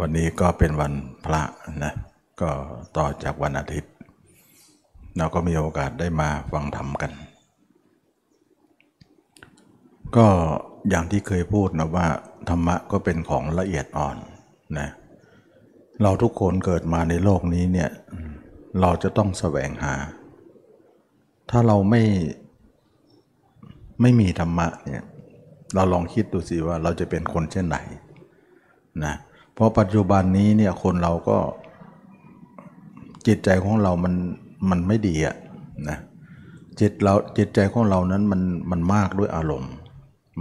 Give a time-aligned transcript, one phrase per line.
[0.00, 0.92] วันนี้ก็เป็นวัน
[1.24, 1.42] พระ
[1.84, 1.94] นะ
[2.40, 2.50] ก็
[2.96, 3.92] ต่อจากวันอาทิตย์
[5.18, 7.12] เราก็มีโอกาสได้มาฟังธรรมกัน
[10.16, 10.26] ก็
[10.88, 12.06] อย่างที่เคยพูดนะว่า
[12.48, 14.16] ธรรมะก็เป็นของละเอียดอ่อน
[14.78, 14.88] นะ
[16.02, 17.90] เราทุกคนเกิดมาในโลกนี้เนี่ย
[18.80, 19.94] เราจะต้องแสวงหา
[21.50, 22.02] ถ้าเราไม่
[24.00, 25.02] ไม่มีธรรมะเนี่ย
[25.74, 27.76] เราลองคิดดูสิว่าเราจะเป็นคนเช่นไหน
[29.04, 31.38] นะเราะปัจจุบันนี้เนี่ยคนเราก็
[33.26, 34.14] จิตใจของเรามัน
[34.70, 35.36] มันไม่ดีอะ
[35.88, 35.98] นะ
[36.80, 39.72] จิตเราจิตใจของเรานั้นมันมันมากด้วยอารมณ์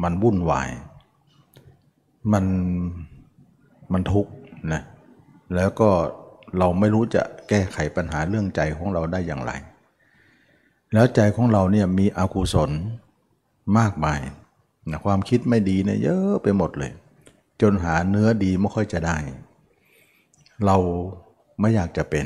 [0.04, 0.70] มันวุ่นวาย
[2.34, 2.46] มัน
[3.94, 4.32] มันทุกข์
[4.74, 4.82] นะ
[5.56, 5.90] แล้วก็
[6.58, 9.52] เราไม่รู้จะแก้ไขปัญหาเรื่องใจของเราได้อย่างไร
[10.94, 12.72] แล้วใจของเราเนี่ยมีอกุศล
[13.78, 14.20] มากมาย
[14.90, 16.92] นะความคิดไม่ดีเนี่ยเยอะไปหมดเลย
[17.62, 19.18] จนหาเนื้อดีไม่ค่อยจะได้
[20.66, 20.78] เรา
[21.60, 22.26] ไม่อยากจะเป็น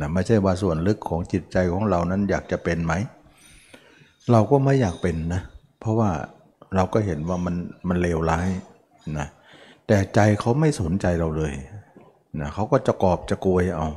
[0.00, 2.94] นะไม่ใช่ว่าส่วนลึกของจิตใจของเรานั้นอยากจะเป็นไหม
[4.30, 5.42] เราก็ไม่อยากเป็นนะ
[5.80, 6.10] เพราะว่า
[6.74, 7.56] เราก็เห็นว่ามัน
[7.88, 8.48] มันเลวร้าย
[9.18, 9.26] นะ
[9.86, 11.54] แต่ใจเขาไม่สนใจเราเลย
[12.40, 13.88] นะเขาก็จะกอบจะกวยเอา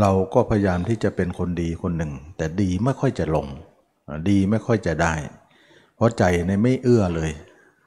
[0.00, 3.46] เราก็พยายามที่จะเป็นคนดีคนหนึ่ง แต่ดีไม่ค่อยจะลง
[4.28, 5.14] ดีไม่ค่อยจะได้
[5.96, 7.30] เพราะใจในไม่เอื้อเลย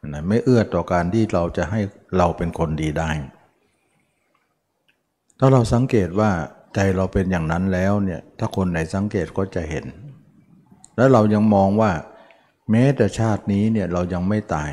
[0.08, 1.82] นะไม่เอื้อต่อการที่เราจะให้
[2.18, 3.10] เราเป็นคนดีได้
[5.40, 6.32] ถ้าเราสังเกตว่า
[6.76, 9.86] ใจเราเป็นอย่างนั้นแล้วเนี่ยถ้าคนไหนสังเกตก็จะเห็น
[10.98, 11.92] แล้วเรายังมองว่า
[12.72, 14.72] แม้แต่ชาตินี้เนี่ยเรายังไม่ตาย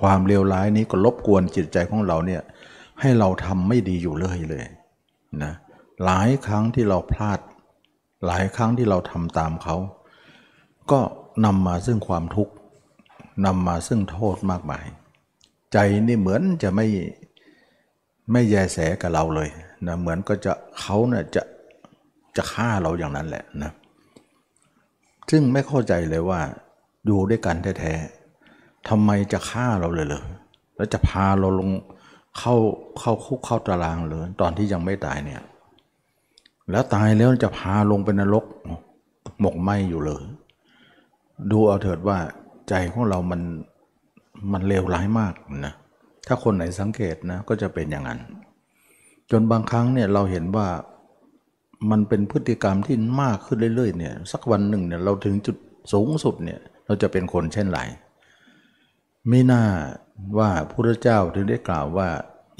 [0.00, 2.42] ความเลวร้ายนี้ก็รบกวนจิตใจของเราเนี่ย
[3.00, 4.64] ให้เราทำไม่ดีอยู่เลยเลย
[5.42, 5.52] นะ
[6.04, 7.40] หลายครั้งที่เราพลาด
[8.26, 9.76] หลายครั้งที่เราทำตามเขา
[10.90, 11.00] ก็
[11.44, 12.52] นำมาซึ่งความทุกข์
[13.44, 14.86] นำมาซึ่งโทษมากมาย
[15.72, 16.86] ใจนี่เหมือนจะไม่
[18.32, 19.48] ไม่แยแสกับเราเลย
[19.86, 21.42] นะเหมือนก็จะเขาเนะ่ยจะ
[22.36, 23.72] จะฆ่าเราอย่างนั้นแหละนะ
[25.30, 26.40] ซึ่งไม่เข้าใจเลยว่า
[27.06, 30.24] อยู่ด้วยกันแท้ๆทำไมจะฆ่าเราเลยเลย
[30.76, 31.70] แล้วจะพาเราลง
[32.38, 32.54] เข้า
[32.98, 35.42] เข้าคุกเข้าตารางเลยตอนที่ยังไม่ตายเนี่ย
[36.70, 38.44] แล้วตายแล้วจะพาลงเป็นนรก
[39.40, 40.22] หมกไหมอยู่เลย
[41.50, 42.18] ดูเอาเถิดว่า
[42.68, 43.40] ใจของเรามัน
[44.52, 45.34] มันเลวร้ายมาก
[45.66, 45.74] นะ
[46.26, 48.20] ถ้าคนไหนสังเกตนะก็จะเป็นอย่างนั้น
[49.30, 50.68] จนบางครั้งเนี่ยเราเห็นว่า
[51.90, 55.56] มันเป็นพฤติกรรมที่มากขึ้นเรื่อยๆเนี่ยสักวันหนึ่งเนี่ยเราถึงจุด
[55.92, 57.80] สูงสุดเนี่ยเราจะเป็นคนเช่นไร
[59.28, 59.64] ไม่น่า
[60.38, 62.08] ว่าพระเจ้าถึงได้กล่าวว่า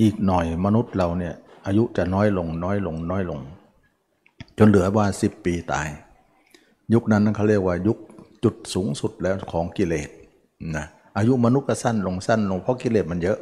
[0.01, 1.35] อีกหน่อยมนุษย์เราเนี่ย
[1.67, 3.41] อายุจะน้อยลงน้อยลงน้อยลง
[4.59, 5.89] จนเหลือว่าสิบปีตาย
[6.95, 7.99] ยุคนั้นเขาเรียกว่ายุค
[8.45, 10.11] จุดสูงสุดแล้วของกิเลส
[10.77, 13.39] นะอายุมนุษย์ก็สั้นลงสั้นลงเพราะกิเลสมันเยอะ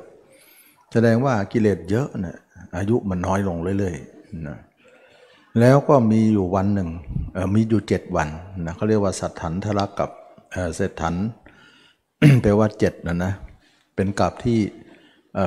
[0.93, 2.37] แสดงว่ากิเลสเยอะนะ
[2.77, 4.59] อายุมันน้อยลงเรื่อยๆนะ
[5.61, 6.89] แล้วก็มีอยู่วันหนึ่ง
[7.55, 8.29] มีอยู่เจ็ดวัน
[8.67, 10.11] นะเขาเรียกว่าสัตถันทลักกับ
[10.75, 11.15] เศรษฐัน
[12.43, 13.33] แปลว่าเจ็ดนะนะ
[13.95, 14.59] เป็นกับที่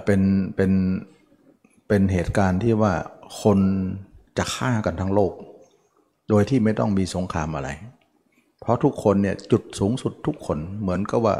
[0.05, 0.21] เป็น
[0.55, 0.71] เป็น
[1.87, 2.93] เป็นเหตุการณ์ที่ว่า
[3.41, 3.59] คน
[4.37, 5.33] จะฆ่ากันทั้งโลก
[6.29, 7.69] โดยที่ไม่ต้องมีสงครามอะไร
[8.65, 11.35] เพราะทุกคนเนี่ยจุดสูงสุดทุกคนเหมือนกับว่า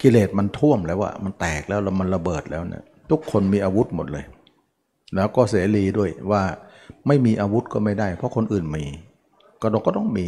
[0.00, 4.24] กิเลสมันท่วมแล้วว่ามันแตกแล้วแล้วมันระเบิดแล้วเนี่ยทุกคนมีอาวุธหมดเลย
[5.14, 6.42] แล้วก็เสรีด้วยว่า
[7.06, 8.84] ไม่มีอาวุธก็ไม่ได้ เพราะคนอื่นมี
[9.62, 10.26] ก็ต้องก็ต้องมี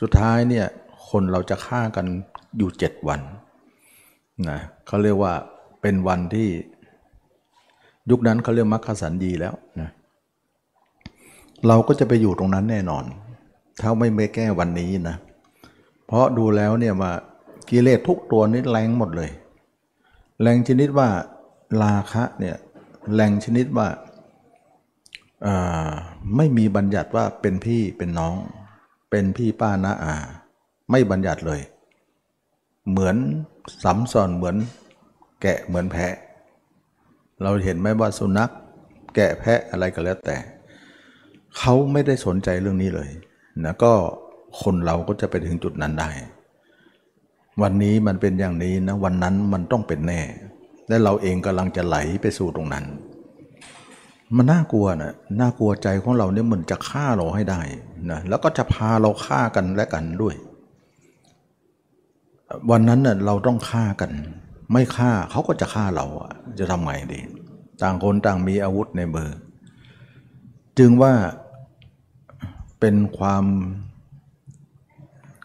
[0.00, 0.66] สุดท้ายเนี่ย
[1.10, 2.06] คนเราจะฆ่ากัน
[2.58, 3.20] อยู่เจ็ดวัน
[4.48, 5.32] นะเขาเรียกว่า
[5.82, 6.48] เป็นวันที่
[8.10, 9.90] ยุคนั้นเขาเรียกมรคสันดีแล้วนะ
[11.68, 13.04] เราก็จะไปอยู่ตรงนั้นแน่นอน
[13.80, 15.16] ถ้าไม่ไม่แก้วันนี้นะ
[16.06, 17.12] เพราะดูแล้วเนี่ยว่า
[17.70, 19.30] กิเลสทุกตัวนี้แรงหมดเลย
[20.42, 21.08] แรงชนิดว่า
[21.82, 22.56] ราคะเนี่ย
[23.14, 23.88] แรงชนิดว่า
[26.36, 28.34] ไม่มีบัญญัติว่าเป็นพี่เป็นน้อง
[29.10, 30.14] เป็นพี่ป้าน้าอา
[30.90, 31.60] ไม่บัญญัติเลย
[32.90, 33.16] เหมือน
[33.84, 34.56] สำซอนเหมือน
[35.42, 36.14] แกะเหมือนแพะ
[37.42, 38.50] เราเห็นไหมว่าสุนัข
[39.14, 40.36] แกะแพะอะไรก็แล้วแต่
[41.58, 43.10] เขาไม่ได้สนใจเรื่องนี้เลย
[43.64, 43.92] นะก็
[44.62, 46.10] คนเราก็จะไปถึงจุดนั้นได้
[47.62, 50.20] วันนี้มันเป็นอย่างนี้นะวันนั้นมันต้องเป็นแน่
[50.88, 52.84] และเราเองกำลังจะไหลไปสู่ตรงนั้น
[54.36, 57.60] มันน่ากลัวนะน่ากลัวใจของเราเนี่ยมันจะฆ่าเราให้ได้
[58.10, 60.34] นะแล้วก็จะพาเราฆ่ากันและกันด้วย
[62.70, 64.10] วันนั้นเน่ยเราต้องฆ่ากัน
[64.72, 66.06] ไม่ฆ่าเขาก็จะฆ่าเรา
[66.58, 67.20] จะทำไงดี
[67.82, 69.30] ต่างคนต่างมีอาวุธในมือ
[70.78, 71.12] จึงว่า
[72.82, 73.44] เป็นความ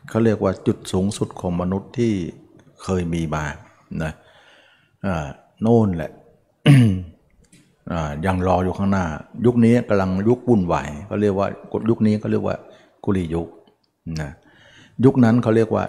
[0.09, 2.13] เขาเรียกว่าจุดสูงสุดของมนุษย์ที่
[2.83, 3.45] เคยมีมา
[4.03, 4.11] นะ
[5.05, 5.27] อ่า
[5.61, 6.11] โน่นแหละ
[7.91, 9.05] อ่ายังรออยู่ข้างหน้า
[9.45, 11.47] ยุคนี้กำลังยุควุ่นวายก็เรียกว่า
[11.89, 12.55] ยุคนี้ก็เรียกว่า
[13.03, 13.47] กุลียุค
[14.21, 14.31] นะ
[15.05, 15.83] ยุคนั้นเขาเรียกว่า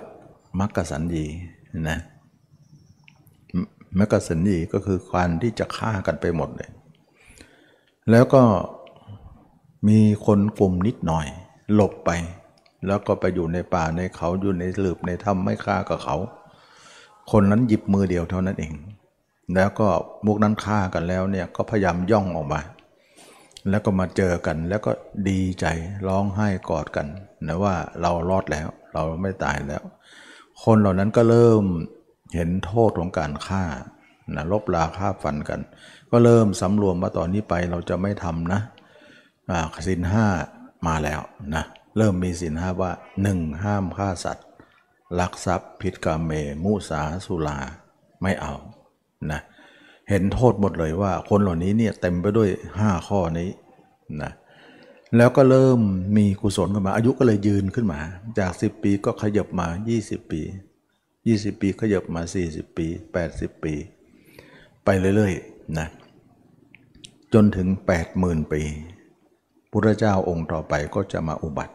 [0.61, 1.27] มักกะสันยี
[1.89, 1.99] นะ
[3.99, 6.71] มักกะสันยีก็คือการที่จะฆ่ากันไปหมดเลย
[8.11, 8.43] แล้วก็
[9.87, 11.27] มีคนกลุ่มนิดหน่อย
[11.75, 12.11] หลบไป
[12.87, 16.17] แล้วก็ไปอยู่ในป่าในเขาอยู่ในหลืบในถ้ำไม่ฆ่ากับเขา
[17.31, 18.73] คนนั้นหยิบมือเดียวเท่านั้นเอง
[19.55, 19.89] แล้วก็
[20.27, 22.61] มุกนั้นฆ่ากันแล้วเนี่ยก็พยายามย่องออกมา
[23.71, 24.93] แล้วก็มาเจอกันแล้วก็
[25.29, 25.67] ดีใจ
[26.09, 27.07] ร้องไห้กอดกัน
[27.47, 29.83] นะว่าเรารอดแล้ว เราไม่ตายแล้ว
[30.65, 31.65] คนเหล่านั้นก็เริ่ม
[32.35, 33.65] เห็นโทษของการฆ่า
[34.35, 35.61] นะลบลาฆ่าฟันกัน
[36.11, 38.61] ก็เริ่มสำรวมว่าตอนนี้ไปเราจะไม่ทำนะ
[39.89, 40.27] สินห้า
[40.87, 41.21] มาแล้ว
[41.55, 41.65] นะ
[41.97, 42.93] เริ่มมีสินห้าว่า
[43.23, 44.47] หนึ่งห้ามฆ่าสัตว์
[45.19, 46.33] ลักทรัพย์ผิดกรรมเม
[46.65, 47.59] มุสาสุลา
[48.23, 48.55] ไม่เอา
[49.31, 49.41] นะ
[50.09, 53.51] เห็นโทษหมดเลยว่าคนเหล่านี้เนี่ยเต็มไปด้วยห้าข้อนี้
[54.23, 54.33] นะ
[55.17, 55.81] แล้วก็เริ่ม
[56.17, 58.01] มีกุศลขึ้นมา อายุก็เลยยืนขึ้นมา
[58.39, 59.67] จาก 10 ปีก็ขยับมา
[59.99, 60.43] 20 ปี
[61.01, 62.87] 20 ปีขยับมา 40 ปี
[63.25, 63.75] 80 ปี
[64.85, 65.89] ไปเรื่อยๆนะ
[67.35, 67.69] จนถึง
[68.11, 68.63] 80,000 ปี
[69.71, 71.75] พุทธเจ้าองค์ต่อไปก็จะมาอุบัติ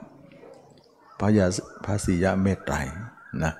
[1.19, 1.47] พระยา
[1.85, 2.75] พระสิยะเมตไตร
[3.43, 3.53] นะ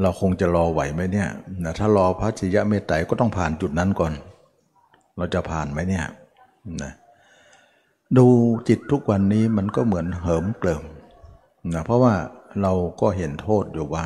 [0.00, 1.28] เราคงจะรอไหวไหมเนี่ย
[1.64, 4.12] นะถ้ารอพระสิยะเมตไตรก็ต้องผ่านจุดนั้นก่อน
[5.16, 6.06] เราจะผ่านไหมเนี่ย
[6.82, 6.92] นะ
[8.18, 8.26] ดู
[8.68, 10.84] จิตทุกวันนี้มันก็เหมือนเหิมเกลิม
[11.74, 12.14] นะเพราะว่า
[12.62, 14.04] เราก็เห็นโทษอยู่ว่า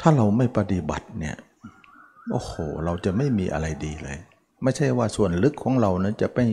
[0.00, 1.36] ถ้าเราไม่ปฏิบัติเนี่ย
[2.32, 2.52] โอ้โห
[2.84, 4.18] เราจะไม่มีอะไรดีเลย
[4.62, 6.46] ไม่ใช่ว่าส่วนลึกของเรานะจะไม่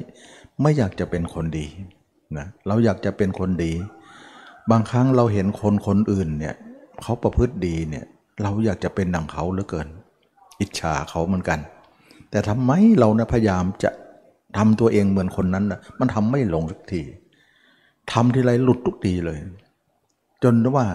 [0.61, 1.65] ไม่อยากจะเป็นคนดี
[2.37, 3.71] นะเราอยากจะเป็นคนดี
[4.71, 6.55] บางครั้งเราเห็นคนคนอื่นเนี่ย
[7.01, 8.05] เขาประพฤติดีเนี่ย
[8.43, 9.87] เราอยากจะเป็นดังเขาเหลือเกิน
[10.59, 11.59] อิจฉาเขาเหมือนกัน
[12.31, 13.89] แต่ทำไมเรานะพยายามจะ
[14.57, 17.01] ทำตัวเองเหมือนคนนั้นนะมันทำไม่ลงสักที
[18.11, 19.37] ทำทีไรหลุดทุกทีเลย
[20.43, 20.85] จนว่า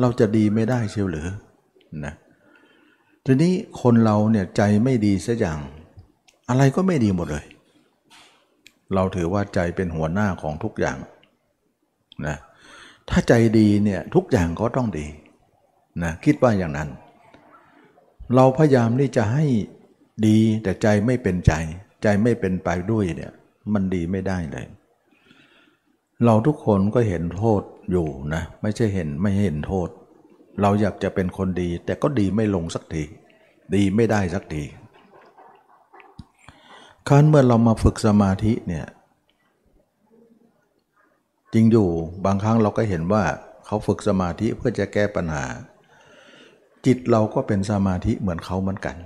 [0.00, 1.28] เราจะดีไม่ได้เชียวหรือ
[2.04, 2.14] นะ
[3.24, 5.58] ทีนี้คนเราเนี่ยใจไม่ดีสัอย่าง
[6.48, 7.44] อะไรก็ไม่ดีหมดเลย
[8.94, 10.98] เราถือว่าใจเป็นหัวหน้าของทุกอย่าง
[12.26, 12.36] นะ
[13.10, 15.06] ถ้าใจดีเนี่ยทุกอย่างก็ต้องดี
[16.02, 16.88] นะคิดว่าอย่างนั้น
[18.34, 19.44] เราพยายามที่จะให้
[20.26, 21.52] ดีแต่ใจไม่เป็นใจ
[22.02, 23.32] ใจไม่เป็นไปด้วยเนี่ย
[23.72, 24.66] มันดีไม่ได้เลย
[26.24, 29.88] เราทุกคนก็เห็นโทษอยู่นะไม่ใช่เห็นไม่เห็นโทษ
[30.62, 33.04] เราอยากจะเป็นคนดี แต่ก็ดีไม่ลงสักที
[33.74, 34.62] ดีไม่ได้สักที
[37.08, 38.86] ครั้นเมื่อเรามาฝึกสมาธิเนี่ย
[41.52, 41.88] จริงอยู่
[42.24, 43.24] บางครั้งเราก็เห็นว่า
[43.66, 45.44] เขาฝึกสมาธิเพื่อจะแก้ปัญหา
[46.86, 48.96] จิตเราก็เป็นสมาธิเหมือนเขาเหมือนกัน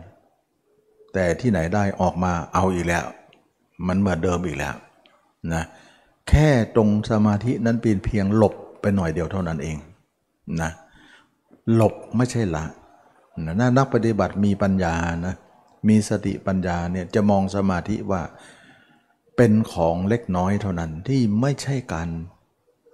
[1.13, 3.05] แต่ที่ไหนได้ออกมาเอาอีกแล้ว
[3.87, 4.75] มันเหมือนเดิมอีกแล้ว
[5.53, 5.63] นะ
[6.29, 9.77] แค่ตรงสมาธินั้นเป็นเพียงหลบไปหน่อยเดียวเท่านั้นเอง
[10.63, 10.71] นะ
[11.75, 12.65] หลบไม่ใช่ละ
[13.47, 14.95] นะนักปฏิบัติมีปัญญา
[15.27, 15.35] นะ
[15.89, 18.23] มีสติปัญญาเนี่ยจะมองสมาธิว่า
[19.37, 22.09] เป็นของเล็กน้อยเท่านั้นที่ไม่ใช่การ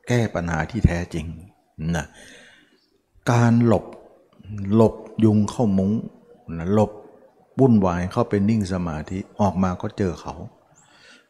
[0.08, 1.26] แก้ปัญหาที่แท้จริง
[1.96, 2.06] นะ
[3.32, 3.84] การหลบ
[4.74, 4.94] หลบ
[5.24, 5.92] ยุงเข้ามุง้ง
[6.58, 6.92] นะหลบ
[7.60, 10.34] วุ่นวายเข้าไปนิ่งสมาธิออกมาก็เจอเขา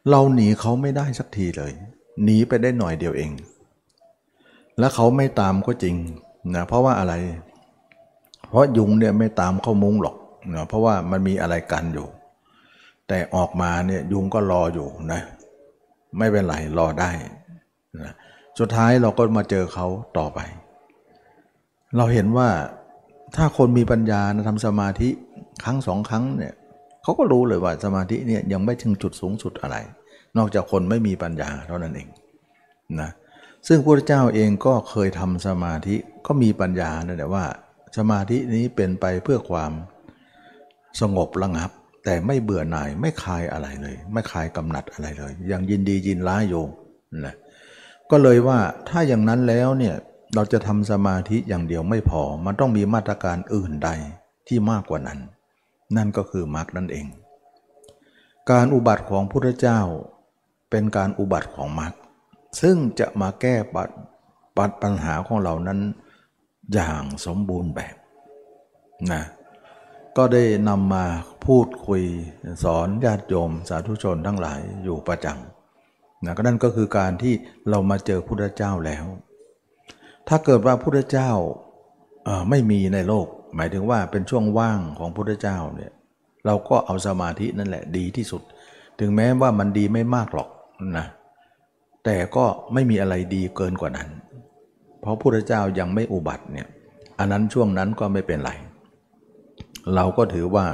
[0.09, 1.71] เราหนีเขาไม่ได้สักทีเลย
[2.23, 3.31] หนีไปได้หน่อยเดียวเอง
[4.79, 5.95] แล้วเขาไม่ตามก็จริง
[6.55, 7.13] นะเพราะว่าอะไร
[8.49, 10.15] เพราะยุงเนี่ยไม่ตามเข้ามุ้งหรอก
[10.53, 12.07] นะเพราะว่ามันมีอะไรกันอยู่
[13.07, 15.21] แต่ออกมาเนี่ยยุงก็รออยู่นะ
[16.17, 17.09] ไม่เป็นไรรอได้
[18.03, 18.13] นะ
[18.59, 20.39] สุดท้ายเราก็มาเจอเขาต่อไป
[21.97, 22.49] เราเห็นว่า
[23.35, 25.09] ถ้าคนมีปัญญานะทำสมาธิ
[25.63, 26.53] ครั้งสองครั้งเนี่ย
[27.03, 29.77] เขาก็รู้เลยว่าสมาธิเนี่ยยังไม่ถึงจุดสูงสุดอะไร
[30.37, 32.07] นอกจากคนไม่มีปัญญาเท่านั้นเอง
[33.01, 33.09] นะ
[33.67, 35.95] ซึ่งพระเจ้าเองก็เคยทำสมาธิ
[36.27, 37.43] ก็มีปัญญานะแต่ว่า
[37.97, 39.71] สมาธินี้เป็นไปเพื่อความ
[41.01, 41.71] สงบระงับ
[42.03, 46.63] แต่ไม่เบื่อหน่ายไม่คลายอะไรเลย ไม่คลายกำหนัดอะไรเลย ยังยินดียินร้ายอยู่
[47.25, 47.35] นะ
[48.11, 49.95] ก็เลยว่าถ้าอย่างนั้นแล้วเนี่ย
[50.35, 53.89] เราจะทำสมาธิอย่างเดียวไม่พอ มันต้องมีมาตรการอื่นใด
[54.47, 55.19] ที่มากกว่านั้น
[55.95, 57.05] นั่นก็คือมรรคนั่นเอง
[58.51, 59.79] การอุบัติของพุทธเจ้า
[60.69, 61.93] เป็นการอุบัติของมรรค
[62.61, 63.89] ซึ่งจะมาแก้ปัด
[64.57, 65.79] ปัดปัญหาของเรานั้น
[66.73, 67.95] อย่างสมบูรณ์แบบ
[69.11, 69.23] นะ
[70.17, 71.05] ก็ได้นำมา
[71.45, 72.03] พูดคุย
[72.63, 77.33] สอนญาติโยมสาธุชนทั้งหลายอยู่ประจำนะก็นั่นก็คือการที่
[77.69, 79.05] เรามาเจอพุทธเจ้าแล้ว
[80.27, 81.31] ถ้าเกิดว่าพุทธเจ้า
[82.49, 85.91] ไม่มีในโลก หมายถึงว่าเป็นช่วงว่างของพุทธเจ้าเนี่ย
[86.45, 88.41] เราก็เอาสมาธินั่นแหละดีที่สุด
[88.99, 90.49] ถึงแม้ว่ามันดีไม่มากหรอก
[90.97, 91.05] นะ
[92.05, 94.09] แต่ก็ไม่มีอะไรดีเกินกว่านั้น
[95.01, 96.67] เพราะพระพุทธเจ้ายังไม่อุบัติเนี่ย
[97.19, 98.51] อันนั้นช่วงนั้นก็ไม่เป็นไร
[99.95, 100.65] เราก็ถือว่า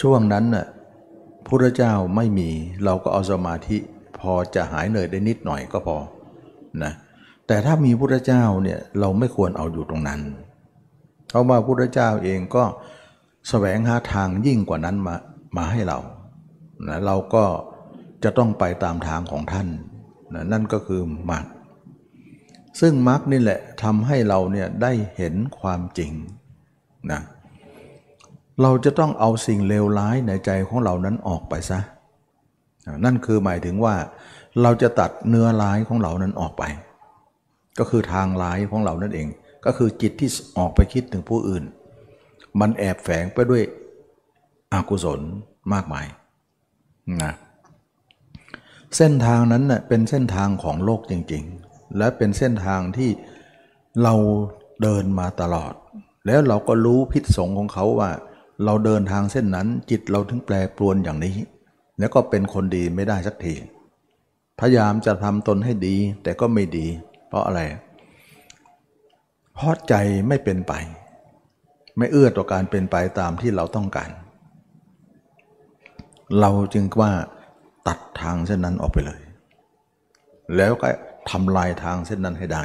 [0.00, 0.66] ช่วงนั้นน่ะ
[1.46, 2.50] พุทธเจ้าไม่มี
[2.84, 3.78] เราก็เอาสมาธิ
[4.18, 5.96] พอจะหายเหนื่อยได้นิดหน่อยก็พอ
[6.84, 6.92] นะ
[7.46, 10.20] แต่ถ้ามีพุทธเจ้าเนี่ยเราไม่ควรเอาอยู่ตรงนั้น
[11.28, 12.64] เพราะว่าพุทธเจ้าเองก็
[13.48, 15.16] แสวงหาทางยิ่งกว่านั้นมา
[15.56, 15.98] มาให้เรา
[16.88, 17.44] นะเราก็
[18.24, 19.68] จะต้องไปตามทางของท่าน
[20.34, 21.44] นะนั่นก็คือมรรค
[22.80, 26.12] ซึ่งมรรคนี่แหละทำให้เราเนี่ยได้เห็นความจริง
[27.10, 31.80] นะเเราจะต้องเอาสิ่งเลวร้ายในใจของเรานั้นออกไปซะ
[33.04, 33.94] นั่นคือหมายถึงว่า
[34.62, 36.62] เราจะตัดเนื้อร้ายของเรานั้นออกไป
[37.78, 39.28] ก็คือทางร้ายของเรานั่นเอง
[39.64, 41.64] ก็คือจิตที่ออกไปคิดถึงผู้อื่น
[42.60, 43.62] มันแอบแฝงไปด้วย
[44.72, 45.20] อกุศล
[45.72, 46.06] มากมาย
[47.22, 47.32] นะ
[48.96, 53.10] เส้นทางนั้นเน่ยเป็นเส้นทางของโลกจริง ๆ และเป็นเส้นทางที่
[54.02, 54.14] เรา
[54.82, 55.72] เดินมาตลอด
[56.26, 58.10] แล้วเราก็รู้พิษสงของเขาว่า
[58.64, 61.36] เราเดินทางเส้นนั้นจิตเราถึงแปรปรวนอย่างนี้
[61.98, 63.54] แล้วก็เป็นคนดีไม่ได้สักที
[64.60, 66.86] พยายามจะทำตนให้ดีแต่ก็ไม่ดี
[67.28, 67.60] เพราะอะไร
[69.54, 69.94] เพราะใจ
[70.28, 70.72] ไม่เป็นไป
[71.98, 74.10] ไม่เอื้อต่อการเป็นไปตามที่เราต้องการ
[76.40, 77.12] เราจึงว่า
[77.86, 79.20] ตัดทางเส้นนั้นออกไปเลย
[80.56, 80.88] แล้วก็
[81.30, 82.62] ทำลายทางเส้นนั้นให้ได้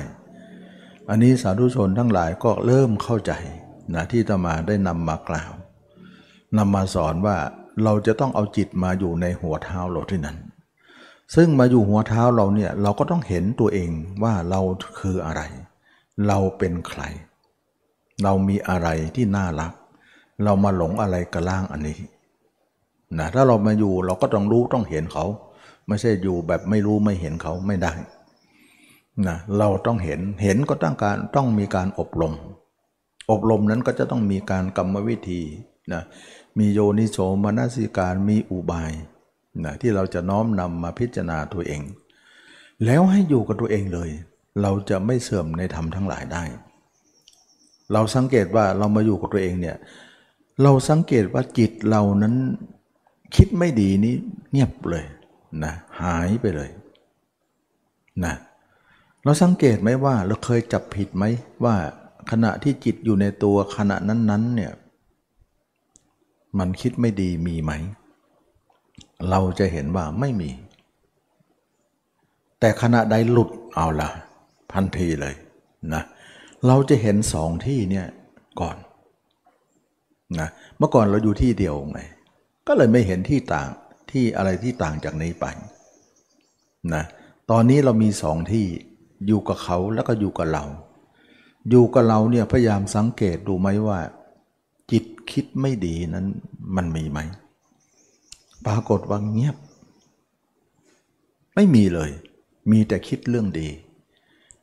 [1.10, 3.34] อันนี้สาธุชนทั้งหลายก็เริ่มเข้าใจ
[3.96, 5.52] นะที่ตมาได้นำมากล่าว
[6.58, 7.38] นำมาสอนว่า
[7.84, 10.38] เราจะต้องเอาจิตมาอยู่ในหัวเท้าเราที่นั้น
[11.36, 13.90] ซึ่งมาอยู่หัวเท้าเราเนี่ยเราก็ต้องเห็นตัวเอง
[14.24, 14.62] ว่าเรา
[15.00, 15.42] คืออะไร
[16.28, 17.02] เราเป็นใคร
[18.24, 19.74] เรามีอะไรที่น่ารัก
[20.44, 22.00] เรามาหลงอะไรกับล่างอันนี้
[23.18, 25.26] นะถ้าเรามาอยู่เราก็ต้องรู้ต้องเห็นเขา
[25.88, 27.94] ไม่ใช่อยู่แบบไม่รู้ไม่เห็นเขาไม่ได้
[29.28, 32.34] นะเราต้องเห็นเห็นก็ต้องการต้องมีการอบรม
[33.32, 35.42] อบรมนั้นก็จะต้องมีการกรรมวิธี
[35.94, 36.04] นะ
[36.58, 38.92] มีโยนิโสมนสิการมีอุบาย
[39.64, 41.82] นะที่เราจะน้อมนำมาพิจารณาตัวเอง
[42.86, 44.10] แล้วให้อยู่กับตัวเองเลย
[44.62, 46.44] เราจะไม่เสื่อมในธรรมทั้งหลายได้
[47.94, 49.78] เราสังเกตว่าเรามาอยู่กับตัวเองเนี่ย
[50.64, 52.36] เราสังเกตว่าจิตเรานั้น
[53.36, 54.16] คิดไม่ดีนี้
[54.52, 55.06] เงียบเลย
[55.64, 56.70] นะหายไปเลย
[58.24, 58.36] นะ
[59.24, 61.24] เราสังเกตไหมว่าเราเคยจับผิดไหม
[61.64, 61.76] ว่า
[62.32, 64.72] ขณะที่จิตอยู่ในตัวขณะนั้นๆเนี่ย
[66.60, 67.72] มันคิดไม่ดีมีไหม
[69.30, 70.52] เราจะเห็นว่าไม่มี
[72.60, 74.10] แต่ขณะใดหลุดเอาละ
[74.72, 75.36] พันทีเลย
[75.94, 76.04] นะ
[76.68, 78.08] เราจะเห็นสองที่เนี่ย
[78.62, 78.78] ก่อน
[80.40, 82.00] นะเมื่อก่อนเราอยู่ที่เดียวไง
[82.68, 83.68] ก็เลยไม่เห็นที่ต่าง
[84.12, 85.46] ที่อะไรที่ต่างจากนี้ไป
[86.94, 87.04] นะ
[87.52, 88.66] ตอนนี้เรามีสองที่
[89.28, 90.66] อยู่กับเขาแล้วก็อยู่กับเรา
[91.70, 94.00] อยู่กับเราเนี่ยพยายามสังเกตดูไหมว่า
[95.32, 96.26] คิดไม่ดีนั้น
[96.76, 97.20] มันมีไหม
[98.66, 99.56] ปรากฏว่าเงียบ
[101.56, 102.12] ไม่มีเลย
[102.72, 103.68] มีแต่คิดเรื่องดี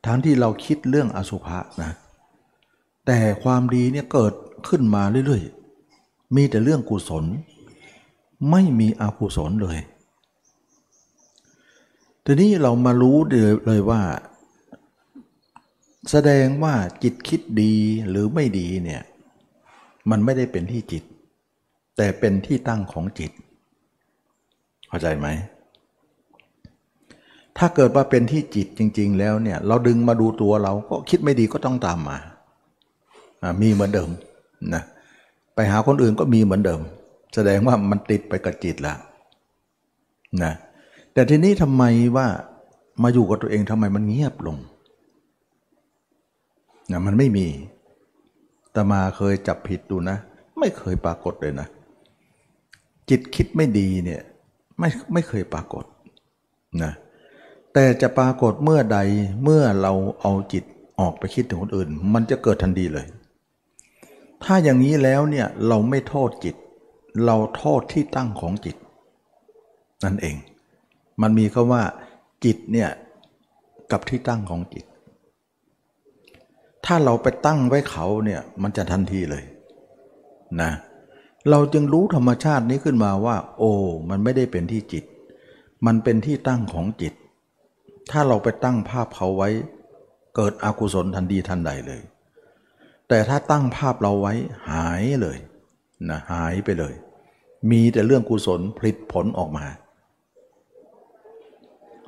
[0.05, 1.91] ทั้งที่เราคิดเรื่องอสุภะนะ
[3.05, 4.33] แต่ความดีเนี่ยเกิด
[4.67, 7.25] ขึ้นมาเรื่อยๆ มีแต่เรื่องกุศล
[8.51, 9.79] ไม่มีอกุศลเลย
[12.25, 13.17] ทีนี้เรามารู้
[13.65, 14.01] เลยว่า
[16.09, 17.73] แสดงว่าจิตคิดดี
[18.09, 19.03] หรือไม่ดีเนี่ย
[20.11, 21.03] มันไม่ได้เป็นที่จิต
[21.97, 23.31] แต่เป็นที่ตั้งของจิต
[24.87, 25.27] เข้าใจไหม
[27.57, 32.17] ถ้าเกิดว่าเป็นที่จิตจริง ๆ แล้วเนี่ยเราดึงมาดูตัวเราก็คิดไม่ดีก็ต้องตามมา
[33.61, 34.09] มีเหมือนเดิม
[34.73, 34.83] นะ
[35.55, 36.81] ไปหาคนอื่นก็มีเหมือนเดิม
[37.35, 38.97] แสดงว่ามันติดไปกับจิตแล้ว
[40.43, 40.53] นะ
[41.13, 41.83] แต่ทีนี้ทำไม
[42.15, 42.27] ว่า
[43.03, 44.57] มาอยู่กับตัวเองทำไมมันเงียบลง
[46.91, 47.47] นะมันไม่มี
[48.75, 50.17] ตมาเคยจับผิดดูนะ
[50.59, 51.67] ไม่เคยปรากฏเลยนะ
[53.09, 54.21] จิตคิดไม่ดีเนี่ย
[54.79, 55.85] ไม่ไม่เคยปรากฏ
[56.83, 56.91] นะ
[57.73, 58.99] แต่จะปรากฏเมื่อใด
[59.43, 60.63] เมื่อเราเอาจิต
[60.99, 63.07] ออกไปคิดถึงคนอื่น มันจะเกิดทันทีเลย
[64.43, 66.55] ถ้าอย่างนี้แล้วเนี่ยเราไม่โทษจิต
[67.25, 68.75] เราโทษที่ตั้งของจิต
[70.03, 70.35] นั่นเอง
[71.21, 71.83] มันมีคาว่า
[72.45, 72.89] จิตเนี่ย
[73.91, 74.85] กับที่ตั้งของจิต
[76.85, 79.43] ถ้าเราไปตั้งไว้เขาเนี่ยมันจะทันทีเลย
[80.61, 80.71] นะ
[81.49, 83.71] เราจึงรู้ธรรมชาตินี้ขึ้นมาว่า โอ้
[84.09, 85.03] มันไม่ได้เป็นที่จิต
[85.85, 87.13] มันเป็นที่ตั้งของจิต
[88.11, 89.49] ถ้าเราไปตั้งภาพเขาไว้
[90.35, 92.01] เกิดอกุศลทันทีทันใดเลย
[93.09, 94.33] แต่ถ้าตั้งภาพเราไว้
[94.69, 95.37] หายเลย
[96.09, 96.93] นะหายไปเลย
[97.71, 99.65] มีแต่เรื่องกุศลผลิตผลออกมา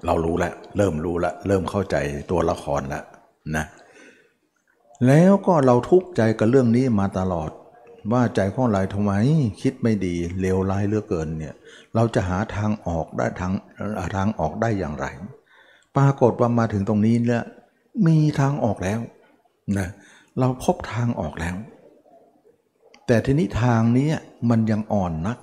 [0.05, 1.95] เรารู้แล้วเริ่มรู้แล้วเริ่มเข้าใจ
[2.31, 3.03] ตัวละครแล้ว
[3.55, 3.65] นะ
[5.05, 7.51] แล้วก็เราทุกข์ใจกับเรื่องนี้มาตลอด
[8.11, 9.13] ว่าใจของเราทำไม
[9.61, 11.53] คิดไม่ดีเลวร้ายเหลือเกินเนี่ย
[11.95, 13.53] เราจะหาทางออกได้ทาง
[14.15, 15.05] ทางออกได้อย่างไร
[15.95, 17.43] ปรากฏว่ามาถึงตรงนี้เนี่ย
[18.07, 18.99] มีทางออกแล้ว
[19.77, 19.87] นะ
[20.39, 21.55] เราพบทางออกแล้ว
[23.07, 24.09] แต่ทีนี้ทางนี้
[24.49, 25.37] มันยังอ่อนนัก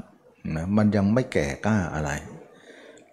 [0.56, 2.11] นะมันยังไม่แก่กล้าอะไร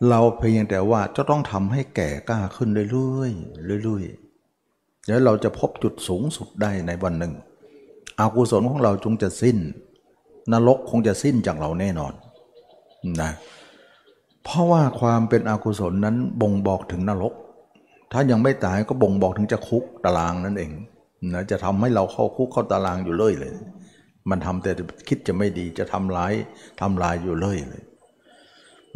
[0.10, 4.21] เราเพียงแต่ว่าจะต้องทำให้แก่กล้าขึ้นเรื่อยๆเรื่อยๆ
[5.08, 7.34] แล้วเราจะพบจุดสูงสุดได้ในวันหนึ่ง
[8.20, 9.58] อากุศลของเราจงจะสิ้น
[10.53, 12.13] นรกคงจะสิ้นจากเราแน่นอน
[13.22, 13.31] นะ
[14.43, 17.34] เพราะว่าความเป็นอกุศลนั้นบ่งบอกถึงนรก
[18.12, 20.72] ถ้ายังไม่ตายก็บ่งบอกถึงจะคุกตารางนั่นเอง
[21.34, 23.53] นะจะทำให้เราเข้าคุกเข้าตารางอยู่เลยเลย
[24.29, 24.72] มันทำแต่
[25.08, 26.34] คิดจะไม่ดีจะทำร้าย
[26.81, 27.84] ทำลายอยู่เลยเลย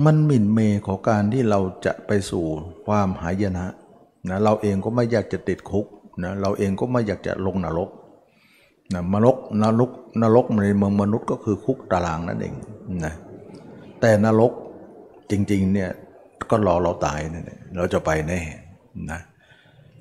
[0.06, 2.46] มันหมิ่นเมของการที่เราจะไปสู่
[2.88, 3.66] ความหายนะ
[4.30, 5.86] นะเราเองก็ไม่อยากจะติดคุก
[6.24, 7.90] นะเราเองก็ไม่อยากจะลงนรก
[8.94, 9.92] นะมรกนรก
[10.22, 12.56] นรกในเมืองมนุษย์ก็คือคุกตารางนั่นเอง
[13.06, 13.14] นะ
[14.02, 14.52] แต่นรก
[15.32, 15.90] จริงๆเนี่ย
[16.50, 18.42] ก็รอเราตายนั่นเราจะไปแน่
[19.12, 19.20] นะ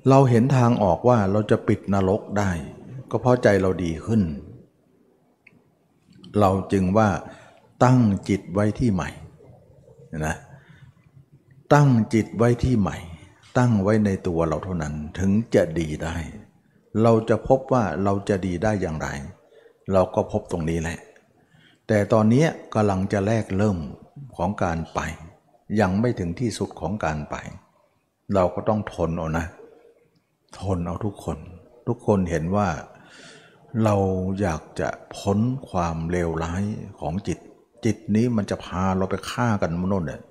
[0.09, 2.51] เราเห็นทางออกว่าเราจะปิดนรกได้
[3.09, 4.21] ก็เพราะใจเราดีขึ้น
[6.39, 7.09] เราจึงว่า
[7.83, 9.09] ตั้งจิตไว้ที่ใหม่
[10.25, 10.35] นะ
[11.73, 12.97] ตั้งจิตไว้ที่ใหม่
[13.57, 16.15] ตั้งไว้ในตัวเราเท่านั้นถึงจะดีได้
[17.03, 19.07] เราจะพบว่าเราจะดีได้อย่างไร
[19.93, 20.99] เราก็พบตรงนี้แหละ
[21.87, 23.77] แต่ตอนนี้กำลังจะแรกเริ่ม
[24.35, 24.99] ของการไป
[25.79, 27.35] ยังไม่ถึงที่สุดของการไป
[28.33, 29.45] เราก็ต้องทนเอานะ
[30.59, 31.37] ทนเอาทุกคน
[31.87, 32.67] ทุกคนเห็นว่า
[33.83, 33.95] เรา
[34.41, 36.63] อยากจะพ้นความเลวร้าย
[36.99, 37.39] ของจิต
[37.85, 40.21] จิตนี้มันจะพาเราไปฆ่ากันมนุษย์เนี่ย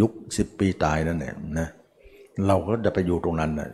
[0.00, 1.68] ยุคสิบปีตายนั่นเนี่ยนะ
[2.46, 3.70] เราก็จะไปอยู่ตรงนั้นนะ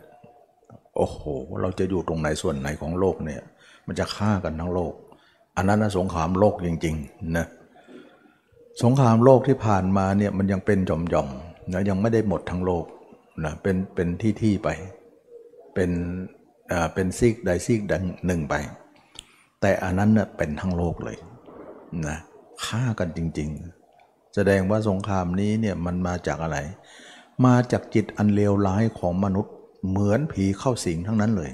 [0.95, 1.21] โอ้โห
[1.61, 3.41] เราจะอยู่ตรงไหนส่วนไหนของโลกเนี่ย
[3.87, 4.93] มันจะฆ่ากันทั้งโลก
[5.55, 7.47] อันนั้นนะสงครามโลกจริงๆนะ
[8.83, 12.85] สงครามโลกที่ผ่านมาเนี่ยมันยังเป็นจอมๆนะยังไม่ได้หมดทั้งโลก
[13.43, 14.69] นะเป็นเป็นที่ที่ไป
[15.73, 15.91] เป็น
[16.71, 18.55] อ่าเป็นซีกใดซีกดังหนึ่งไป
[19.61, 21.17] แต่อันนั้นเน่ยเป็นทั้งโลกเลย
[22.07, 22.17] นะ
[22.65, 23.49] ฆ่ากันจริง
[23.91, 26.57] ๆ แสดงว่าสงครามนี้เนี่ยมันมาจากอะไร
[27.45, 29.53] มาจากจิตอันเลวร้ายของมนุษย์
[29.89, 31.51] เหมือนผีเข้าสิงทั้งนั้นเลย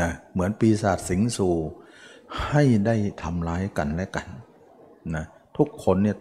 [0.00, 1.54] นะเหมือนปีศาจสิงสู่
[2.48, 4.26] ให้ได้ทำร้ายกันและกัน
[5.14, 5.24] นะ
[5.56, 6.16] ทุกคนเนี่ย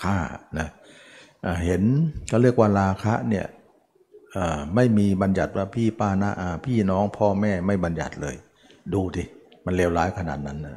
[0.00, 0.16] ฆ่า
[0.58, 0.68] นะ
[1.64, 1.82] เห็น
[2.28, 3.46] เขาเรียกว่าราคะเนี่ย
[4.74, 8.36] ไม่มีบัญญัติว่าพี่ป้าน้าอาพี่น้องพ่อแม่ไม่บัญญัติเลย
[8.92, 9.24] ดูดิ
[9.64, 10.76] มันเลวร้ายขนาดนั้นนะ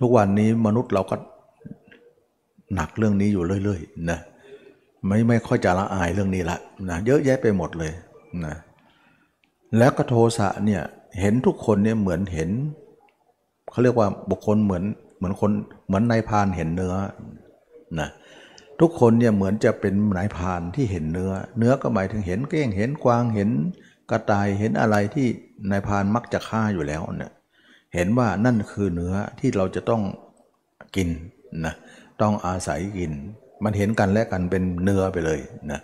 [0.00, 1.16] ทุกวันนี้มนุษย์เราก็
[2.74, 4.20] หนักเรื่องนี้อยู่เรื่อยๆนะ
[5.06, 6.58] ไม่ไม่ค่อยจะละอายเรื่องนี้ละ
[6.88, 7.92] นะเยอะแยะไปหมดเลย
[8.44, 8.54] นะ
[9.78, 10.82] แล้วก็โทสะเนี่ย
[11.20, 12.50] เห็นทุกคนเนี่ยเหมือนเห็น
[13.70, 14.84] เขาเรียกว่าบุคคลเหมือน
[15.16, 15.50] เหมือนคน
[15.86, 16.94] เหมือนนายพานเห็นเนื้อ
[18.00, 18.08] นะ
[18.80, 23.50] ทุกคนเนี่ยเหมือนจะเป็นนายพานที่เห็นเนื้อ เนื้อก็หมายถึงเห็นเก้งเห็นกวางเห็น
[24.10, 25.26] กระต่ายเห็นอะไรที่
[25.70, 27.32] นายพานมักจะฆ่าอยู่แล้วเนี่ย
[27.94, 30.02] เห็นว่านั่นคือเนื้อที่เราจะต้อง
[30.96, 31.08] กิน
[31.66, 31.74] นะ
[32.20, 33.12] ต้องอาศัยกิน
[33.64, 35.40] มันเห็นกันและกันเป็นเนื้อไปเลย
[35.72, 35.80] นะ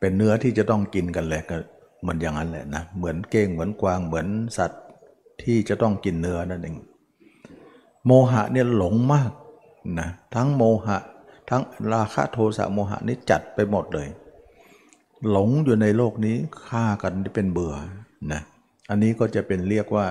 [0.00, 1.56] เป็นเนื้อที่จะต้องกินกันแหละก็
[2.00, 4.26] เหมือนอย่างนั้นแหละนะเหมือนเก้งเหมือนกวางเหมือน
[4.58, 4.82] สัตว์
[5.42, 6.76] ที่จะต้องกินเนื้อนั่นเอง
[8.06, 9.32] โมหะเนี่ยหลงมาก
[10.00, 10.98] นะทั้งโมหะ
[11.50, 14.08] ทั้งราคะโทสะโมหะนี่จัดไปหมดเลย
[15.30, 17.74] หลงอยู่ในโลกนี้ฆ่ากันที่เป็นเบื่อ
[18.32, 18.40] นะ
[18.90, 20.06] อันนี้ก็จะเป็นเรียกว่า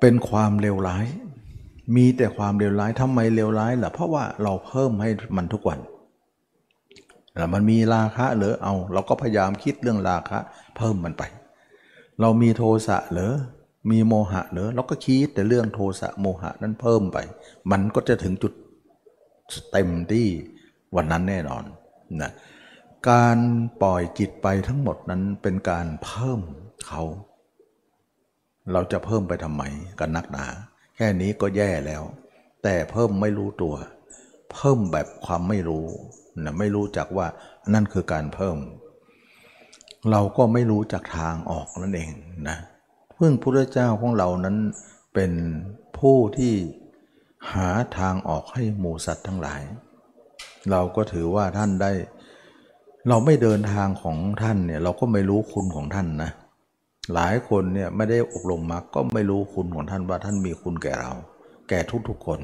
[0.00, 1.06] เป็นความเลวร้าย
[1.94, 5.80] มีแต่ความเลวร้ายทำไมเลวร้ายล่ะเพราะว่าเราเพิ่มให้มันทุกวัน
[7.36, 10.38] แล้วมันมีราคะหรือเอา เราก็พยายามคิดเรื่องราคะ
[10.76, 11.22] เพิ่มมันไป
[12.20, 13.32] เรามีโทสะหรือ
[13.90, 17.18] มีโมหะหรือเราก็คิดแต่เรื่องโทสะโมหะนั้นเพิ่มไป
[17.70, 18.52] มันก็จะถึงจุด
[19.72, 20.26] เต็มที่
[20.96, 21.64] วันนั้นแน่นอน
[22.22, 22.30] นะ
[23.10, 23.38] การ
[23.82, 26.40] ปล่อยจิตไปทั้งหมดนั้นเป็นการเพิ่ม
[26.86, 27.02] เขา
[28.72, 29.62] เราจะเพิ่มไปทำไม
[30.00, 30.46] กันนักหนา
[30.96, 32.02] แค่นี้ก็แย่แล้ว
[32.62, 33.74] แต่เพิ่มไม่รู้ตัว
[34.52, 35.86] เพิ่มแบบความไม่รู้
[36.44, 37.26] นะไม่รู้จักว่า
[37.74, 38.56] นั่นคือการเพิ่ม
[40.10, 42.10] เราก็ไม่รู้จักทางออกนั่นเอง
[42.48, 42.56] นะ
[43.14, 44.56] เพื่งพระเจ้าของเรานั้น
[45.14, 45.32] เป็น
[45.98, 46.54] ผู้ที่
[47.52, 49.62] หาทางออกให้หมูสัตว์ทั้งหลาย
[50.70, 51.92] เราก็ถือว่าท่านได้
[53.08, 56.30] เราไม่เดินทางของท่านเนี่ยเราก็ไม่รู้คุณของท่านนะ
[57.14, 61.12] หลายคนเนี่ยไม่ได้อบรมมาก็ไม่รู้คุณของท่านว่าท่านมีคุณแก่เรา
[61.68, 62.40] แก่ทุกๆคน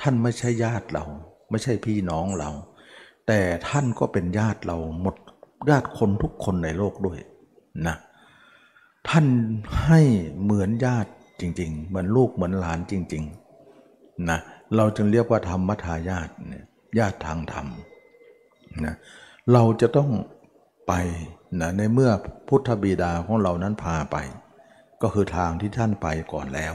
[0.00, 1.04] ท่านไม่ใช่ญาติเรา
[1.50, 2.50] ไม่ใช่พี่น้องเรา
[3.26, 5.16] แต่ท่านก็เป็นญาติเราหมด
[5.70, 7.18] ญาติคนทุกคนในโลกด้วย
[7.86, 7.96] นะ
[9.08, 9.26] ท่าน
[9.84, 10.00] ให้
[10.42, 14.38] เหมือนญาติจริง ๆ เหมือนลูกเหมือนหลานจริงๆนะ
[14.76, 16.64] เราจึงเรียกว่าธรรมทายาทเนี่ย
[16.98, 17.66] ญาติทางธรรม
[18.84, 18.94] นะ
[19.52, 20.10] เราจะต้อง
[20.86, 20.92] ไป
[21.60, 22.10] นะในเมื่อ
[22.48, 24.16] พุทธบิดาของเรานั้นพาไป
[25.02, 26.74] ก็คือทางที่ท่านไปก่อนแล้ว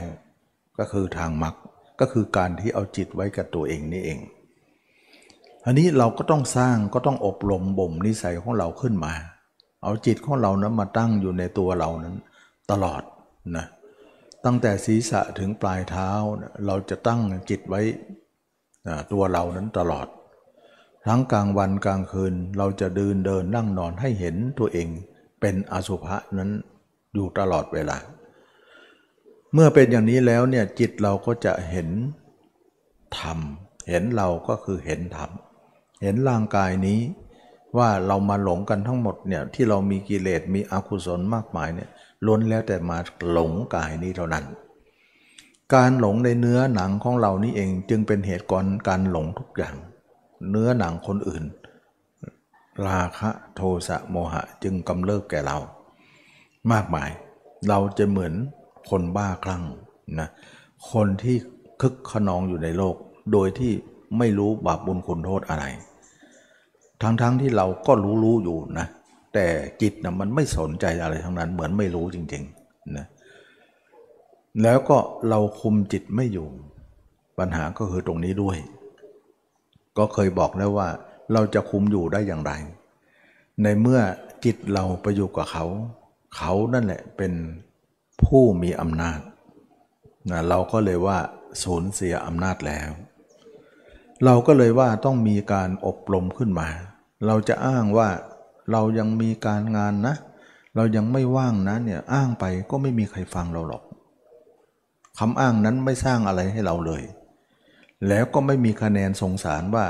[0.78, 1.54] ก็คือทางมรรค
[2.00, 4.18] ก็คือการที่เอาจิตไว้กับตัวเองนี่เอง
[5.64, 9.14] อันนี้เราก็ต้องสร้างก็ต้องอบรมบ่มนิสัยของเราขึ้นมา
[9.82, 12.16] เอาจิตของเรานั้นมาตั้งอยู่ในตัวเรานั้น
[12.70, 13.02] ตลอด
[13.56, 13.66] นะ
[14.44, 16.10] ตั้งแต่ศีรษะถึงปลายเท้า
[16.66, 17.80] เราจะตั้งจิตไว้
[19.12, 20.06] ตัวเรานั้นตลอด
[21.06, 24.88] ทั้งกลางวันกลางคืนเราจะเดินเดินนั่งนอนให้เห็นตัวเอง
[25.40, 26.50] เป็นอสุภะนั้น
[27.14, 27.96] อยู่ตลอดเวลา
[29.54, 31.88] เมื่อเป็นอย่างนี้แล้วเนี่ยจิตเราก็จะเห็น
[33.18, 33.38] ธรรม
[33.88, 35.30] เห็นเราก็คือเห็นธรรม
[36.02, 37.00] เห็นร่างกายนี้
[37.78, 41.88] ว่าเรามาหลงกันทั้งหมดเนี่ยที่เรามีกิเลสมีอกุศลมากมายเนี่ย
[42.26, 42.98] ล้นแล้วแต่มา
[43.30, 44.44] หลงกายนี้เท่านั้น
[45.74, 49.76] การหลงในเนื้อหนังของเรานี่เองจึงเป็นเหตุก่อนการหลงทุกอย่าง
[50.48, 51.44] เนื้อหนังคนอื่น
[52.86, 55.58] ราคะโทสะโมหะจึงกำเริบแก่เรา
[56.72, 57.10] มากมาย
[57.68, 58.34] เราจะเหมือน
[58.90, 59.64] คนบ้าคลั่ง
[60.20, 60.28] นะ
[60.92, 61.36] คนที่
[61.80, 62.96] คึกขนองอยู่ในโลก
[63.32, 63.72] โดยที่
[64.18, 65.64] ไม่รู้บาปบุญคุณโทษอะไร
[67.02, 68.86] ทั้งๆทที่เราก็รู้รู้อยู่นะ
[69.34, 69.46] แต่
[69.82, 73.06] จิตนะมันไม่สนใจอะไรทั้งนั้น เหมือนไม่รู้จริงๆนะ
[74.62, 74.96] แล้วก็
[75.28, 76.46] เราคุมจิตไม่อยู่
[77.38, 78.56] ปัญหาก็คือตรงนี้ด้วย
[79.98, 80.88] ก็เคยบอกแล้วว่า
[81.32, 82.52] เราจะคุมอยู่ได้อย่างไร
[83.62, 84.00] ในเมื่อ
[84.44, 85.64] จิตเราไปอยู่กับเขา
[86.36, 87.32] เขานั่นแหละเป็น
[88.24, 89.20] ผู้มีอำนาจ
[90.30, 91.18] นะเราก็เลยว่า
[91.62, 92.90] สูญเสียอำนาจแล้ว
[94.24, 96.68] เราก็เลยว่าต้องมีการอบรมขึ้นมา
[97.26, 98.08] เราจะอ้างว่า
[98.72, 100.14] เรายังมีการงานนะ
[100.76, 103.82] เรายังไม่ว่างนะเนี่ยอ้างไปก็ไม่มีใครฟังเราหรอก
[105.18, 107.02] คำอ้างนั้นไม่สร้างอะไรให้เราเลย
[108.08, 109.86] แล้วก็ไม่มีคะแนนสงสารว่า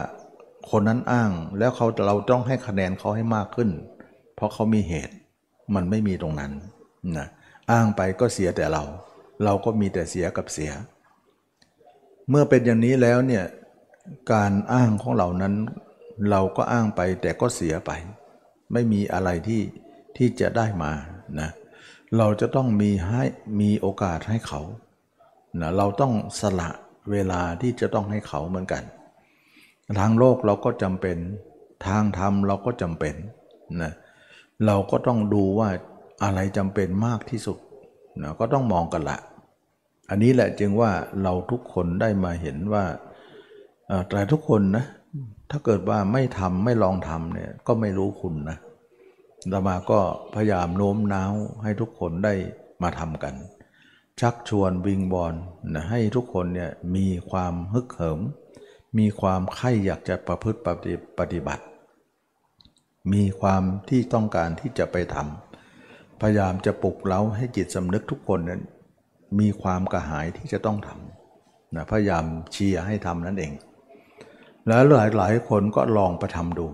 [0.71, 3.71] คนนั้นอ้างแล้วเขาเราต้องให้คะแนนเขาให้มากขึ้น
[4.35, 5.14] เพราะเขามีเหตุ
[5.75, 6.53] มันไม่มีตรงนั้น
[7.16, 7.27] นะ
[7.71, 8.85] อ้างไปก็เสียแต่เรา
[9.44, 10.71] เราก็มีแต่เสียกับเสีย
[12.29, 13.44] เมื่อเป็นอย่างนี้แล้วเนี่ย
[14.33, 15.55] การอ้างของเรานั้น
[16.31, 17.90] เราก็อ้างไปแต่ก็เสียไป
[18.73, 19.62] ไม่มีอะไรที่
[20.16, 20.92] ที่จะได้มา
[21.40, 21.51] นะ
[22.18, 23.23] เราจะต้องมีให้
[23.61, 24.61] มีโอกาสให้เขา
[25.61, 26.71] นะเราต้องสละ
[27.11, 28.83] เวลาที่จะต้องให้เขาเหมือนกัน
[30.01, 31.18] ทางโลกเราก็จำเป็น
[31.87, 33.14] ทางธรรมเราก็จำเป็น
[33.83, 33.92] นะ
[34.66, 35.68] เราก็ต้องดูว่า
[36.25, 37.59] อะไรจำเป็นมากที่สุด
[38.23, 39.18] นะก็ต้องมองกันละ
[40.11, 40.90] อันนี้แหละจึงว่า
[41.23, 42.85] เราทุกคนได้มาเห็นว่า
[44.11, 44.85] แต่ทุกคนนะ
[45.51, 48.59] ถ้าเกิดว่าไม่ทำไม่ลองทำเนี่ยก็ไม่รู้คุณนะ
[49.53, 50.01] ดามาก็
[50.35, 52.35] พยายามโน้มน้าวให้ทุกคนได้
[52.83, 53.35] มาทำกัน
[54.21, 55.35] ชักชวนวิงบอล
[55.73, 58.21] นะให้ทุกคนเนี่ยมีความฮึกเหิม
[58.99, 60.61] มีความใคร่อยากจะประพฤติ
[61.19, 61.65] ปฏิบัติ
[63.13, 68.63] มีความที่ต้องการที่จะไปทำพยายามจะปลุกเร้าให้จิตสำนึกทุกคนนั้น
[69.39, 73.53] มีความกระหายที่จะต้องทำนะพยายามเชียร์ให้ทำนั่นเอง
[74.67, 76.67] แล้วหลายหลายคนก็ลองไปทำดู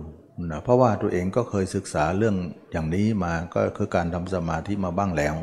[0.51, 2.37] นะเพราะว่าตัวเองก็เคยศึกษาเรื่อง
[2.73, 5.35] อย่างนี้มาก็คือการทำสมาธิมาบ้างแล้ว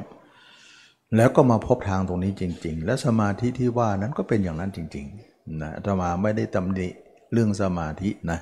[1.16, 6.88] แล้วก็มาพบทางตรงนี้จริง ๆ และสมาธิที่ว่านั้นก็เป็นอย่างนั้นจริงๆนะตมาไม่ได้ตำหนิ
[7.34, 8.40] เรื่องสมาธินะ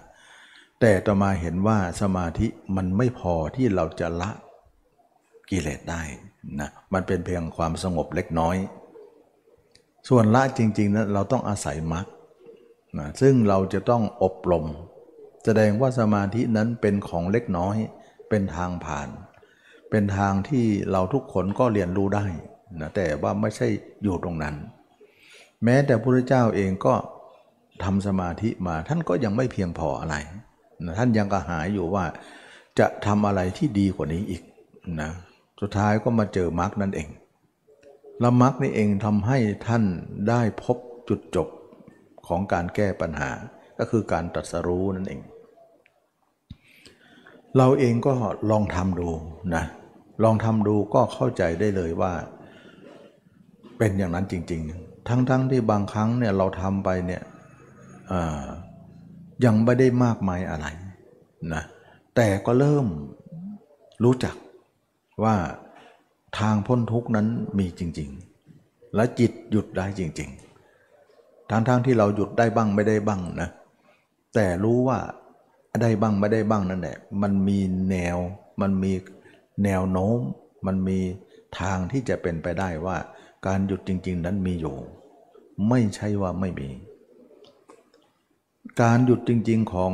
[0.81, 4.29] แต่ตมาเห็นว่าสมาธิมันไม่พอที่เราจะละ
[5.49, 6.01] กิเลสได้
[6.59, 8.55] นะมันเป็นเพียงความสงบเล็กน้อย
[10.09, 12.05] ส่วนละจริงๆนะั้นเราต้องอาศัยมรรค
[12.97, 14.65] นะซึ่งเราจะต้องอบรม
[15.45, 17.75] แสดงว่าสมาธินั้นเป็นของเล็กน้อย
[18.29, 19.09] เป็นทางผ่าน
[19.89, 22.25] เป็นทางที่เราทุกคนก็เรียนรู้ได้
[22.79, 23.67] นะแต่ว่าไม่ใช่
[24.03, 24.55] อยู่ตรงนั้น
[25.63, 26.93] แม้แต่พระเจ้าเองก็
[27.83, 30.15] ทำสมาธิมาท่านก็ยังไม่เพียงพออะไร
[30.85, 32.05] นะท่านยังกระหายอยู่ว่า
[32.79, 34.43] จะทำอะไรที่ดีกว่านี้อีก
[35.01, 35.11] นะ
[35.61, 37.09] สุดท้ายก็มาเจอมรรคนั่นเอง
[38.19, 39.83] แล้วมรรคนี่เองทำให้ท่าน
[40.29, 40.77] ได้พบ
[41.09, 41.47] จุดจบ
[42.27, 43.29] ของการแก้ปัญหา
[43.79, 45.21] ก็คือการตรัสรู้นั่นเอง
[47.57, 48.13] เราเองก็
[48.51, 49.09] ลองทำดู
[49.55, 49.63] นะ
[50.23, 52.13] ลองทำดูก็เข้าใจได้เลยว่า
[53.79, 57.21] เป็นอย่างนั้นจริง ๆ ทั้งๆทที่บางครั้งเนี่ยเราทำไปเนี่ย
[59.45, 60.67] ยังไม่ได้มากมายอะไร
[61.53, 61.63] นะ
[62.15, 62.87] แต่ก็เริ่ม
[64.03, 64.35] รู้จัก
[65.23, 65.35] ว่า
[66.39, 67.27] ทางพ้นทุกนั้น
[67.59, 68.09] มีจริง
[68.51, 70.29] ๆ และจิตหยุดได้จริง
[70.89, 73.49] ๆทั้งๆทที่เราหยุดได้บ้างไม่ได้บ้างนะ
[74.35, 74.99] แต่รู้ว่า
[75.81, 78.17] ได้บ้างไม่ได้บ้างนั่นแหละมันมีแนว
[78.61, 78.93] มันมี
[79.63, 80.19] แนวโน้ม
[80.65, 80.99] มันมี
[81.59, 82.97] ทางที่จะเป็นไปได้ว่า
[83.47, 84.75] การหยุดจริง ๆ นั้นมีอยู่
[85.69, 86.69] ไม่ใช่ว่าไม่มี
[88.81, 89.91] การหยุดจริง ๆ ของ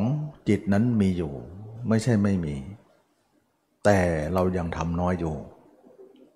[0.49, 1.33] จิตนั้นมีอยู่
[1.89, 2.55] ไม่ใช่ไม่มี
[3.85, 3.99] แต่
[4.33, 5.35] เรายังทำน้อยอยู่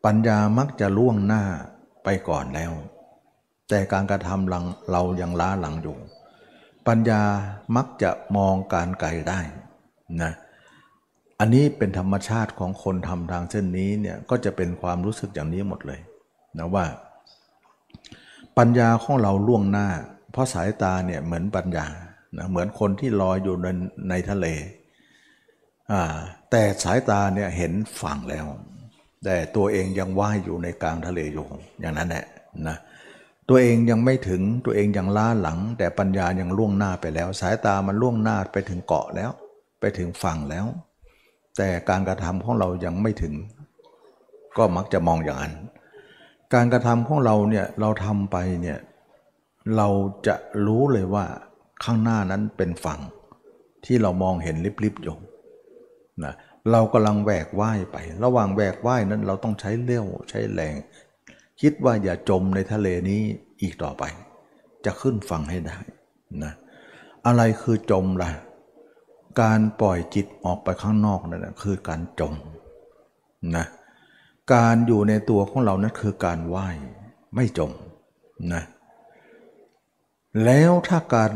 [0.05, 1.43] ปัญญามักจะล่วงหน้า
[2.03, 2.71] ไปก่อนแล้ว
[3.69, 5.97] แต่การกระทำหลังเรายังล้าหลังอยู่
[6.87, 7.21] ปัญญา
[7.75, 9.39] มักจะมองการไกลได้
[10.21, 10.31] นะ
[11.39, 15.99] อันนี้เป็นธรรมชาติของคนทำทางเส้นนี้เนี่ยก็จะเป็นความรู้สึกอย่างนี้หมดเลย
[16.57, 16.85] นะว่า
[18.57, 19.87] ปัญญาของเราล่วงหน้า
[20.31, 21.85] เพราะสายตาเนี่ยเหมือนปัญญา
[22.37, 23.67] นะเหมือนคนที่ลอยอยู่ใน
[24.09, 24.47] ในทะเล
[25.91, 26.15] อ่า
[26.51, 28.45] แต่สายตาเนี่ยเห็นฝั่งแล้ว
[29.25, 31.45] แต่ตัวเองยังว่ายอยู่ในกลางทะเลอยู่
[31.79, 32.25] อย่างนั้นแหละ
[32.67, 32.77] นะ
[33.49, 39.31] ตัวเองยังไม่ถึงตัวเองยังล้าหลัง แต่ปัญญายังล่วงหน้าไปแล้ว สายตามันล่วงหน้าไปถึงเกาะแล้ว
[39.79, 40.65] ไปถึงฝั่งแล้ว
[41.57, 43.33] แต่การกระทำของเรายังไม่ถึง
[44.57, 45.53] ก็มักจะมองอย่างนั้น
[46.53, 48.79] การกระทำของเราเนี่ยเราทำไปเนี่ย
[49.77, 49.87] เรา
[50.27, 50.35] จะ
[50.65, 51.25] รู้เลยว่า
[51.83, 52.99] ข้างหน้านั้นเป็นฝั่ง
[53.85, 55.17] ที่เรามองเห็นลิบๆอยู่
[56.23, 56.33] นะ
[56.71, 60.75] เรากำลังแหวกว่ายไป ระหว่างแหวกว่ายนั้นเราต้องใช้เลี้ยวใช้แรง
[61.61, 63.21] คิดว่าอย่าจมในทะเลนี้
[63.61, 64.03] อีกต่อไป
[64.85, 65.77] จะขึ้นฝั่งให้ได้
[66.43, 66.53] นะ
[67.25, 68.29] อะไรคือจมล่ะ
[69.41, 72.33] การปล่อยจิตออกไปข้างนอกนั่นคือการจม
[73.57, 73.65] นะ
[74.53, 76.75] การอยู่ในตัวของเรานั้นคือการว่าย
[77.35, 77.71] ไม่จม
[78.53, 78.63] นะ
[80.45, 81.31] แล้วถ้าการ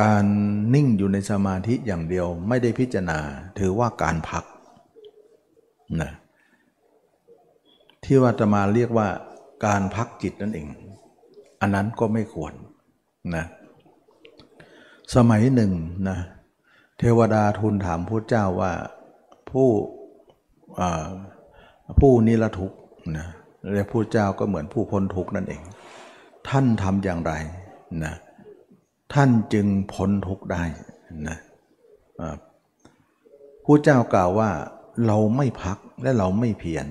[0.00, 0.24] การ
[0.74, 3.18] นิ่งอยู่ในสมาธิอย่างเดียวไม่ได้พิจารณา
[3.58, 4.44] ถือว่าการพัก
[6.02, 6.10] นะ
[8.04, 9.08] ที่ว่าจะมาเรียกว่า
[9.66, 10.68] การพักจิตนั่นเอง
[11.60, 12.52] อันนั้นก็ไม่ควร
[13.36, 13.44] นะ
[15.14, 15.72] สมัยหนึ่ง
[16.08, 16.18] นะ
[16.98, 18.72] เทวดาทูลถามพระเจ้าว่า
[19.50, 19.68] ผู้
[22.00, 22.78] ผู้นิรทุกข์
[23.16, 23.26] นะ
[23.72, 25.62] เรียกพระเจ้าก็เหมือนผู้พ้นทุกข์นั่นเอง
[26.48, 27.32] ท่านทำอย่างไร
[28.04, 28.14] นะ
[29.14, 30.64] ท่านจึงพ้นทุกข์ได้
[31.28, 31.38] นะ
[33.64, 34.50] ผู้เจ้ากล่าวว่า
[35.06, 36.86] เราไม่พักและเราไม่เพียร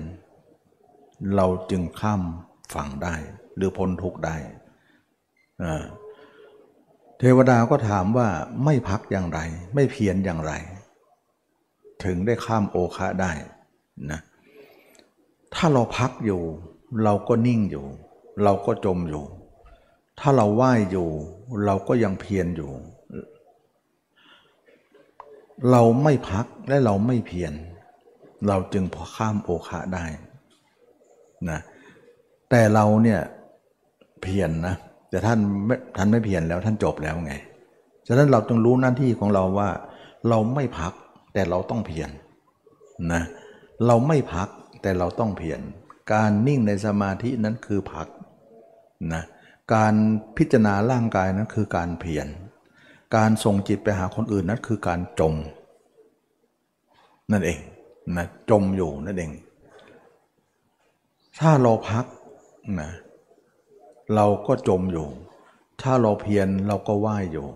[1.36, 2.22] เราจึงข้าม
[2.74, 3.14] ฝั่งได้
[3.56, 4.36] หรือพ้นทุกข์ได้
[7.18, 8.28] เทวดาก็ถามว่า
[8.64, 9.40] ไม่พักอย่างไร
[9.74, 10.52] ไม่เพียรอย่างไร
[12.04, 13.32] ถึงได้ข้ามโอคะได้
[14.10, 14.20] นะ
[15.54, 16.42] ถ้าเราพักอยู่
[17.04, 17.86] เราก็นิ่งอยู่
[18.44, 19.24] เราก็จมอยู่
[20.20, 21.08] ถ้าเราไหว้อยู่
[21.64, 22.70] เราก็ยังเพียรอยู่
[25.70, 27.52] เราไม่พักและเราไม่เพียร
[28.48, 30.04] เราจึงพอข้ามโอคะได้
[31.50, 31.58] นะ
[32.50, 33.20] แต่เราเนี่ย
[34.22, 34.74] เพียรนนะ
[35.10, 37.34] แต่ท่านไม่ท่านไม่เพียรแล้วท่านจบแล้วไง
[38.06, 39.68] ฉะนั้นเราต้องรู้หน้าที่ของเราว่า
[40.28, 40.92] เราไม่พัก
[41.32, 42.10] แต่เราต้องเพียรน
[43.12, 43.22] นะ
[43.86, 44.48] เราไม่พัก
[44.82, 45.60] แต่เราต้องเพียร
[46.12, 48.08] การนิ่งในสมาธินั้นคือพัก
[49.14, 49.22] นะ
[49.74, 49.94] การ
[50.36, 52.26] พิจารณาร่างกายนั้นคือการเพียร
[53.16, 55.34] การส่งจิตไปหาคนอื่นนั้นคือการจม
[57.32, 57.60] นั่นเอง
[58.16, 59.32] นะจมอยู่นั่นเอง
[61.40, 62.04] ถ้าเราพัก
[62.80, 62.90] นะ
[64.14, 65.08] เราก็จมอยู่
[65.82, 67.46] ถ้าเราเพียรเราก็ว่ายอยู่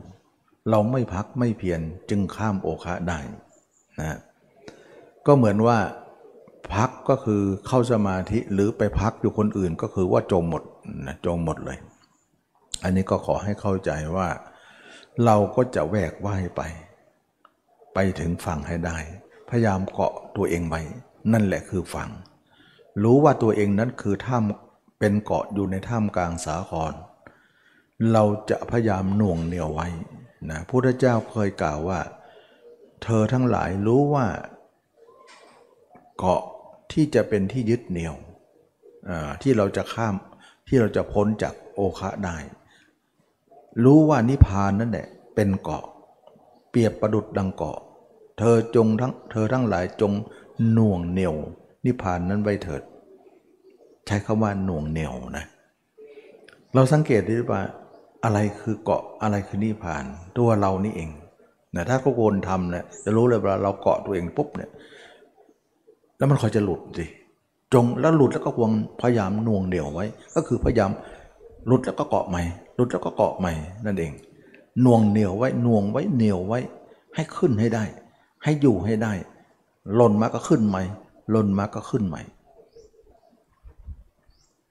[0.71, 1.81] เราไม่พักไม่เพียร
[2.11, 3.19] จึงข้ามโอคะได้
[4.01, 4.19] นะ
[5.27, 5.79] ก็เหมือนว่า
[6.75, 10.63] พักก็คือเข้าสมาธิหรือไปพักอยู่คนอื่นก็คือว่าจมหมด
[11.07, 11.79] นะจมหมดเลย
[12.83, 14.29] อันนี้ก็ขอให้เข้าใจว่า
[15.25, 16.63] เราก็จะแวกว่ายไป
[17.95, 18.99] ไปถึงฝั่งให้ได้
[19.49, 20.81] พยายามเกาะตัวเองไว้
[21.33, 22.11] นั่นแหละคือฝั่ง
[23.03, 26.93] รู้ว่าตัวเองนั้นคือถ้ำเป็นเกาะอยู่ในถ้ำกลางสาคร
[28.13, 29.89] เราจะพยายามหน่วงเหนียวไว้
[30.51, 32.01] นะพระเจ้าเคยกล่าวว่า
[33.03, 34.27] เธอทั้งหลายรู้ว่า
[36.19, 36.43] เกาะ
[36.93, 38.15] ที่จะเป็นที่ยึดเหนี่ยว
[39.43, 40.17] ที่เราจะข้าม
[40.69, 42.37] ที่เราจะพ้นจากโอคะได้
[43.85, 45.85] รู้ว่านิพานนั่นแหละเป็นเกาะ
[46.71, 47.79] เปรียบประดุดดังเกาะ
[48.39, 50.13] เธอจงทั้งเธอทั้งหลายจง
[50.73, 51.35] หน่วงเหนี่ยว
[51.85, 52.83] นิพานนั้นไว้เถิด
[54.07, 55.45] ใช้คำว่าหน่วงเหนี่ยวนะ
[56.75, 57.61] เราสังเกตได้ว่า
[58.25, 60.05] อะไรคือเกาะอะไรคือนิพาน
[60.39, 61.11] ตัวเรานี่เอง
[61.75, 64.71] นะถ้าเขาโกนทำเนี่ยจะรู้เลยว่าเราเกาะตัวเองปุ๊บเนี่ย
[66.23, 67.07] แล้วมันคอยจะหลุดสิ
[67.75, 70.91] จงแล้วหลุดแล้วก็วงพยายามน่วงเหนียวไว้ ก็คือพยายาม
[71.67, 72.43] หลุดแล้วก็เกาะใหม่
[72.75, 73.53] หลุดแล้วก็เกาะใหม่
[73.85, 74.13] นั่นเอง
[74.85, 76.61] น่วงเหนียวไว้น่วงไว้เหนียวไว้
[77.15, 77.85] ให้ขึ้นให้ได้
[78.43, 79.13] ให้อยู่ให้ได้
[79.95, 80.83] หล่นมาก็ขึ้นใหม่
[81.31, 82.23] หล่นมาก็ขึ้นใหม่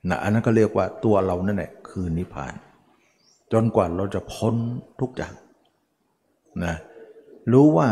[0.10, 2.54] นะอันนั้นก็เรียกว่าตัวเรานั่นแหละคือนิพพาน
[3.52, 4.56] จนกว่าเราจะพ้น
[5.02, 5.34] ทุกอย่าง
[6.64, 6.76] นะ
[7.52, 7.88] รู้ว่า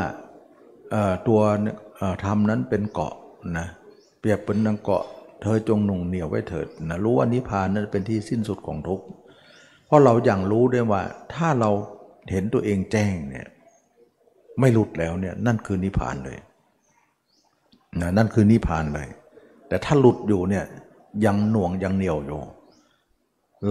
[1.28, 1.40] ตัว
[2.24, 3.14] ธรรมนั้นเป็นเกาะ
[3.58, 3.68] นะ
[4.20, 5.04] เปรียบเป็นดังเกาะ
[5.42, 9.06] เธอจงหนุ่งเหนียวไว้เถิดนะรู้ว่านิพพานนั้นเป็นที่สิ้นสุดของทุกข์
[9.86, 11.02] เพราะเราอย่างรู้ได้ว่า
[11.34, 11.72] ถ้าเรา
[12.32, 13.48] เห็นตัวเองแจ้งเนี่ย
[14.60, 16.38] ไม่หลุดแล้วเนี่ยนั่นคือนิพพานเลย
[18.02, 19.08] นะนั่นคือนิพพานเลย
[19.68, 20.66] แต่ถ้าหลุดอยู่เนี่ย
[21.26, 22.42] ยังหน่วงยังเหนียวอยู่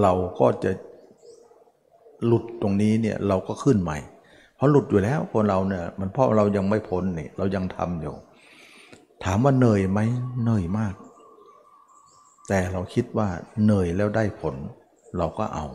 [0.03, 0.71] เราก็จะ
[2.27, 3.99] หลุดตรงนี้เนี่ยเราก็ขึ้นใหม่
[4.57, 8.15] เพราะหลุดอยู่แล้วคนเราเนี่ยมันเพราะเรายังไม่พ้นนี่เรายังทำอยู่
[9.25, 10.01] ถามว่าเหนื่อยไหม
[10.43, 10.95] เหนื่อยมาก
[12.49, 13.29] แต่เราคิดว่า
[13.65, 14.55] เหนื่อยแล้วได้ผล
[15.17, 15.67] เราก็เอา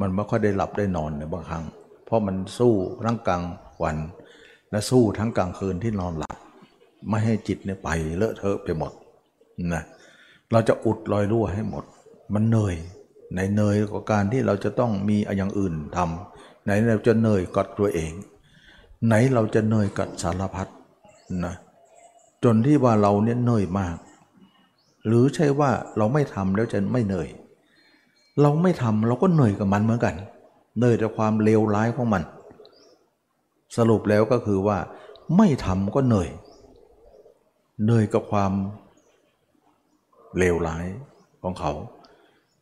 [0.00, 1.64] มันไม่ค่อยได้หลับได้นอนในบางครั้ง
[2.04, 3.42] เพราะมันสู้ทั้งกลาง
[3.82, 3.96] วัน
[4.70, 6.36] และสู้ทั้งกลางคืนที่นอนหลับ
[7.08, 8.92] ไม่ให้จิตเนี่ยไปเลอะเทอะไปหมด
[9.72, 9.82] นะ
[10.52, 11.84] เราจะอุดรอยรั่วให้หมด
[12.34, 12.76] มันเหนื่อย
[13.34, 18.12] ในเหนื่อยกับการที่เราจะต้องมีอย่างอื่นทำไหนเราจะเหนื่อยกับตัวเอง
[19.06, 20.68] ไหนเราจะเหนื่อยกับสารพัด
[21.44, 21.54] นะ
[22.44, 23.96] จนที่ว่าเราเนี่ยเหนื่อยมาก
[25.06, 27.28] หรือใช่ว่าเราไม่ทำแล้วจะไม่เหนื่อย
[28.42, 30.14] เราไม่ทำเราก็เหนื่อยกับมันเหมือนกัน
[30.78, 32.22] เหนื่อยแต่ความเลวร้ายของมัน
[33.76, 34.78] สรุปแล้วก็คือว่า
[35.36, 36.28] ไม่ทำก็เหนื่อย
[37.84, 38.52] เหนื่อยกับความ
[40.38, 40.86] เลวร้าย
[41.42, 41.72] ของเขา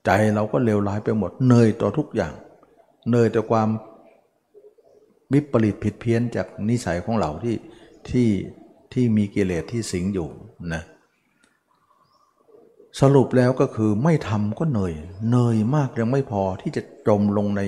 [0.04, 2.32] ใจเราก็เลวร้ายไปหมดเหนื่อยต่อทุกอย่าง
[3.08, 3.68] เหนื่อยต่อความ
[5.32, 7.56] วิปริตผิดเพี้ยนจากนิสัยของเราที่
[8.10, 8.28] ที่
[8.92, 10.28] ที่มีกิเลสที่สิงอยู่
[10.72, 10.82] นะ
[13.00, 14.94] สรุปแล้วก็คือไม่ทำก็เหนื่อย
[15.28, 17.62] เหนื่อยมากยังไม่พอที่จะจมลงใน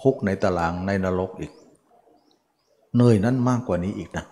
[0.00, 1.52] คุกในตารางในนรกอีก
[2.94, 4.24] เหนื่อยนั้นมากกว่านี้อีกนะ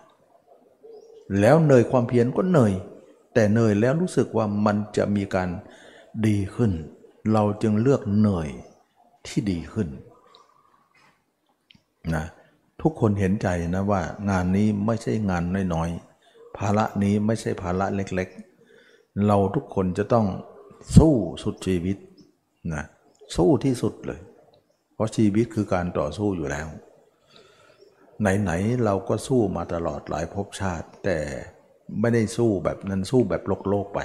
[1.41, 2.73] แล้วเหนื่อยความเพียรก็เหนื่อย
[3.35, 5.49] แต่เหนื่อยแล้วรู้สึกว่ามันจะมีการ
[6.27, 6.73] ดีขึ้น
[7.33, 8.49] เราจึงเลือกเหนื่อย
[9.27, 9.89] ที่ดีขึ้น
[12.15, 12.25] นะ
[12.83, 20.27] ทุกคนเห็นใจนะว่างานนี้ไม่ใช่งานน้อยๆ ภาระนี้ไม่ใช่ภาระเล็กๆ เราทุกคนจะต้อง
[20.97, 21.97] สู้สุดชีวิต
[22.75, 22.85] นะ
[23.37, 24.21] สู้ที่สุดเลย
[24.95, 26.67] เพราะชีวิตคือการต่อสู้อยู่แล้ว
[28.21, 31.19] ไหนๆเราก็สู้มาตลอดหลายภพชาติ แต่
[32.01, 34.01] ไม่ได้สู้แบบนั้นสู้แบบโลกโลกไป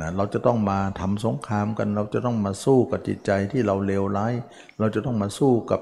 [0.00, 4.34] นะเราจะต้องมาทำสงครามกัน เราจะต้องมาสู้กับจิตใจที่เราเลวร้าย
[4.78, 5.80] เราจะต้องมาสู้กับ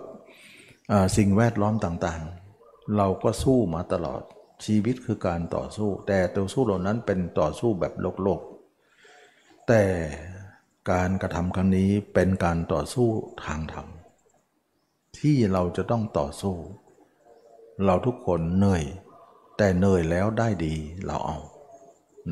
[1.16, 4.22] สิ่งแวดล้อมต่างๆ เราก็สู้มาตลอด
[4.64, 8.40] ชีวิตคือการต่อสู้ แต่ตัวสู้เหล่านั้นเป็นต่อสู้แบบโลกโลก
[9.68, 9.82] แต่
[10.90, 13.08] การกระทำครั้งนี้เป็นการต่อสู้
[13.44, 13.86] ทางธรรม
[15.18, 16.54] ที่เราจะต้องต่อสู้
[17.84, 18.84] เราทุกคนเหนื่อย
[19.56, 20.74] แต่เหนื่อยแล้วได้ดี
[21.06, 21.38] เราเอา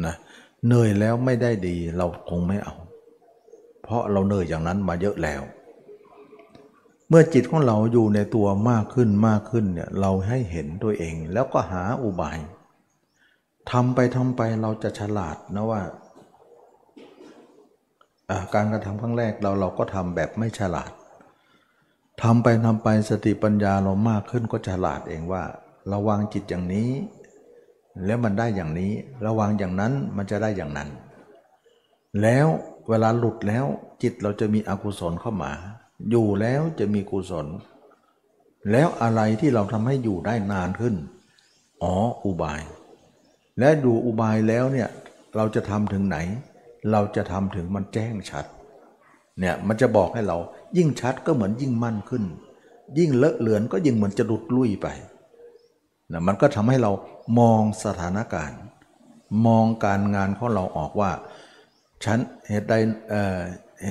[0.05, 0.14] นะ
[0.66, 2.75] เหนื่อยแล้วไม่ได้ดีเราคงไม่เอา
[3.83, 5.42] เพราะเราเหนื่อยอย่างนั้นมาเยอะแล้ว
[7.09, 12.38] เมื่อจิตของเราอยู่ในตัวมากขึ้นมากขึ้นเนี่ยเราให้เห็นตัวเองแล้วก็หาอุบาย
[13.71, 15.83] ทำไปทำไปเราจะฉลาดนะว่า
[18.55, 20.90] การกระทำครั้งแรกเราเราก็ทำแบบไม่ฉลาด
[22.23, 25.42] ทำไปทำไปสติปัญญาเรามากขึ้นก็ฉลาดเองว่า
[25.92, 26.90] ระวังจิตอย่างนี้
[28.05, 28.92] แล้วมันได้อย่างนี้
[29.27, 30.88] ระวังอย่างนั้นมันจะได้อย่างนั้น
[32.23, 32.47] แล้ว
[32.88, 33.64] เวลาหลุดแล้ว
[34.03, 35.53] จิตเราจะมีอกุศลเข้ามา
[36.11, 37.46] อยู่แล้วจะมีกุศล
[38.70, 40.94] แล้วอะไรที่เราทำให้อยู่ได้นานขึ้น
[41.82, 42.62] อ๋ออุบาย
[43.59, 44.88] และดูอุบายแล้วเนี่ย
[45.37, 46.16] เราจะทำถึงไหน
[46.92, 48.44] เราจะทำถึงมันแจ้งชัด
[49.38, 50.38] เนี่ยมันจะบอกให้เรา
[50.76, 52.24] ยิ่งชัดก็เหมือนยิ่งมั่นขึ้น
[52.98, 54.87] ยิ่งเลอะเลือนก็ยิ่งเหมือนจะดุดลุยไป
[56.12, 56.92] นะมันก็ทำให้เรา
[57.38, 58.61] มองสถานการณ์
[59.46, 61.11] มองการงานของเราออกว่า
[62.04, 62.74] ฉันเหตุใด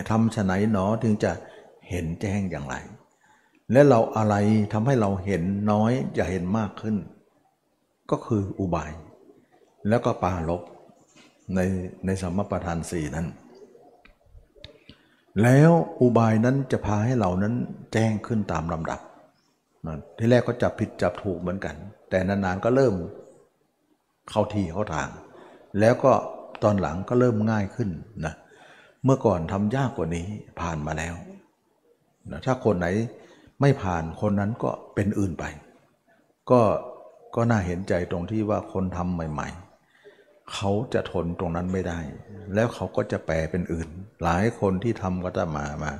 [0.09, 2.75] ทำฉไหนหนอถึงจะเห็นแจ้งอย่างไร
[3.71, 4.35] และเราอะไร
[4.73, 6.95] ทำให้เราเห็นน้อยจะเห็นมากขึ้น
[8.11, 8.91] ก็คืออุบาย
[9.87, 10.61] แล้วก็ปาลบ
[11.55, 11.59] ใน
[12.05, 13.27] ในสมประทานสี่นั้น
[15.43, 15.71] แล้ว
[16.01, 17.53] อุบายนั้นจะพาให้เรานั้น
[17.93, 18.99] แจ้งขึ้นตามลำดับ
[20.17, 21.75] ที่แรกก็จับผิดจับถูกเหมือนกัน
[22.09, 22.93] แต่นานๆก็เริ่ม
[24.29, 25.09] เข้าทีเข้าทาง
[25.79, 26.13] แล้วก็
[26.63, 27.89] ตอนหลังก็เริ่มง่ายขึ้น
[28.25, 28.33] นะ
[29.03, 30.25] เมื่อก่อนทำยากกว่านี้
[30.59, 31.15] ผ่านมาแล้ว
[32.31, 32.87] นะถ้าคนไหน
[33.61, 35.43] ไม่ผ่านคนนั้นก็เป็นอื่นไป
[36.51, 36.61] ก็
[37.35, 39.49] ก็น่าเห็นใจตรงที่ว่าคนทำใหม่
[40.01, 41.99] ๆ เขาจะทนตรงนั้นไม่ได้
[42.53, 43.87] แล้วเขาก็จะแปลเป็นอื่น
[44.23, 45.91] หลายคนที่ทำก็จะมามา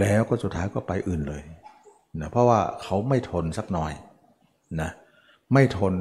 [0.00, 1.42] แล้วก็สุดท้ายก็ไปอื่นเลย
[2.20, 3.92] นะเพราะว่าเขาไม่ทนสักหน่อย
[4.80, 4.90] นะ
[5.52, 5.94] ไม่ทน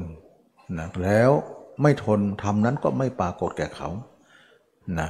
[0.79, 1.31] นะแล้ว
[1.81, 3.89] ไม่ทนทำนั้นก็ไม่ปรากฏแก่เขา
[4.99, 5.09] นะ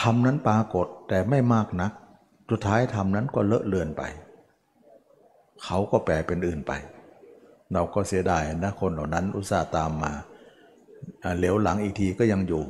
[0.00, 1.92] ทำนั้นปรากฏแต่ไม่มากนัก
[2.50, 4.02] สุดท้ายทำนั้นก็เลอะเลือนไป
[5.64, 6.72] เขาก็แปลเป็นอื่นไป
[7.72, 10.12] เราก็เสียดายนะคนเหล่านั้นอุตส่าห์ตามมา
[11.36, 12.62] เหลียวหลังอีกทีก็ยังอยู่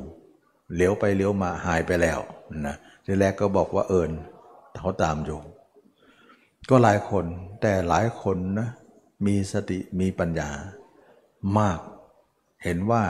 [0.73, 2.19] เหลียวไปเหลียวมาหายไปแล้ว
[2.65, 2.75] นะ
[3.05, 4.11] ทีแรกก็บอกว่าเอิญ
[4.77, 5.39] เขาตามอยู่
[6.69, 7.25] ก็หลายคน
[7.61, 8.69] แต่หลายคนนะ
[9.25, 10.49] มีสติมีปัญญา
[11.59, 11.79] มาก
[12.63, 13.03] เห็นว่า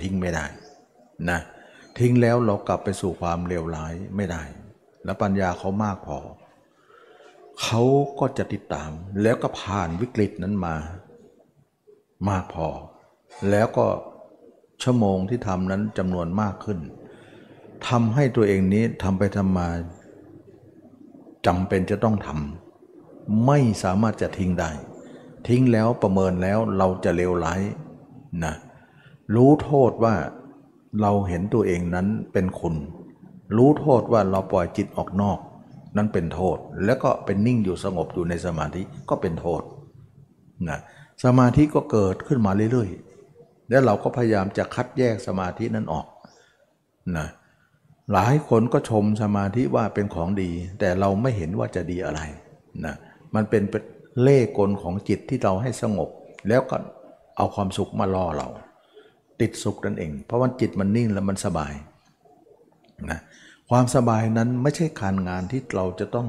[0.00, 0.46] ทิ้งไม่ได้
[1.30, 1.40] นะ
[1.98, 4.42] ทิ้งแล้วเรากลับไปสู่ความเลวร้ายไม่ได้
[5.04, 6.18] และปัญญาเขามากพอ
[7.62, 7.82] เขา
[8.20, 8.90] ก็จะติดตาม
[9.22, 10.76] แล้วก็ผ่านวิกฤตนั้นมา
[12.28, 12.68] มากพอ
[13.50, 13.86] แล้วก็
[14.82, 16.78] ชั่วโมงที่ทำนั้นจำนวนมากขึ้น
[17.88, 19.68] ทำให้ตัวเองนี้ทำไปทำมา
[21.46, 24.70] จำเป็นจะต้องทำไม่สามารถจะทิ้งได้
[25.48, 27.60] ทิ้งแล้วประเมินแล้วเราจะเลวร้าย
[28.44, 28.54] นะ
[29.34, 30.14] รู้โทษว่า
[31.00, 32.74] เราเห็นตัวเองนั้นเป็นคุณ
[33.56, 35.38] รู้โทษว่าเราปล่อยจิตออกนอก
[35.96, 39.62] นั้นเป็นโทษ แล้วก็เป็นนิ่งอยู่สงบอยู่ในสมาธิก็เป็นโทษ
[40.68, 40.80] นะ
[41.24, 46.06] สมาธิก็เกิดขึ้นมาเรื่อยๆ แล้วเราก็พยายามจะคัดแยกสมาธินั้นออก
[47.16, 47.26] นะ
[48.12, 52.20] หลายคนก็ชมสมาธิว่าเป็นของดี แต่เราไม่เห็นว่าจะดีอะไร
[52.84, 52.94] นะ
[53.34, 53.62] มันเป็น
[54.22, 56.08] เล่กลของจิตที่เราให้สงบ
[56.48, 56.76] แล้วก็
[57.36, 58.48] เอาความสุขมาล่อเรา
[59.40, 61.72] ติดสุขนั่นเอง เพราะว่าจิตมันนิ่งแล้วมันสบาย
[63.10, 63.18] นะ
[63.70, 66.28] ความสบายนั้นไม่ใช่การงานที่เราจะต้อง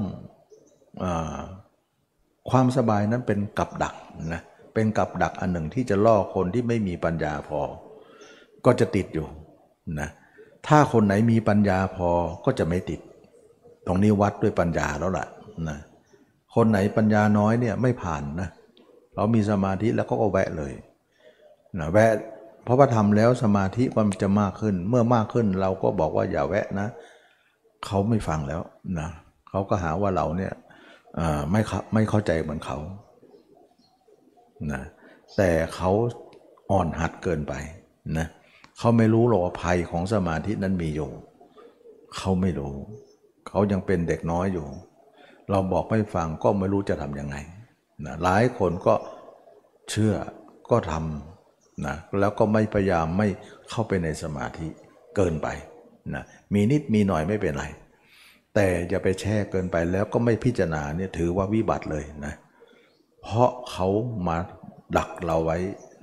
[1.02, 1.04] อ
[2.50, 3.94] ความสบายนั้นเป็นกับดัก
[4.32, 4.42] นะ
[4.74, 7.60] เป็นกับดักอันหนึ่งที่จะล่อคนที่ไม่มีปัญญาพอ
[8.64, 9.26] ก็จะติดอยู่
[10.00, 10.08] นะ
[10.66, 12.10] ถ้าคนไหนมีปัญญาพอ
[12.44, 13.00] ก็จะไม่ติด
[13.86, 15.26] ตรงนี้วัดด้วยปัญญาแล้วล่ะ
[15.68, 15.78] นะ
[16.54, 18.48] คนไหนปัญญาน้อยเนี่ยไม่ผ่านนะ
[19.14, 20.72] เรามีสมาธิแล้วก็แวะเลย
[21.78, 22.12] นะแวะ
[22.64, 26.88] เพราะว่าทำแล้วสมาธิมันจะมากขึ้น เมื่อมากขึ้นเราก็บอกว่าอย่าแวะนะ
[27.86, 28.62] เขาไม่ฟังแล้ว
[28.98, 29.08] นะ
[29.48, 30.52] เขาก็หาว่าเราเนี่ย
[31.50, 31.60] ไม่
[31.94, 32.78] ไม่เข้าใจเหมือนเขา
[34.72, 34.82] นะ
[35.36, 35.90] แต่เขา
[36.70, 37.54] อ่อนหัดเกินไป
[38.18, 38.26] นะ
[38.78, 41.10] เขาไม่รู้หรอกว่าภัยของสมาธินั้นมีอยู่
[42.16, 42.74] เขาไม่รู้
[43.48, 44.66] เขายังเป็นเด็กน้อยอยู่
[45.50, 47.36] เราบอกไม่ฟังก็ไม่รู้จะทำยังไง
[48.04, 48.94] นะหลายคนก็
[49.90, 50.14] เชื่อ
[50.70, 53.28] ก็ทำนะแล้วก็ไม่พยายามไม่
[53.70, 54.68] เข้าไปในสมาธิ
[55.16, 55.48] เกินไป
[56.14, 56.24] นะ
[56.54, 57.64] มีนิดมีหน่อยไม่เป็นไร
[58.54, 62.34] แต่อย่าไปแช่เกินไปแล้วก็ไม่พิจารณาเนี่ยถือว่าวิบัติเลยนะ
[63.22, 63.88] เพราะเขา
[64.28, 64.36] มา
[64.96, 65.58] ดักเราไว้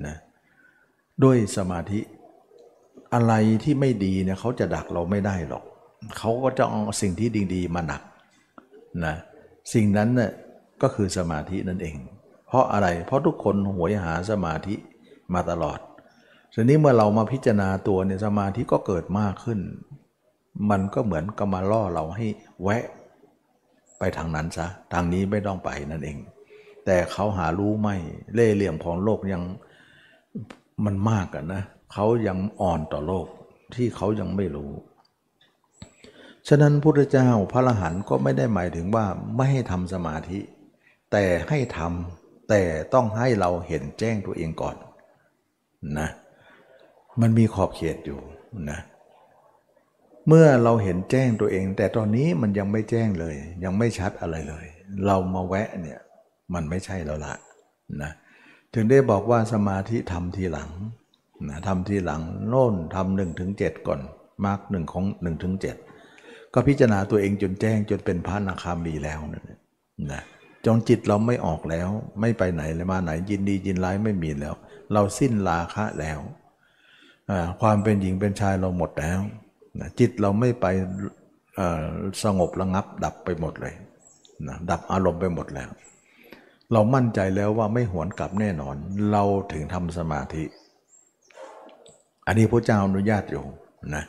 [0.06, 0.16] นะ
[1.24, 2.00] ด้วยสมาธิ
[3.14, 3.34] อะไร
[3.64, 5.64] ที่ไม่ดีเนี่ยเขาจะดักเราไม่ได้หรอก
[6.18, 8.02] เขาก็จะเอาสิ่งที่ดีๆมาดัก
[9.06, 9.16] นะ
[9.74, 10.32] สิ่งนั้นน่ย
[10.82, 11.96] ก็คือสมาธินั่นเอง
[12.48, 14.76] เพราะอะไรเพราะทุกคนหวยหาสมาธิ
[15.34, 15.80] มาตลอด
[16.54, 19.60] ทีนี้เมื่อเรามาพิจารณาตัวเนี่ยสมาธิก็เกิดมากขึ้น
[20.70, 22.28] มันก็เหมือนกับมาล่อเราให้
[22.64, 22.84] แวะ
[24.00, 26.18] ไปทางนั้นซะทางนี้ไม่ต้องไปนั่นเอง
[26.86, 27.96] แต่เขาหารู้ไม่
[28.34, 29.44] เล่เหลี่ยมของโลกยัง
[30.86, 31.62] มันมากอะนะ
[31.94, 33.28] เขายังอ่อนต่อโลก
[33.76, 34.72] ที่เขายังไม่รู้
[36.48, 39.06] ฉะนั้นพุทธเจ้าพระอรหันต์ก็ไม่ได้หมายถึงว่า
[39.36, 40.40] ไม่ให้ทำสมาธิ
[41.12, 42.62] แต่ให้ทำแต่
[42.94, 44.76] ต้องให้เราเห็นแจ้งตัวเองก่อน
[46.00, 46.10] นะ
[47.22, 48.20] มันมีขอบเขตอยู่
[48.70, 54.66] นะเมื่อเราเห็นแจ้งตัวเอง แต่ตอนนี้มันยังไม่แจ้งเลย ยังไม่ชัดอะไรเลย
[55.06, 56.00] เรามาแวะเนี่ย
[56.54, 57.34] มันไม่ใช่แล้วละ
[58.02, 58.12] นะ
[58.74, 60.70] ถึงได้บอกว่าสมาธิทำทีหลัง
[61.50, 64.00] นะทำทีหลังโน่นทำหนึ่งถึงเจ็ดก่อน
[64.46, 65.76] มาร์กหนึ่งของหนึ่งถึงเจ็ด
[66.54, 69.44] ก็พิจารณาตัวเองจนแจ้งจนเป็นพระนาคามีแล้วนะ
[70.12, 70.22] นะ
[70.66, 71.90] จงจิตเราไม่ออกแล้ว
[72.22, 74.56] ไม่ไปไหนเลยมาไหนยินดียินร้ายไม่มีแล้ว
[74.94, 76.20] เราสิ้นราคะแล้ว
[77.62, 79.20] ความเป็นหญิงเป็นชายเราหมดแล้ว
[79.80, 80.66] นะจิตเราไม่ไป
[82.24, 83.74] สงบระงับ ดับไปหมดเลย
[84.48, 85.70] นะดับอารมณ์ไปหมดแล้ว
[86.74, 88.76] เรามั่นใจแล้วว่าไม่หวนกลับแน่นอน
[89.12, 89.24] เรา
[89.54, 90.44] ถึงทำสมาธิ
[92.28, 93.44] อันนี้พระเจ้าอนุญาตอยู่
[93.96, 94.04] นะ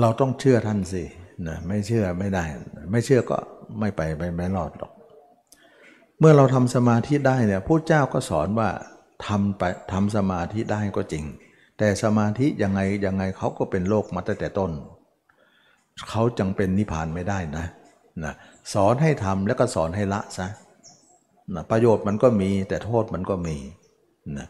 [0.00, 1.02] เราต้องเชื่อท่านสิ
[1.48, 2.44] นะไม่เชื่อไม่ได้
[2.90, 3.36] ไม่เชื่อก็
[3.80, 4.92] ไม่ไปไปไม่รอดหรอก
[6.18, 8.68] เมื่อเราทำสมาธิได้เนี่ยพระเจ้าก็สอนว่า
[9.26, 9.62] ทำไป
[9.92, 11.24] ทำสมาธิได้ก็จริง
[11.78, 14.72] แต่สมาธิยังไงยังไงเขาก็เป็นโลกมาตั้งแต่ต้น
[16.08, 17.66] เขาจังเป็นนิพพานไม่ได้นะ
[18.24, 18.34] นะ
[18.74, 20.48] สอนให้ทำแล้วก็สอนให้ละซะ
[21.54, 23.56] นะประโยชน์มันก็มีแต่โทษมันก็มี
[24.38, 24.48] นะ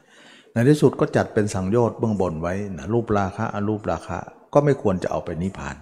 [0.53, 4.18] ในที่สุดก็จัดเป็นสังโยชน์เบื้องบนไว้นะรูปราคะอรูปราคะ
[4.55, 5.77] ก็ไม่ควรจะเอาไปนิพพาน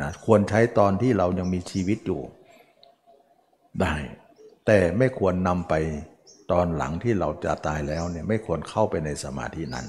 [0.00, 2.20] นะควรใช้ตอนที่เรายังมีชีวิตอยู่
[3.80, 3.94] ได้
[4.66, 5.74] แต่ไม่ควรนำไป
[6.52, 9.86] ตอนหลังที่เราจะตายแล้วเนี่ยไม่ควรเข้าไปในสมาธินั้น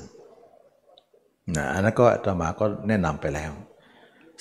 [1.56, 3.52] นะอันนั้นก็ธรรมาก็แนะนำไปแล้ว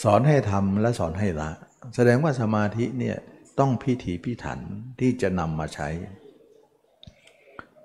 [0.02, 1.50] สอนให้ทำและสอนให้ละ
[1.94, 3.16] แสดงว่าสมาธิเนี่ย
[3.58, 4.58] ต้องพิถีพิถัน
[5.00, 5.88] ที่จะนำมาใช้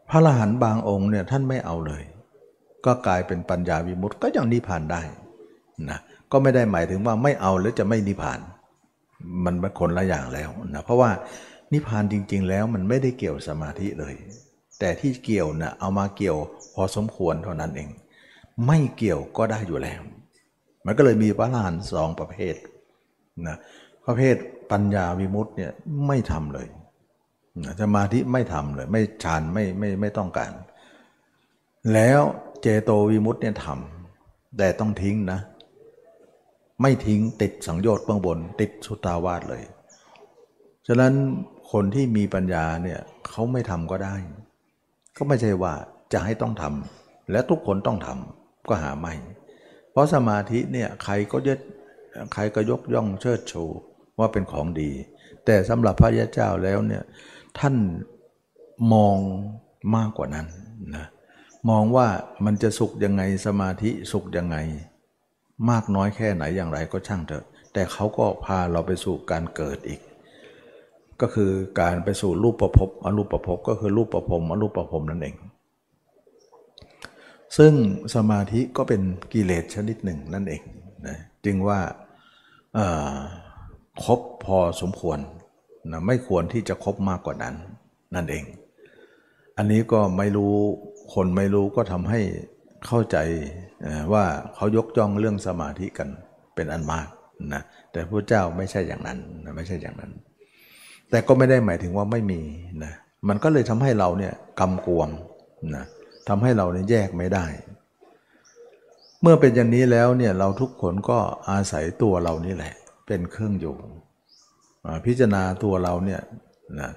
[0.10, 2.04] พระอรหันต์บางองค์เนี่ยท่านไม่เอาเลย
[2.86, 5.02] ก็กลายเป็นปัญญาวิมุตติก็ยังนิพพานได้
[5.90, 6.00] นะ
[6.32, 8.40] ก็ไม่ได้หมายถึงว่าไม่เอาแล้วจะไม่นิพพาน
[9.46, 11.10] มันเป็นคนละอย่างแล้วนะเพราะว่า
[11.74, 14.16] นิพพานจริง ๆ แล้วมันไม่ได้เกี่ยวสมาธิเลย
[14.80, 16.38] แต่ที่เกี่ยวนะ่ะเอามาเกี่ยว
[16.76, 17.90] พอสมควรเท่านั้นเอง
[18.68, 20.02] ไม่เกี่ยวก็ได้อยู่แล้ว
[20.86, 22.56] มันก็เลยมีพระอรหันต์สองประเภท
[23.48, 23.58] นะ
[24.06, 24.36] ประเภท
[24.72, 25.72] ปัญญาวิมุตต์เนี่ย
[26.08, 26.68] ไม่ทำเลย
[27.82, 30.52] สมาธิไม่ทำเลย ไม่ฌานไม่ไม่ไม่ต้องการ
[31.94, 32.22] แล้ว
[32.62, 35.40] เจโตวิมุตต์เนี่ยทำแต่ต้องทิ้งนะ
[36.82, 39.64] ไม่ทิ้งติดสังโยชน์เบื้องบน ติดสุตาวาสเลย
[40.88, 41.14] ฉะนั้น
[41.72, 44.16] คนที่มีปัญญาเนี่ยเขาไม่ทำก็ได้
[45.18, 45.74] ก็ไม่ใช่ว่า
[46.14, 49.14] จะให้ต้องทำและทุกคนต้องทำ ก็หาไม่
[49.92, 51.60] เพราะสมาธิเนี่ยใครก็ยึด
[52.34, 53.64] ใครก็ยกย่องเชิดชู
[54.20, 54.92] ว่าเป็นของดี
[55.46, 57.04] แต่สำหรับพระยาเจ้าแล้วเนี่ย
[57.60, 57.76] ท่าน
[58.94, 59.18] มอง
[59.96, 60.48] มากกว่านั้น
[60.96, 61.06] นะ
[61.70, 62.08] มองว่า
[62.46, 64.58] มันจะสุขยังไงสมาธิสุขยังไง
[65.70, 70.02] มากน้อยแค่ไหนอย่างไรก็ช่างเถอะ แต่เขาก็พาเราไปสู่การเกิดอีก
[71.22, 75.36] ก็คือการไปสู่รูปประพบอรูปประพบก็คือรูปประพรมอรูปประพรมนั่นเอง
[77.58, 77.74] ซึ่ง
[78.16, 79.02] สมาธิก็เป็น
[79.34, 80.62] กิเลสชนิดหนึ่งนั่นเอง
[81.08, 81.80] นะจึงว่า
[84.04, 85.20] ครบพอสมควร
[85.92, 87.56] นะไม่ควรที่จะครบมากกว่านั้น
[88.16, 88.44] นั่นเอง
[89.58, 90.54] อันนี้ก็ไม่รู้
[91.14, 92.20] คนไม่รู้ก็ทำให้
[92.88, 93.18] เข้าใจ
[94.14, 94.26] ว่า
[94.56, 96.10] เขายกย่องเรื่องสมาธิกัน
[96.56, 97.08] เป็นอันมาก
[97.54, 100.12] นะแต่พระเจ้าไม่ใช่อย่างนั้นนะไม่ใช่อย่างนั้น
[101.10, 102.42] แต่ก็ไม่ได้หมายถึงว่าไม่มี
[102.84, 102.94] นะ
[103.28, 105.10] มันก็เลยทำให้เราเนี่ยกำกวม
[105.76, 105.86] นะ
[106.28, 107.46] ทำให้เราเนี่ยแยกไม่ได้
[109.22, 111.20] เมื่อเป็นอย่างนี้แล้วเนี่ยเราทุกคนก็
[111.50, 112.74] อาศัยตัวเรานี่แหละ
[113.08, 113.76] เป็นเครื่องอยู่
[115.06, 116.22] พิจารณาตัวเราเนี่ย
[116.80, 116.92] นะ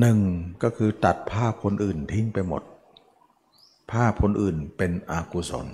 [0.00, 0.18] หนึ่ง
[0.62, 2.62] ก็คือตัดภาพคนอื่นทิ้งไปหมด
[3.92, 5.66] ภาพคนอื่นเป็นอกุศล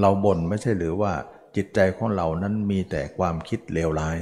[0.00, 1.12] เราบ่นไม่ใช่หรือว่า
[1.56, 4.18] จิตใจของเรานั้นมีแต่ความคิดเลวร้าย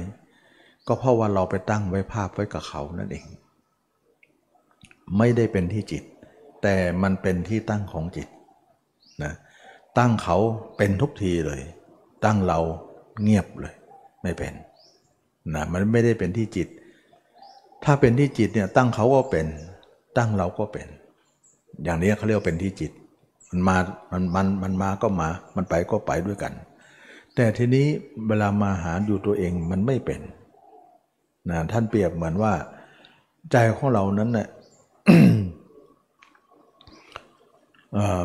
[0.87, 3.25] ก็เพราะว่าเราไปตั้งไว้ภาพไว้กับเขานั่นเอง
[5.17, 6.03] ไม่ได้เป็นที่จิต
[6.61, 8.27] แต่มันเป็นที่ตั้งของจิต
[9.23, 9.33] นะ
[9.97, 10.37] ตั้งเขา
[10.77, 11.61] เป็นทุกทีเลย
[12.25, 12.59] ตั้งเรา
[13.21, 13.75] เงียบเลย
[14.23, 14.53] ไม่เป็น
[15.55, 16.67] นะมันไม่ได้เป็นที่จิต
[17.83, 19.47] ถ้าเป็นที่จิตเนี่ยตั้งเขาก็เป็น
[20.17, 20.87] ตั้งเราก็เป็น
[21.83, 22.91] อย่างนี้เขาเรียกเป็นที่จิต
[23.49, 23.77] มันมา
[24.11, 26.53] มันมันมันมาก็มา มันไปก็ไปด้วยกัน
[27.35, 27.87] แต่ทีนี้
[28.27, 30.21] เวลามาหาอยู่ตัวเองมันไม่เป็น
[31.49, 32.53] นะท่านเปรียบเหมือนว่า
[33.51, 34.47] ใจของเรานั้นเนะ่ย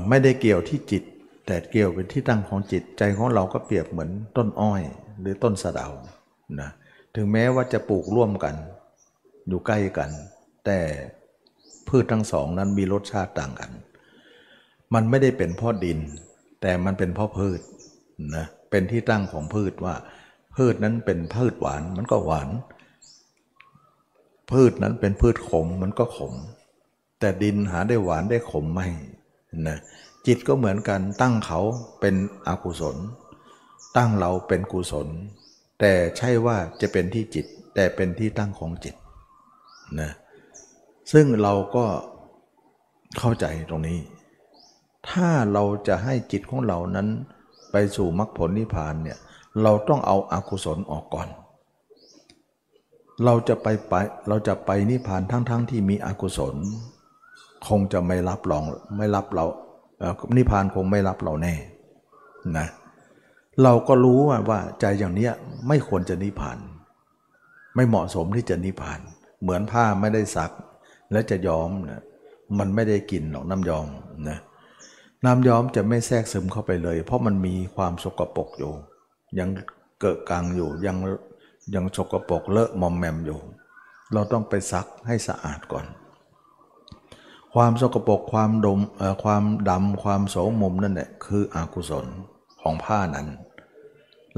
[0.08, 1.02] ไม่ได้เกี่ยวที่จิต
[1.46, 4.82] แต่เกี่ยวเป็นที่ตั้งของจิตใจของเราก็เปรียบเหมือนต้นอ้อย
[5.20, 5.88] หรือต้นสะเดา
[6.60, 6.70] นะ
[7.14, 8.54] ถึงแม้ว่าจะปลูกร่วมกัน
[9.48, 10.10] อยู่ใกล้กัน
[10.64, 10.78] แต่
[11.88, 13.70] พืชทั้งสองนั้นมีรสชาติต่างกัน
[14.94, 15.98] มันไม่ได้เป็นเพราะดิน
[16.62, 17.60] แต่มันเป็นเพราะพืช
[18.36, 19.94] นะเป็นที่ตั้งของพืชว่า
[20.56, 22.48] พืชนั้นเป็นพืชหวานมันก็หวาน
[24.52, 26.34] พืชนั้นเป็นพืชขมมันก็ขม
[27.20, 28.88] แต่ดินหาได้หวานได้ขมไม่
[29.68, 29.78] นะ
[30.26, 31.60] จิตก็เหมือนกันตั้งเขา
[32.00, 32.14] เป็น
[32.48, 32.96] อกุศล
[33.96, 35.08] ตั้งเราเป็นกุศล
[35.80, 38.94] แต่ใช่ว่าจะเป็นที่จิตแต่เป็นที่ตั้งของจิต
[40.00, 40.10] นะ
[41.12, 41.84] ซึ่งเราก็
[43.18, 43.98] เข้าใจตรงนี้
[45.10, 47.08] ถ้าเราจะให้จิตของเรานั้น
[47.72, 49.18] ไปสู่มรรคผลนิพพานเนี่ย
[49.62, 51.28] เราต้องเอาอากุศลออกก่อน
[53.24, 53.94] เราจะไปไป
[54.28, 56.56] เราจะไปนิพพานทั้งๆทที่มีอกุศล
[57.68, 58.62] คงจะไม่รับรอง
[58.98, 59.46] ไม่รับเรา
[60.36, 61.54] นิพพานคงไม่รับเราแน่
[62.58, 62.66] นะ
[63.62, 65.28] เราก็รู้ว่าใจอย่างนี้
[65.68, 66.58] ไม่ควรจะนิพพาน
[67.74, 69.00] ไม่เหมาะสมที่จะนิพพาน
[69.42, 70.50] เหมือนผ้าไม่ได้ซัก
[71.12, 72.02] แล้วจะย้อมนะ
[72.58, 73.86] มันไม่ได้กินหรอกน้ำย้อม
[74.28, 74.38] นะ
[75.24, 78.72] น้ำย้อมจะไม่แทรกซึมเข้าไปเลย เพราะมันมีความสกปรกอยู่
[79.38, 79.48] ยัง
[80.00, 80.96] เกิดกลางอยู่ยัง
[81.74, 83.38] ยังสกปรกเลอะมอมแมมอยู่
[84.12, 85.86] เราต้องไปซักให้สะอาดก่อน
[87.54, 88.80] ความสกปรกความดม
[89.24, 92.06] ความดำความโสมมนั่นแหละคืออกุศล
[92.60, 93.28] ของผ้านั้น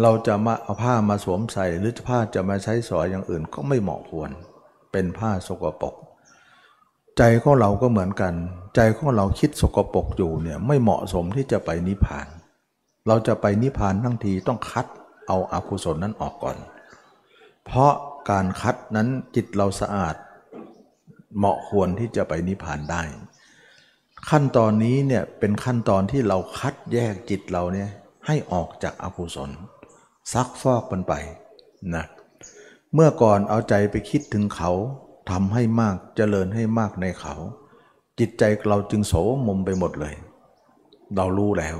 [0.02, 4.30] เราจะมาเอาผ้ามาสวมใส่หรือผ้าจะมาใช้สอยอย่างอื่นก็ไม่เหมาะควร
[4.92, 5.94] เป็นผ้าสกปรก
[7.18, 8.34] ใจของเราก็เหมือนกัน
[8.76, 12.26] ใจของเราคิดสกปรกอยู่เนี่ยไม่เหมาะสมที่จะไปนิพพาน
[13.06, 14.86] เราจะไปนิพพานทั้งทีต้องคัด
[15.28, 16.56] เอาอากุศลนั้นออกก่อน
[17.64, 17.92] เพราะ
[18.30, 20.14] การคัดนั้นจิตเราสะอาด
[21.36, 23.02] เหมาะควรที่จะไปนิพพานได้
[24.30, 27.90] ขั้นตอนนี้เนี่ยเป็นขั้นตอนที่เราคัดแยกจิตเราเนี่ย
[28.26, 29.50] ให้ออกจากอกุศล
[30.32, 31.14] ซักฟอกมันไป
[31.94, 32.04] นะ
[32.94, 34.70] เมื่อก่อนเอาใจไปคิดถึงเขา
[35.30, 37.34] ทำให้มากเจริญให้มากในเขา
[38.18, 39.14] จิตใจเราจึงโส
[39.46, 40.14] มมไปหมดเลย
[41.16, 41.76] เรารู้แล้ว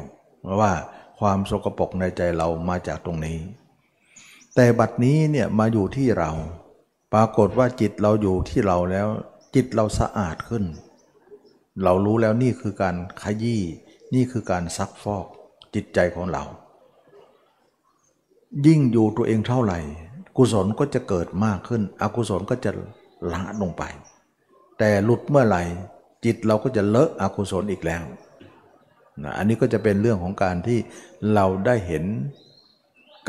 [0.61, 0.73] ว่า
[1.19, 3.39] ความสกปรกในใจเรามาจากตรงนี้
[4.55, 6.31] แต่บัดนี้เนี่ยมาอยู่ที่เรา
[7.13, 9.09] ปรากฏว่าจิตเราอยู่ที่เราแล้ว
[9.57, 10.65] จิตเราสะอาดขึ้น
[11.83, 13.63] เรารู้แล้วนี่คือการขยี้
[14.15, 15.27] นี่คือการซักฟอก
[15.75, 16.45] จิตใจของเรา
[18.67, 19.79] ยิ่งอยู่ตัวเองเท่าไหร่
[20.37, 22.71] กุศลก็จะเกิดมากขึ้น อกุศลก็จะ
[23.33, 23.83] ละลงไป
[24.79, 25.63] แต่หลุดเมื่อไหร่
[26.25, 28.03] จิตเราก็จะเลอะอกุศลอีกแล้ว
[29.23, 30.79] นะอันนี้ก็จะเป็นเรื่องของการที่
[31.35, 32.05] เราได้เห็น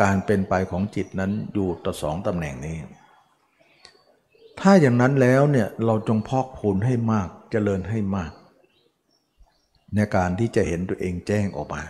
[0.02, 2.78] การเป็นไปของจิตนั้นอยู่ต่อสองตำแหน่งนี้
[4.60, 8.32] ถ้าอย่างนั้นแล้วเนี่ยเราจงพอกพูนให้มากเจริญให้มาก
[9.96, 11.84] ในการที่จะเห็นตัวเองแจ้งออกมา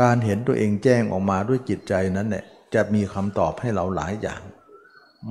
[0.00, 2.44] การเห็นตัวเองแจ้งออกมาด้วยจิตใจนั้นเนี่ย
[2.74, 4.40] จะมีคำตอบให้เราหลายอย่าง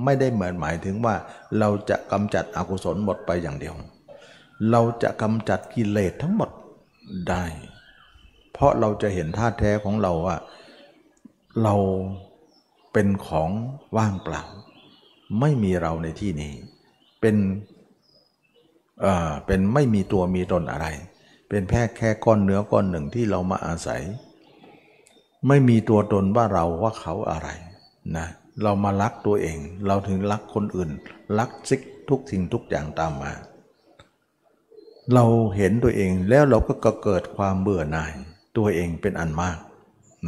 [0.04, 1.14] ไม่ได้เหมือนหมายถึงว่า
[1.58, 3.74] เราจะกำจัดอกุศลหมดไปอย่างเดียว
[4.70, 6.50] เราจะกำจัดกิเลสทั้งหมด
[7.28, 7.44] ได้
[8.52, 10.36] เพราะเราจะเห็นท่าแท้ของเราว่า
[11.62, 11.74] เรา
[12.92, 13.50] เป็นของ
[13.96, 14.42] ว่างเปล่า
[15.40, 16.52] ไม่มีเราในที่นี้
[17.20, 17.36] เป็น
[19.00, 20.86] เอ่อเป็นไม่มีตัวมีตนอะไร
[21.48, 24.02] เป็นแค่แค่ก้อนเนื้อก้อนหนึ่งที่เรามาอาศัย
[25.48, 27.48] ไม่มีตัวตนว่าเราว่าเขาอะไร
[28.16, 28.26] นะ
[28.62, 30.90] เรามารักตัวเอง เราถึงรักคนอื่น
[31.38, 33.32] รักซิกทุกสิ่งทุกอย่างตามมา
[35.14, 35.24] เรา
[35.56, 38.12] เห็นตัวเองแล้วเราก็เกิดความเบื่อหน่าย
[38.56, 39.58] ตัวเองเป็นอันมาก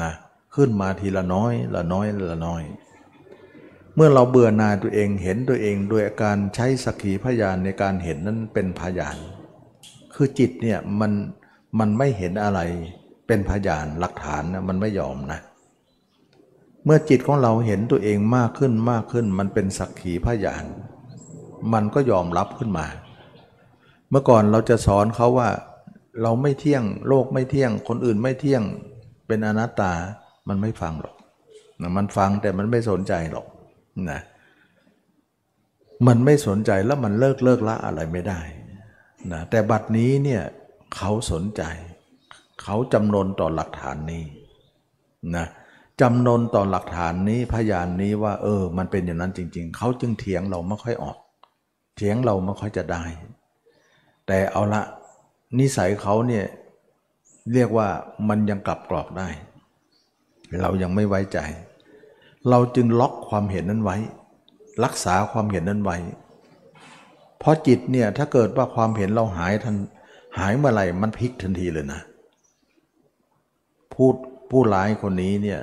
[0.02, 0.12] นะ
[0.54, 2.62] ขึ้นมาทีละน้อยละน้อยละน้อย
[3.96, 9.16] เมื่อเราเบื่อหน่ายตัวเองเห็นตัวเองโดยการใช้สักขีพยานในการเห็นนั้นเป็นพยาน
[10.14, 11.12] คือจิตเนี่ยมัน
[11.78, 12.60] มันไม่เห็นอะไร
[13.26, 15.40] เป็นพยานหลักฐานนะมันไม่ยอมนะ
[16.84, 20.64] เมื่อจิตของเราเห็นตัวเองมากขึ้นมากขึ้น มันเป็นสักขีพยาน
[21.72, 22.86] มันก็ยอมรับขึ้นมา
[24.10, 25.48] เมื่อก่อนเราจะสอนเขาว่า
[26.22, 28.62] เราไม่เที่ยงโลกไม่เที่ยง คนอื่นไม่เที่ยง
[29.26, 29.92] เป็นอนัตตา
[30.48, 31.14] มันไม่ฟังหรอก
[31.96, 33.46] มันฟังแต่มันไม่สนใจหรอก
[34.10, 34.20] นะ
[36.06, 38.40] มันไม่สนใจแล้วมันเลิกเลิกละอะไรไม่ได้
[39.32, 40.42] นะแต่บัดนี้เนี่ย
[40.96, 41.62] เขาสนใจ
[42.62, 44.24] เขาจำนนต่อหลักฐานนี้
[45.36, 45.46] นะ
[46.00, 51.16] จำนนต่อหลักฐานนี้พยานนี้ว่า เออ มันเป็นอย่างนั้นจริง ๆ เขาจึงเถียงเราไม่ค่อยออก
[51.96, 53.02] เถียงเราไม่ค่อยจะได้
[54.26, 54.82] แต่เอาละ
[55.58, 56.44] นิสัยเขาเนี่ย
[57.52, 57.88] เรียกว่า
[58.28, 59.28] มันยังกลับกรอกได้
[60.62, 61.38] เรายังไม่ไว้ใจ
[62.48, 63.96] เราจึงล็อกความเห็นนั้นไว้
[64.84, 65.96] รักษาความเห็นนั้นไว้
[67.38, 69.76] เพราะจิตเนี่ยถ้าเกิดว่าความเห็นเราหายทัน
[70.38, 72.00] หายเมื่อไหร่มันพลิกทันทีเลยนะ
[73.94, 74.14] พูด
[74.50, 75.60] ผู้ร้ายคนนี้เนี่ย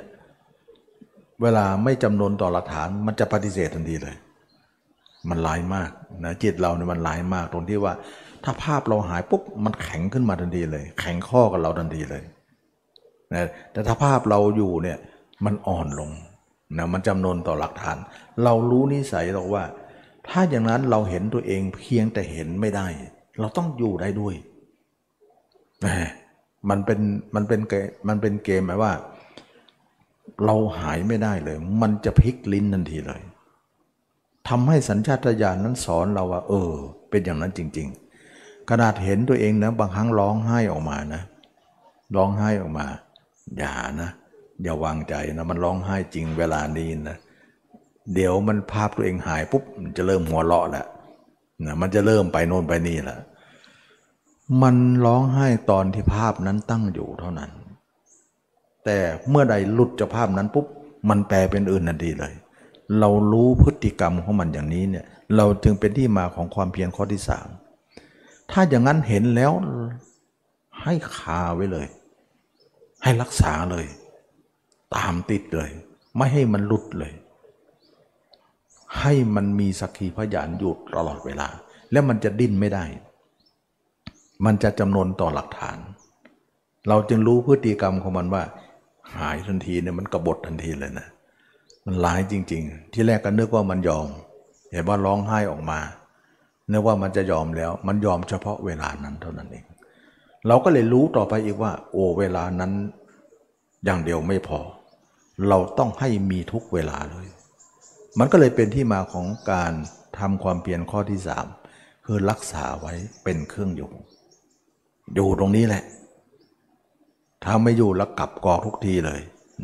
[1.42, 4.16] เวลาไม่จำนนต่อหลักฐานมันจะปฏิเสธทันทีเลย
[5.28, 5.90] มันลายมาก
[6.24, 7.94] นะจิตเราเนี่ยมันลายมากตรงที่ว่า
[8.44, 12.22] ถ้าภาพเราหายปุ๊บมันแข็งขึ้นมาทันทีเลย แข็งข้อกับเราทันทีเลย
[13.32, 14.98] นะแต่ถ้าภาพเราอยู่เนี่ย
[15.44, 16.10] มันอ่อนลง
[16.76, 17.98] นะมันจำนวนต่อหลักฐาน
[18.44, 19.64] เรารู้นิสัยเราว่า
[20.28, 22.86] ถ้าอย่างนั้นเราเห็นตัวเองเพียงแต่เห็นไม่ได้
[23.40, 24.34] เราต้องอยู่ได้ด้วย
[25.84, 25.94] นะ
[26.70, 27.00] มันเป็น
[27.34, 27.74] มันเป็นเก
[28.08, 28.92] มันเป็นเกมหมายว่า
[30.44, 33.22] เราหายไม่ได้เลย มันจะพลิกลิ้นทันทีเลย
[34.48, 36.70] ทำให้สัญชาตญาณนั้นสอนเราว่า เออ
[37.10, 37.88] เป็นอย่างนั้นจริง
[38.28, 41.22] ๆ ขนาดเห็นตัวเองนะบางครั้งร้องไห้ออกมานะ
[42.16, 42.86] ร้องไห้ออกมา
[43.58, 44.10] อย่านะ
[44.62, 47.16] อย่าวางใจนะมันร้องไห้จริงเวลานี้นะ
[48.14, 50.86] เดี๋ยวมันภาพตัวเองหายปุ๊บมันจะเริ่มหัวเราะแหล้ว
[51.66, 53.18] นะมันจะเริ่มไปโน่นไปนี่แหละ
[54.62, 57.50] มันร้องไห้ตอนที่ภาพนั้นตั้งอยู่เท่านั้น
[58.84, 58.98] แต่
[59.28, 60.66] เมื่อใดหลุดจากภาพนั้นปุ๊บ
[61.08, 62.34] มันแปลเป็นอื่นทันทีเลย
[62.98, 65.06] เรารู้พฤติกรรมของมันอย่างนี้เนี่ย
[65.36, 67.48] เราจึงเป็นที่มาของความเพียรข้อที่สาม
[68.50, 69.52] ถ้าอย่างนั้นเห็นแล้ว
[70.82, 71.86] ให้คาไว้เลย
[73.02, 73.86] ให้รักษาเลย
[74.96, 75.70] ตามติดเลย
[76.16, 77.12] ไม่ให้มันหลุดเลย
[79.00, 81.48] ให้มันมีสักขีพยานหยุดตลอดเวลา
[81.92, 82.84] แล้วมันจะดิ้นไม่ได้
[84.44, 85.78] มันจะจำนวนต่อหลักฐาน
[86.88, 88.42] เราจึงรู้พฤติกรรมของมันว่า
[89.16, 91.08] หายทันทีเนี่ยมันกบฏทันทีเลยนะ
[91.86, 94.06] มันร้ายจริง ๆ ที่แรกก็นึกว่ามันยอม
[94.70, 95.80] เห็นว่าร้องไห้ออกมา
[96.72, 99.64] นึกว่ามันจะยอมแล้ว มันยอมเฉพาะเวลานั้นเท่านั้นเอง
[100.46, 102.72] เราก็เลยรู้ต่อไปอีกว่า โอ้เวลานั้น
[103.84, 104.60] อย่างเดียวไม่พอ
[105.48, 107.26] เราต้องให้มีทุกเวลาเลย
[108.18, 109.72] มันก็เลยเป็นที่มาของการ
[110.18, 111.46] ทำความเพียรข้อที่สาม
[112.06, 113.90] คือรักษาไว้เป็นเครื่องอยู่
[115.14, 115.84] อยู่ตรงนี้แหละ
[117.44, 119.20] ถ้าไม่อยู่แล้วกลับกอกทุกทีเลย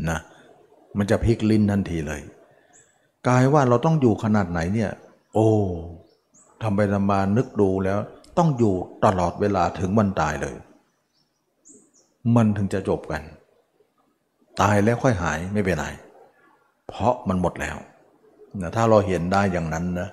[0.08, 0.18] นะ
[0.96, 2.20] มันจะพลิกลิ้นทันทีเลย
[3.28, 4.90] กายว่าเราต้องอยู่ขนาดไหนเนี่ย
[5.34, 5.48] โอ้
[6.62, 7.98] ทำไปทำมานึกดูแล้ว
[8.38, 10.56] ต้องอยู่ตลอดเวลาถึงวันตายเลย
[12.36, 13.22] มันถึงจะจบกัน
[14.60, 15.86] ตายแล้วค่อยหายไม่เป็นไร
[16.88, 17.76] เพราะมันหมดแล้ว
[18.60, 20.08] นะถ้าเราเห็นได้อย่างนั้นนะ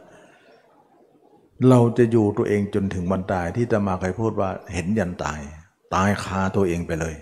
[1.69, 5.39] เราจะอยู่ตัวเองจนถึงวันตายที่จะมาใครพูดว่าเห็นยันตาย
[5.95, 7.15] ตายคาตัวเองไปเลย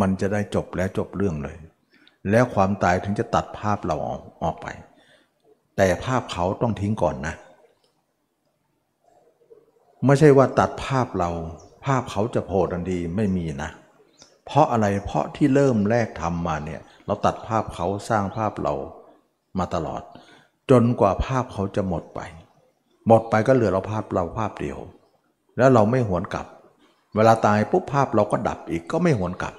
[0.00, 1.56] มันจะได้จบและจบเรื่องเลย
[2.30, 4.66] แล้วความตายถึงจะตัดภาพเราออกออกไป
[5.76, 7.34] แต่ภาพเขาต้องทิ้งก่อนนะ
[10.04, 11.30] ไม่ใช่ว่าตัดภาพเรา
[11.84, 18.74] ภาพเขาจะโผล่ทันทีไม่มีนะเเพราะอะไรเพราะที่เริ่มแรกทำมาเนี่ยเราตัดภาพเขาสร้างภาพเรา
[19.58, 20.02] มาตลอด
[20.70, 22.20] จนกว่าภาพเขาจะหมดไป
[23.08, 24.78] หมดไปก็เหลือเราภาพเราภาพเดียว
[25.56, 26.46] แล้วเราไม่หวนกลับ
[27.14, 29.54] เวลาตายปุ๊บภาพเราก็ดับอีกก็ไม่หวนกลับ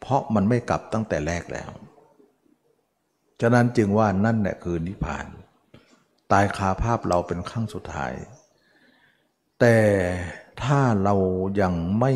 [0.00, 1.70] เพราะมันไม่กลับตั้งแต่แรกแล้ว
[3.40, 5.26] ฉะนั้นจึงว่านั่นแหละคือนิพพาน
[6.32, 8.12] ตายคาภาพเราเป็นครั้งสุดท้าย
[9.60, 9.76] แต่
[10.62, 11.14] ถ้าเรา
[11.60, 12.12] ยังไม่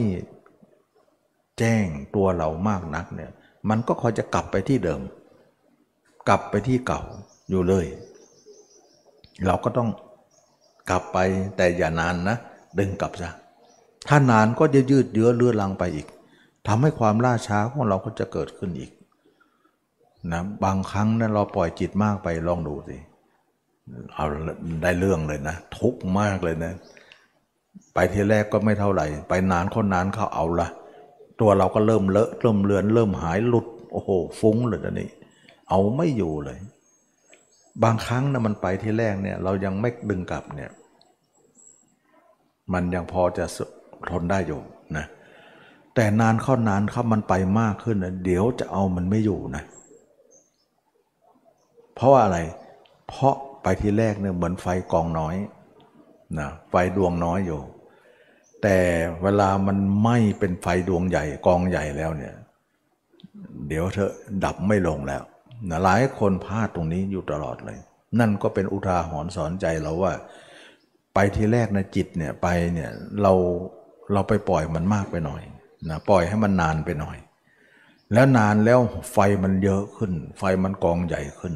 [1.58, 1.84] แจ้ง
[2.14, 3.30] ตัวเรามากนักเนี่ย
[3.68, 5.00] มันก็คอยจะกลับไปที่เดิม
[6.28, 7.02] กลับไปที่เก่า
[7.50, 7.86] อยู่เลย
[9.46, 9.88] เราก็ต้อง
[10.90, 11.18] กลับไป
[11.56, 12.36] แต่อย่านานนะ
[12.78, 13.30] ดึงกลับซะ
[14.08, 16.06] ถ้านานก็จะยืดเยื้อเลื่อนลังไปอีก
[16.66, 18.90] ทำให้ความล่าช้าของเราก็จะเกิดขึ้นอีก
[20.32, 22.96] นะบางครั้งนะั้นเราปล่อยจิตมากไปลองดูสิ
[24.14, 24.26] เอา
[24.82, 26.72] ได้เรื่องเลยนะ ทุกมากเลยนะ
[27.94, 30.68] ไปทีแรกก็ไม่เท่าไหร่ ไปนานคนนานเขาเอาละ
[31.40, 34.10] ตัวเราก็เริ่มเลอะเริ่มเลือน เริ่มหายหลุดโอ้โห
[34.40, 35.08] ฟุ้งเลยตอนนี้
[35.68, 36.58] เอาไม่อยู่เลย
[37.82, 40.70] บางครั้งนะมันไปที่แรกเนี่ย เรายังไม่ดึงกลับเนี่ย
[42.72, 43.44] มันยังพอจะ
[44.10, 44.60] ทนได้อยู่
[44.96, 45.06] นะ
[45.94, 49.62] แต่นานเข้านานเข้ามันไปมากขึ้นนะเดี๋ยวจะเอามันไม่อยู่นะ
[51.94, 52.38] เพราะว่าอะไร
[53.08, 55.34] เพราะไปที่แรกเนี่ยเหมือนไฟกองน้อย
[56.38, 57.60] นะไฟดวงน้อยอยู่
[58.62, 58.78] แต่
[59.22, 62.34] เวลามันไหม้เป็นไฟดวงใหญ่กองใหญ่แล้วเนี่ย
[63.68, 64.10] เดี๋ยวเธอ
[64.44, 65.22] ดับไม่ลงแล้ว
[65.70, 67.78] นะหลายคนพลาดตรงนี้อยู่ตลอดเลย
[68.20, 70.12] นั่นก็เป็นอุทาหรณ์สอนใจเราว่า
[71.14, 72.90] ไปทีแรกนะจิตเนี่ยไปเนี่ย
[73.22, 73.32] เรา
[74.12, 75.42] เราไปปล่อยมันมากไปหน่อย
[75.90, 77.16] นะปล่อยให้มันนานไปหน่อย
[78.12, 78.80] แล้วนานแล้ว
[79.12, 81.54] ไฟมันเยอะขึ้น ไฟมันกองใหญ่ขึ้น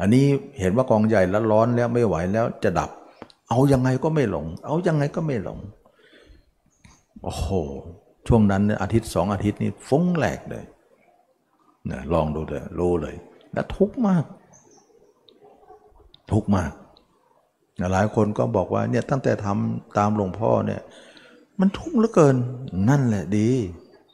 [0.00, 0.24] อันนี้
[0.60, 2.90] เห็นว่ากองใหญ่แล้วร้อนแล้วไม่ไหวแล้วจะดับ
[3.48, 5.58] เอายังไงก็ไม่หลง เอายังไงก็ไม่หลง
[7.22, 7.48] โอ้โห
[8.26, 10.64] ช่วงนั้นอาทิตย์สองอาทิตย์นี้ฟุ้งแหลกเลย
[11.90, 13.14] นะลองดูเลยรู้เลย
[13.52, 14.24] แล้วทุกมาก
[16.32, 16.72] ทุกมาก
[17.92, 20.80] หลายคนก็บอกว่าเนี่ยตั้งแต่ทำตามหลวงพ่อเนี่ย
[21.60, 22.36] มันทุกข์เหลือเกิน
[22.88, 23.48] นั่นแหละดี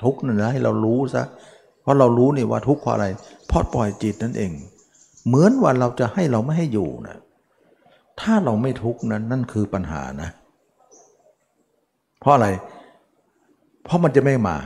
[0.02, 1.22] ทุกข์นั่นนะให้เรารู้ซะ
[1.82, 3.06] เพราะเรารู้นี่ว่าทุกข์เพราะอะไร
[3.46, 4.52] เพราะปล่อยจิตนั่นเอง
[5.26, 7.16] เหมือนว่าเราจะให้เราไม่ให้อยู่นะ
[8.20, 10.30] ถ้าเราไม่ทุกข์นั้นนั่นคือปัญหานะ
[12.20, 12.48] เพราะอะไร
[13.84, 14.56] เพราะมันจะไม่มา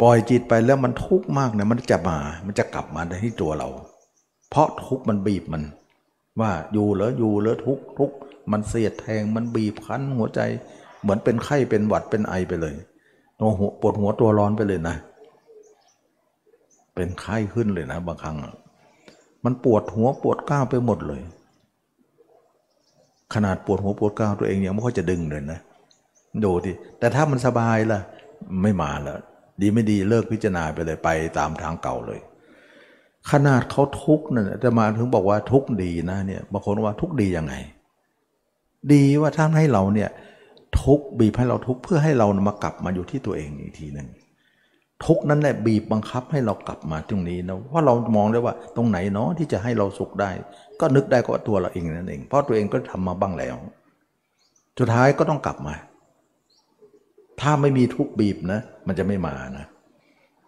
[0.00, 3.68] ปล่อยจิตไปแล้วมันทุกข์มากเนี่ยมันจะมา มันจะกลับมาที่ตัวเรา
[4.50, 5.62] เพราะทุกข์มันบีบมัน
[6.40, 8.16] ว่าอยู่เหรออยู่เหรอทุกข์ทุกข์
[8.52, 10.40] มันเสียดแทงมันบีบคั้นหัวใจ
[11.02, 12.74] เหมือนเป็นไข้เป็นหวัดเป็นไอไปเลย
[13.40, 14.96] ตัวหัวปวดหัวตัวร้อนไปเลยนะ
[16.94, 18.36] เป็นไข้ขึ้นเลยนะ บางครั้ง
[19.44, 21.22] มันปวดหัวปวดก้าวไปหมดเลย
[23.34, 25.58] ขนาดปวดหัวปวดก้าวตัวเองยังไม่ค่อยจะดึงเลยนะ
[26.44, 28.00] ดูดิแต่ถ้ามันสบายล่ะ
[28.62, 29.18] ไม่มาแล้ว
[29.60, 31.08] ดีไม่ดีเลิกพิจารณาไปเลยไป
[31.38, 32.20] ตามทางเก่าเลย
[33.30, 37.54] ขนาดเขาทุกข์นั่นแต่มาถึงบอกว่าทุกข์ดีนะเนี่ยบางคนว่าทุกข์ดียังไง
[38.92, 40.10] ดีว่าท่านให้เราเนี่ย
[40.82, 44.08] ทุกบีบให้เราทุกเพื่อให้เรามากลับมาอยู่ที่ตัวเองอีกทีหนึ่ง
[45.04, 50.30] ทุกนั้นแหละบีบบังคับให้เรากลับมาตรงนี้นะว่าเรามองได้ว่าตรงไหนเนาะที่จะให้เราสุขได้
[50.80, 53.56] ก็นึกได้ก็ตัวเราเองนั่นเอง เพราะตัวเองก็ทำมาบ้างแล้ว
[54.78, 55.74] สุดท้ายก็ต้องกลับมา
[57.42, 59.66] ถ้าไม่มีทุกบีบนะ มันจะไม่มานะ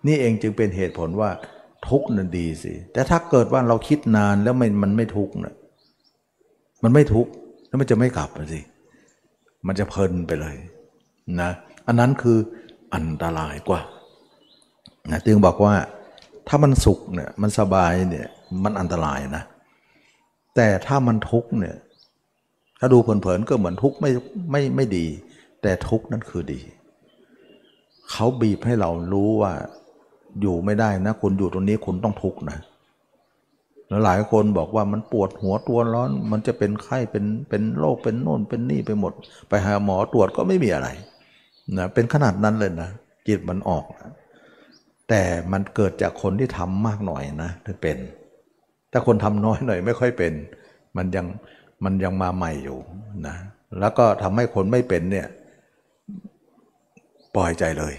[0.07, 1.31] นี่เองจึงเป็นเหตุผลว่า
[1.89, 5.55] ทุกนั้นดีสิ แต่ถ้าเกิดว่าเราคิดนานแล้วมันมันไม่ทุกนะ
[6.85, 7.27] มันไม่ทุก
[7.69, 8.61] แล้วมันจะไม่กลับสิ
[9.67, 10.57] มันจะเพลินไปเลย
[11.41, 11.51] นะ
[11.87, 12.39] อันนั้นคือ
[12.95, 13.81] อันตรายกว่า
[15.11, 15.75] นะจึงบอกว่า
[16.49, 18.29] ถ้ามันสุขเนี่ยมันสบายเนี่ย
[18.65, 19.43] มันอันตรายนะ
[20.57, 21.77] แต่ถ้ามันทุกเนี่ย
[22.79, 24.11] ถ้าดูเผินๆก็เหมือนทุกไม่
[24.51, 25.07] ไม่ไม่ดี
[25.63, 26.61] แต่ทุกนั้นคือดี
[28.11, 29.53] เขาบีบให้เรารู้ว่า
[30.41, 32.59] อยู่ไม่ได้นะ คุณอยู่ตรงนี้คุณต้องทุกข์นะ
[33.89, 39.13] แล้วหลายคนบอกว่ามันปวดหัวตัวร้อน มันจะเป็นไข้เป็นเป็นโรคเป็นโน่นเป็นนี่ไปหมด
[39.49, 40.89] ไปหาหมอตรวจก็ไม่มีอะไร
[41.79, 42.91] นะเป็นขนาดนั้นเลยนะ
[43.29, 44.11] จิตมันออกนะ
[45.09, 47.97] แต่มันเกิดจากคนที่ทำมากหน่อยนะถึงเป็น
[48.93, 50.33] ถ้าคนทำน้อยหน่อยไม่ค่อยเป็น
[50.97, 51.27] มันยัง
[51.85, 52.79] มันยังมาใหม่อยู่
[53.27, 53.37] นะ
[53.81, 55.27] แล้วก็ทำให้คนไม่เป็นเนี่ย
[57.37, 57.95] ปล่อยใจเลย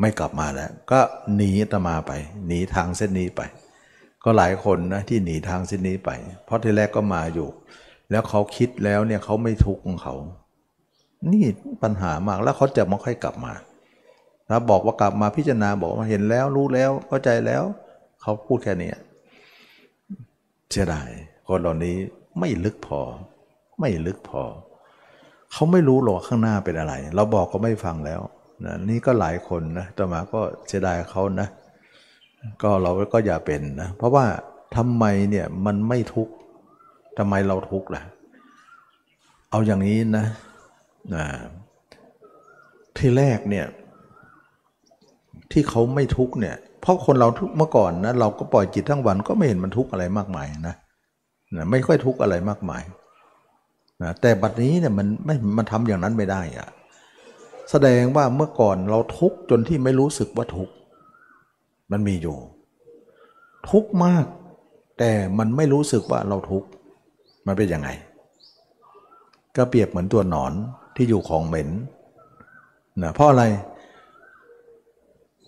[0.00, 1.00] ไม่กลับมาแล้ว ก็
[1.36, 2.12] หนีตมาไป
[2.46, 3.40] หนีทางเส้นนี้ไป
[4.24, 6.10] ก็หลายคนนะที่หนีทางเส้นนี้ไป
[6.44, 7.48] เพราะที่แรกก็มาอยู่
[8.10, 10.14] แล้วเขาคิดแล้วเนี่ยเขาไม่ทุกข์ของเขา
[11.32, 11.44] นี่
[11.82, 13.52] ปัญหามากแล้วเขาจะไม่ค่อยกลับมา
[14.48, 17.62] ถ้าบอกว่ากลับมาพิจารณาบอกว่าเห็นแล้วรู้แล้วเข้าใจแล้ว
[18.22, 18.92] เขาพูดแค่นี้
[20.70, 21.08] เสียดาย
[21.48, 21.96] คนเหล่านี้
[22.38, 23.00] ไม่ลึกพอ
[23.80, 24.42] ไม่ลึกพอ
[25.52, 28.20] เขาไม่รู้หรอกข้างหน้าเป็นอะไร เราบอกก็ไม่ฟังแล้ว
[28.64, 31.48] นะนี่ก็หลายคนนะต่อมาก็เสียดายเขานะ
[32.62, 34.24] ก็เราก็อย่าเป็นนะเพราะว่า
[34.76, 36.32] ทำไมเนี่ยมันไม่ทุกข์
[37.18, 38.02] ทำไมเราทุกข์ล่ะ
[39.50, 40.26] เอาอย่างนี้นะ
[41.14, 41.24] นะ
[42.96, 43.66] ที่แรกเนี่ย
[45.52, 50.74] ที่เขาไม่ทุกข์เนี่ย เพราะคนเราทุกเมื่อก่อนนะเราก็ปล่อยจิตทั้งวันก็ไม่เห็นมันทุกข์อะไรมากมายนะ
[51.56, 52.82] นะไม่ค่อยทุกข์อะไรมากมาย
[54.02, 56.68] นะแต่บัดนี้เนี่ยมันไม่มันทำอย่างนั้นไม่ได้อะ
[57.70, 60.74] แสดงว่าเมื่อก่อนเราทุกข์จนที่ไม่รู้สึกว่าทุกข์
[61.90, 62.36] มันมีอยู่
[63.70, 64.24] ทุกข์มาก
[64.98, 66.68] แต่มันไม่รู้สึกว่าเราทุกข์
[67.46, 67.88] มันเป็นยังไง
[69.56, 70.52] ก็เปรียบเหมือนตัวหนอน
[70.96, 71.68] ที่อยู่ของเหม็น
[73.02, 73.44] นะเพราะอะไร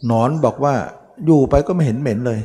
[0.07, 0.75] หนอนบอกว่า
[1.27, 2.41] อยู่ไปก็ไม่เห็นเหม็นเลย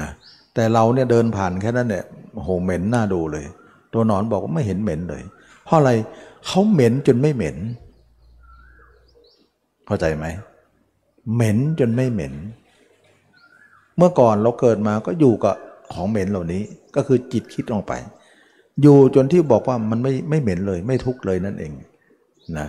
[0.00, 0.10] นะ
[0.54, 3.44] แต่เราเนี่ยเดินผ่านแค่นั้นเนี่ยโหเหม็นน่าดูเลย
[3.94, 5.22] ตัวหนอนบอกว่าไม่เห็นเหม็นเลย
[5.64, 5.90] เพราะอะไร
[6.46, 7.56] เขาเหม็นจนไม่เหม็น
[7.87, 10.26] เข้าใจไหม
[11.34, 12.34] เหม็นจนไม่เหม็น
[13.96, 15.56] เมื่อก่อนเราเกิดมาก็อยู่กับ
[15.92, 16.62] ของเหม็นเหล่านี้
[16.96, 17.92] ก็คือจิตคิดออกไป
[18.82, 21.72] อยู่จนที่บอกว่ามันไม่ไม่เหม็นเลย ไม่ทุกข์เลยนั่นเอง
[22.58, 22.68] นะ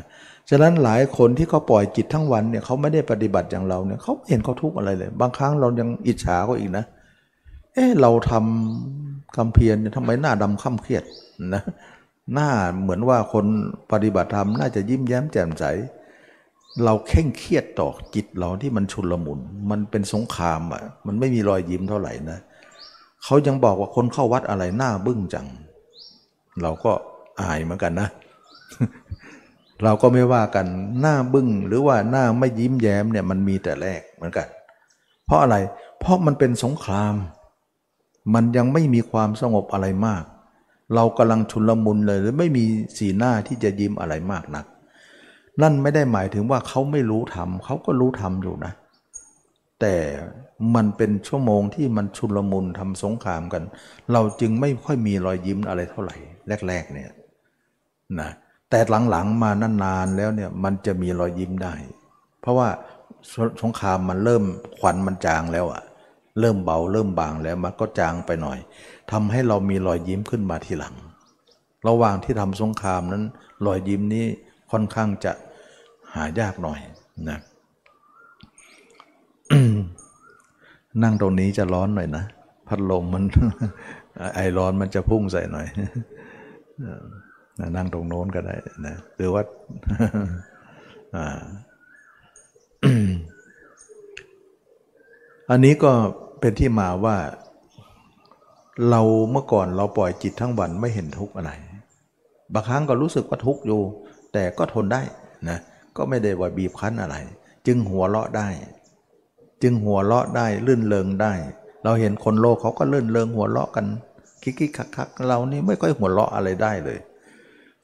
[0.49, 6.85] ฉะนั้นหลายคนที่เขาปล่อยจิตทั้งวันเนี่ยเขาไม่ได้ปฏิบัติอย่างเราเนี่ยเขาเห็นเขาทุกข์อะไรเลย บางครั้งเรายังอิจฉาเขาอีกนะ
[7.73, 11.03] เออเราทำคำเพียรเนี่ยทำไมหน้าดำค่ำเครียด
[11.53, 11.63] นะ
[12.33, 12.49] หน้า
[12.81, 13.45] เหมือนว่าคน
[13.91, 15.65] ปฏิบัติธรรมน่าจะยิ้มแย้มแจ่มใส
[16.83, 19.39] เราเข่งเครียดต่อจิตเราที่มันชุนลมุน
[19.71, 22.39] มันเป็นสงครามอะ มันไม่มีรอยยิ้มเท่าไหร่นะ
[23.23, 25.47] เขายังบอกว่าคนเข้าวัดอะไรหน้าบึ้งจัง
[26.61, 26.91] เราก็
[27.41, 28.09] อายเหมือนกันนะ
[29.83, 30.65] เราก็ไม่ว่ากัน
[31.01, 34.47] หน้าบึ้งหรือว่าหน้าไม่ยิ้มแย้มเนี่ยมันมีแต่แรกเหมือนกัน
[35.25, 35.55] เพราะอะไร
[35.99, 37.15] เพราะมันเป็นสงคราม
[38.33, 40.23] มันยังไม่มีความสงบอะไรมาก
[40.95, 42.63] เรากำลังชุนลมุนเลยหรือไม่มี
[42.97, 44.65] สีหน้าที่จะยิ้มอะไรมากนัก
[45.61, 48.73] นั่นไม่ได้หมายถึงว่าเขาไม่รู้ทำเขาก็รู้ทำอยู่นะ
[49.81, 49.95] แต่
[50.75, 53.63] มันเป็นชั่วโมงที่มันชุลมุนทำสงครามกัน
[54.13, 56.15] เราจึงไม่ค่อยมีรอยยิ้มอะไรเท่าไหร่
[56.67, 57.11] แรก ๆ เนี่ย
[58.19, 58.29] นะ
[58.69, 58.79] แต่
[59.09, 59.51] หลังๆมา
[59.83, 61.73] นานๆแล้วเนี่ยมันจะมีรอยยิ้มได้
[62.41, 62.69] เพราะว่า
[63.61, 64.43] สงครามมันเริ่ม
[64.77, 65.83] ควันมันจางแล้วอะ
[66.39, 68.59] เริ่มเบาเริ่มบางแล้วมันก็จางไปหน่อย
[69.11, 70.95] ทำให้เรามีรอยยิ้มขึ้นมาทีหลัง
[71.87, 73.23] ระหว่างที่ทำสงครามนั้น
[73.65, 74.25] รอยยิ้มนี้
[74.71, 75.31] ค่อนข้างจะ
[76.15, 76.79] หายากหน่อย
[77.29, 77.39] นะ
[81.03, 82.23] นั่งตรงนี้จะร้อนหน่อยนะ
[82.67, 83.23] พัดลมมัน
[84.35, 85.67] ไอร้อนมันจะพุ่งใส่หน่อย
[87.75, 88.55] นั่งตรงโน้นก็ได้
[88.85, 89.43] นะหรือว่า
[95.49, 95.91] อันนี้ก็
[96.39, 97.17] เป็นที่มาว่า
[98.89, 99.01] เรา
[99.31, 101.51] เมื่อก่อนเราปล่อยจิตทั้งวันไม่เห็นทุกข์อะไร
[102.53, 103.81] บางครั้งก็รู้สึกว่าทุกข์อยู่
[104.33, 105.01] แต่ก็ทนได้
[105.49, 105.57] นะ
[105.97, 107.15] ก็ไม่ได้ว่าบีบคั้นอะไร
[107.67, 108.49] จึงหัวเราะได้
[109.63, 111.33] จึงหัวเราะได้ลื่นเลงได้
[111.83, 113.85] เราเห็นคนโลกเขาก็ลื่นเลงหัวเราะกัน
[114.43, 116.99] คิกคิกคักคักเรานี่ไม่ค่อยหัวเราะอะไรได้เลย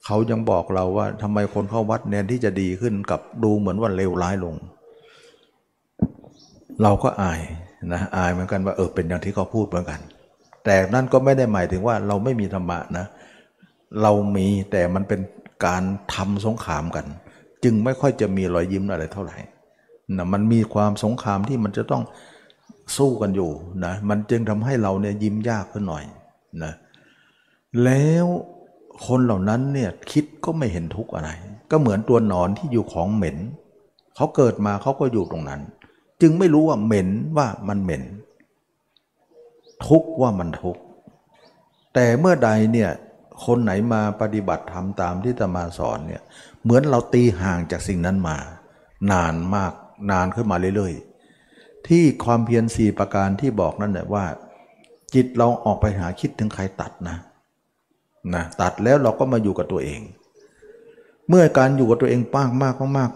[0.04, 4.54] เขายังบอกเราว่าทำไมคนเข้าวัดเนี่ยที่จะดีขึ้นกับดูเหมือนว่าเลวร้ายลง
[6.82, 7.40] เราก็อาย
[7.92, 10.00] นะอายเหมือนกันว่าเออเป็นอย่างที่เขาพูดเหมือนกัน
[10.64, 13.06] แต่นั่นก็ไม่ได้หมายถึงว่าเราไม่มีธรรมะนะ
[14.02, 15.20] เรามีแต่มันเป็น
[15.66, 15.82] การ
[16.14, 17.06] ทำสงครามกัน
[17.64, 19.38] จึงไม่ค่อยจะมีรอยยิ้มอะไรเท่าไหร่
[20.16, 22.02] นะมันมีความสงครามที่มันจะต้อง
[22.96, 23.50] สู้กันอยู่
[23.84, 26.04] นะมันจึงทำให้เราเนี่ยยิ้มยากขึ้นหน่อย
[26.62, 26.72] นะ
[27.84, 28.26] แล้ว
[29.06, 31.30] คนเหล่านั้นเนี่ยคิดก็ไม่เห็นทุกข์อะไร
[31.70, 33.38] ก็เหมือนตัวหนอนที่อยู่ของเหม็น
[34.16, 35.60] เขาเกิดมาเขาก็อยู่ตรงนั้น
[36.20, 38.02] จึงไม่รู้ว่าเหม็นว่ามันเหม็น
[39.86, 40.82] ทุกข์ว่ามันทุกข์
[41.94, 42.90] แต่เมื่อใดเนี่ย
[43.44, 46.22] คนไหนมาปฏิบัติธรรมตามที่ตมาสอนเนี่ย
[46.66, 48.36] เหมือนเราตีห่างจากสิ่งนั้นมา
[49.12, 49.72] นานมาก
[50.10, 54.24] นานขึ้นมาเรื่อยๆ ที่ความเพียรสี่ประการที่บอกนั่นแหละว่า
[55.14, 57.16] จิตเราออกไปหาคิดถึงใครตัดนะ
[58.34, 60.00] นะตัดแล้วเราก็มาอยู่กับตัวเอง
[61.28, 63.10] เมื่อการอยู่กับตัวเองป้างมากมาก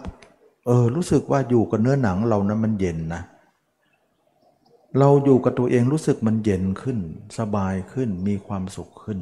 [0.67, 3.21] เออรู้สึกว่าอยู่กับเนื้อหนังเรานั้นมันเย็นนะ
[4.99, 6.97] เราอยู่กับตัวเองรู้สึกมันเย็นขึ้น
[7.37, 9.19] สบายขึ้นมีความสุขขึ้น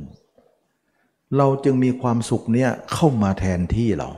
[1.38, 4.10] เราจึงมีความสุขเนี่ยเข้ามาแทนที่เรา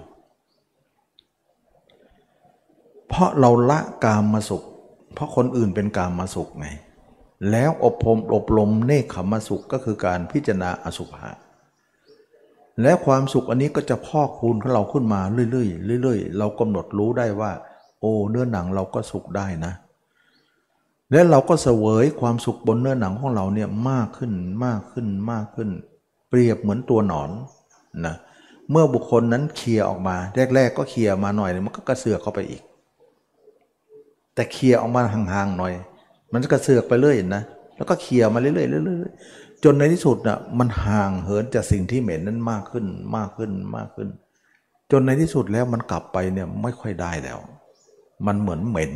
[3.10, 4.64] เพราะเราละกามมาสุข
[5.14, 6.68] เพราะคนอื่นเป็นกามมาสุขไง
[7.52, 11.30] แล้วอบรมอบรมเนคขมมาสุขก็คือการพิจารณาอสุภะ
[12.82, 17.52] และความสุขอันนี้ก็จะพอกคูณของเราขึ้นมาเรื่อยๆเรื่อยๆ เรากำหนดรู้ได้ว่า
[18.00, 19.74] โอ้เนื้อหนังเราก็สุขได้นะ
[21.12, 24.34] และเราก็เสวยความสุขบนเนื้อหนังของเราเนี่ยมากขึ้น
[24.66, 25.70] มากขึ้นมากขึ้น
[26.32, 27.30] เปรียบเหมือนตัวหนอน
[28.06, 28.16] นะ
[28.72, 30.16] เมื่อบุคคลนั้นเคลียออกมา
[30.56, 32.62] แรก ๆ ก็เคลียมาหน่อยมันก็กระเสือกเข้าไปอีก
[34.36, 35.74] แต่เคลียออกมาห่างๆหน่อย
[36.34, 37.44] มันจะกระเสือกไปเรื่อยนะ
[37.78, 42.86] แล้วก็เคลียมาเรื่อยๆเรื่อยๆจนในที่สุดนะ่ะมันห่างเหินจากสิ่งที่เหม็นนั้นมากขึ้น
[43.18, 44.08] มากขึ้นมากขึ้น
[44.92, 47.40] จนในที่สุดแล้วมันกลับไปเนี่ยไม่ค่อยได้แล้ว
[48.28, 48.94] มันเหมือนเหม็น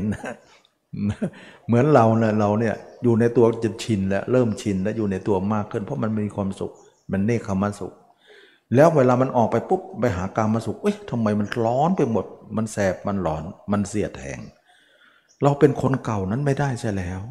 [1.67, 6.73] เหมือนเราเนี่ยเราเนี่ยอยู่ในตัวจะชินแล้วเริ่มชินแล้วอยู่ในตัวมากขึ้น เพราะมันมีความสุข
[7.11, 7.93] มันเนคขมสุข
[8.75, 12.25] แล้วเวลามันออกไปปุ๊บไปหากามาสุขเอ๊ะทำไมมันร้อนไปหมด
[12.57, 14.39] มันแสบมันหลอน มันเสียดแทง
[15.43, 17.21] เราเป็นคนเก่านั้นไม่ได้ใช่แล้ว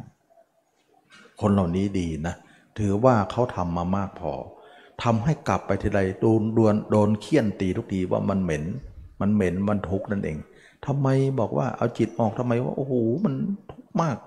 [1.41, 2.35] คนเหล่านี้ดีนะ
[2.79, 4.33] ถือว่าเขาทำมามากพอ
[5.03, 8.63] ทำให้กลับไปทีไรโดนดวนโดนเคี่ยนตีทุกทีว่ามันเหม็น
[9.21, 10.37] มันเหม็นมันทุกข์นั่นเอง
[10.85, 11.07] ทำไม
[11.39, 12.93] บอกว่าเอาจิตออกทำไมว่าโอ้โห
[13.25, 13.33] มัน
[13.71, 14.17] ทุกข์มาก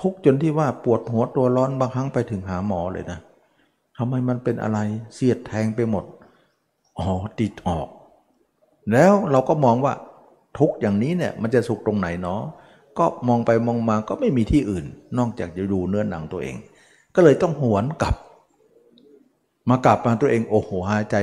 [0.00, 4.78] ทุกข์จนที่ว่าปวดหัวตัวร้อนบางครั้งไปถึงหาหมอเลยนะทำไมมันเป็นอะไร
[5.14, 6.04] เสียดแทงไปหมด
[6.98, 7.08] อ๋อ
[7.40, 7.88] ติดออก
[8.92, 9.94] แล้วเราก็มองว่า
[10.58, 12.40] ทุกอย่างนี้เนี่ยมันจะสุขตรงไหนเนาะ
[12.98, 14.86] ก็มองไปมองมาก็ไม่มีที่อื่น
[15.18, 16.56] นอกจากจะดูเนื้อหนังตัวเอง
[17.14, 18.14] ก็เลยต้องหวนกลับ
[19.70, 21.16] มากลับมาตัวเองโอ้โหหายใจ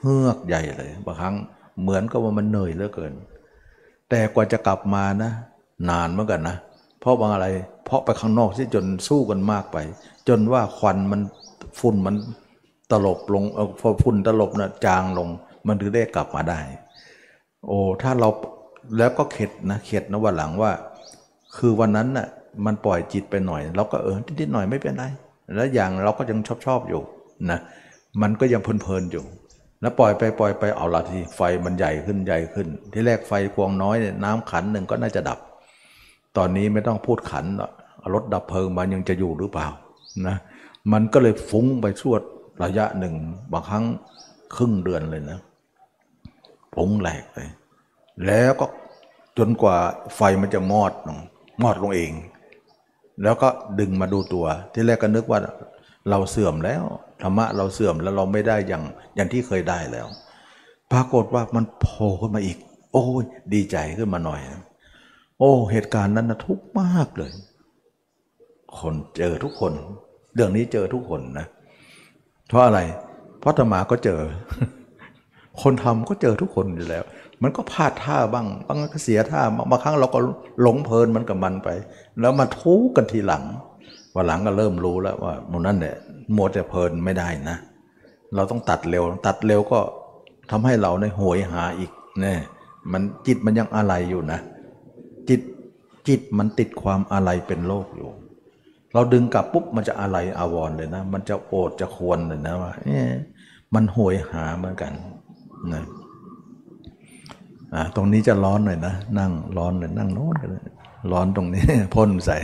[0.00, 1.36] เฮือกใหญ่เลยบางครั้ง
[1.82, 3.12] เหมือนกับว่ามันเหนื่อยเหลือเกิน
[4.10, 5.30] แต่กว่าจะกลับมานะ
[5.90, 6.56] นานเหมือนกันนะ
[7.00, 7.46] เพราะบางอะไร
[7.84, 9.76] เพราะไปข้างนอกที่จนสู้กันมากไป
[10.28, 11.20] จนว่าควันมัน
[11.78, 12.14] ฝุ่นมัน
[12.92, 15.28] ตลบลงอพอฝุ่นตลบนะจางลง
[15.66, 16.60] มันถึงได้กลับมาได้
[17.66, 18.28] โอ้ถ้าเรา
[18.98, 20.70] แล้วก็เข็ดนะเข็ดนะวันหลังว่า
[21.56, 22.28] คือวันนั้นน่ะ
[22.66, 25.04] มันปล่อยจิตไปหน่อยเราก็เออนิดๆหน่อยไม่เป็นไร
[25.54, 27.02] แล้วอย่างเราก็ยังชอบชอบอยู่
[27.50, 27.58] นะ
[28.22, 29.24] มันก็ยังเพลินๆอยู่
[29.80, 35.38] แล้วปล่อยไปปล่อยไปเอาละทีไฟมันใหญ่ขึ้นใหญ่ขึ้น ที่แรกไฟกวงน้อยเนี่ยน้ำขันหนึ่งก็น่าจะดับ
[36.36, 37.44] ตอนนี้ไม่ต้องพูดขัน
[38.14, 39.68] รถดับเพลิงมันยังจะอยู่หรือเปล่า
[40.26, 40.36] นะ
[40.92, 42.20] มันก็เลยฟุ้งไปชวด
[42.62, 43.14] ระยะหนึ่ง
[43.52, 43.84] บางครั้ง
[44.56, 45.38] ครึ่งเดือนเลยนะ
[46.74, 47.48] ฟุ้งแหลกเลย
[48.26, 48.66] แล้วก็
[49.38, 49.76] จนกว่า
[50.16, 51.18] ไฟมันจะมอดลง
[51.62, 52.12] มอดลงเอง
[53.22, 53.48] แล้วก็
[53.80, 55.40] ดึงมาดูตัว ที่แรกก็นึกว่า
[56.10, 56.82] เราเสื่อมแล้ว
[57.22, 58.82] ธรรมะเราเสื่อมแล้วเราไม่ได้อย่าง
[59.16, 60.06] อย่างที่เคยได้แล้ว
[60.92, 62.58] ปรากฏว่ามันโผล่ขึ้นมาอีก
[62.92, 63.24] โอ้ย
[63.54, 64.40] ดีใจขึ้นมาหน่อย
[65.38, 67.32] โอ้ เหตุการณ์นั้นนะทุกข์มากเลย
[68.78, 69.72] คนเจอทุกคน
[70.34, 71.46] เรื่องนี้เจอทุกคนนะ
[72.48, 72.80] เพราะอะไร
[73.40, 74.20] เพราะธรรมาก็เจอ
[75.62, 77.04] คนทำก็เจอทุกคนอยู่แล้ว
[77.42, 80.18] มันก็พลาดท่าบ้างบางก็เสียท่าบางครั้งเราก็
[80.62, 81.68] หลงเพลินมันกับมันไป
[82.20, 83.44] แล้วมาทุกกันทีหลัง
[84.14, 85.96] วันหลังก็เริ่มรู้แล้วว่ามันนั่นเนี่ย
[86.36, 87.56] มัวแต่เพลินไม่ได้นะ
[88.34, 89.78] เราต้องตัดเร็ว ตัดเร็วก็
[90.50, 92.38] ทำให้เราในโหยหาอีกเนี่ย
[92.92, 94.40] มันจิตมันยังอะไรอยู่นะ
[95.28, 95.40] จิต
[96.08, 98.10] จิตมันติดความอะไรเป็นโลกอยู่
[98.94, 102.88] เราดึงกลับปุ๊บมันจะอะไรอาวรเลยนะ มันจะโอดจะควรเลยนะว่าเอ
[103.74, 104.92] มันโหยหาเหมือนกัน
[105.72, 105.82] นะ
[107.96, 110.62] ตรงนี้จะร้อนหน่อยนะ นั่งร้อนเลยนั่งโน้นกันเลย
[111.12, 111.64] ร้อนตรงนี้
[111.94, 112.36] พ่นใส่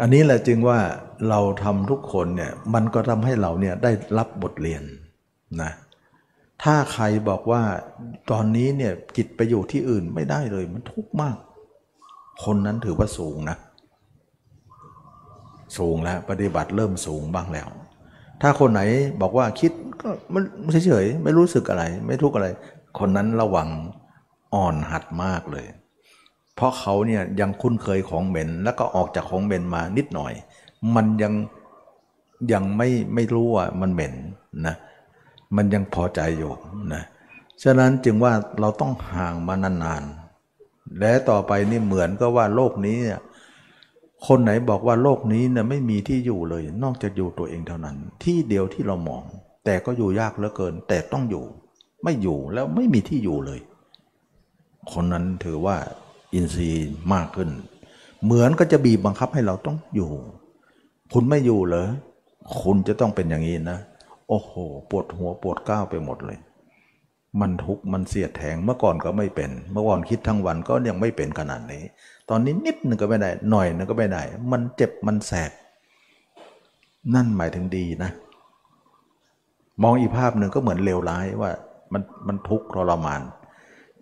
[0.00, 0.78] อันนี้แหละจึงว่า
[1.28, 4.82] เราทำทุกคนเนี่ย มันก็ทำให้เราเนี่ยได้รับบทเรียน
[5.62, 5.70] นะ
[6.62, 7.62] ถ้าใครบอกว่า
[8.30, 11.36] ตอนนี้เนี่ยจิตไปอยู่ที่อื่นไม่ได้เลยมันทุกข์มาก
[12.44, 13.56] คนนั้นถือว่าสูงนะ
[15.78, 17.68] สูงแล้วปฏิบัติเริ่มสูงบ้างแล้ว
[18.42, 18.82] ถ้าคนไหน
[19.20, 20.42] บอกว่าคิดก็มัน
[20.86, 22.48] เฉยๆไม่รู้สึกอะไร ไม่ทุกข์อะไร
[22.98, 23.68] คนนั้นระวัง
[24.54, 25.66] อ่อนหัดมากเลย
[26.54, 30.32] เพราะเขาเนี่ยยังคุ้นเคยของเหม็น แล้วก็ออกจากของเหม็นมานิดหน่อย
[30.94, 31.32] มันยัง
[32.52, 34.14] ยังไม่ไม่รู้ว่ามันเหม็น
[34.66, 34.74] นะ
[35.56, 36.52] มันยังพอใจอยู่
[36.94, 37.02] นะ
[37.62, 40.29] ฉะนั้นจึงว่าเราต้องห่างมานานๆ
[40.98, 42.98] และต่อไปนี่เหมือนก็ว่าโลกนี้
[44.26, 49.22] คนไหนบอกว่าโลกนี้เนี่ยไม่มีที่อยู่เลย นอกจากอยู่ตัวเองเท่านั้น ที่เดียวที่เรามอง
[49.64, 51.44] แต่ก็อยู่ยากเหลือเกิน แต่ต้องอยู่
[52.04, 53.60] ไม่อยู่แล้วไม่มีที่อยู่เลย
[54.92, 55.76] คนนั้นถือว่า
[56.34, 57.50] อินทรีย์มากขึ้น
[58.24, 60.10] เหมือนก็จะบีบบังคับให้เราต้องอยู่
[61.12, 61.88] คุณไม่อยู่เหรอ
[62.60, 63.78] คุณจะต้องเป็นอย่างนี้นะ
[64.28, 64.52] โอ้โห
[64.90, 66.38] ปวดหัวปวดก้าวไปหมดเลย
[67.40, 71.82] มันทุกข์มันเสียดแทงเมื่อก่อนก็ไม่เป็น เมื่อก่อนคิดทั้งวันก็ยังไม่เป็นขนาดนี้
[72.30, 74.22] ตอนนี้นิดนึงก็ไม่ได้ หน่อยนึงก็ไม่ได้
[74.52, 75.52] มันเจ็บมันแสบ
[77.14, 78.10] นั่นหมายถึงดีนะ
[79.82, 81.50] มองอีกภาพหนึ่งก็เหมือนเลวร้ายว่า
[81.92, 83.22] มันมันทุกข์ทรมาน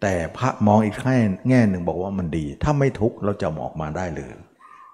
[0.02, 1.18] แต่พระมองอีกแง่
[1.48, 4.30] แง่หนึ่งบอกว่ามันดี ถ้าไม่ทุกข์เราจะออกมาได้เลย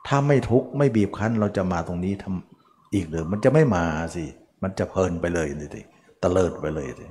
[0.07, 4.24] ถ้าไม่ทุกข์ไม่บีบคั้นเราจะมาตรงนี้ทำอีกหรือมันจะไม่มาสิ
[4.62, 5.82] มันจะเพลินไปเลยสิ
[6.22, 7.07] ตะเลิดไปเลยสิ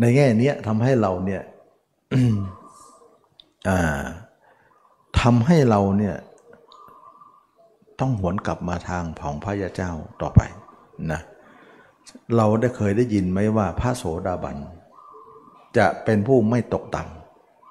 [0.00, 1.42] ในแง่นี้ทำให้เราเนี่ย
[5.20, 6.16] ทำให้เราเนี่ย
[8.00, 9.90] ต้องหวนกลับมาทางของพระยาเจ้า
[10.22, 10.40] ต่อไป
[11.12, 11.20] นะ
[12.36, 14.56] เราได้เคยได้ยินไหมว่าพระโสดาบัน
[15.78, 17.02] จะเป็นผู้ไม่ตกต่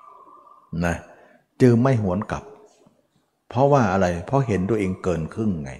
[0.07, 0.95] ำนะ
[1.61, 2.43] จึงไม่หวนกลับ
[3.49, 5.71] เพราะว่าอะไร เพราะเห็นตัวเองเกินครึ่งไง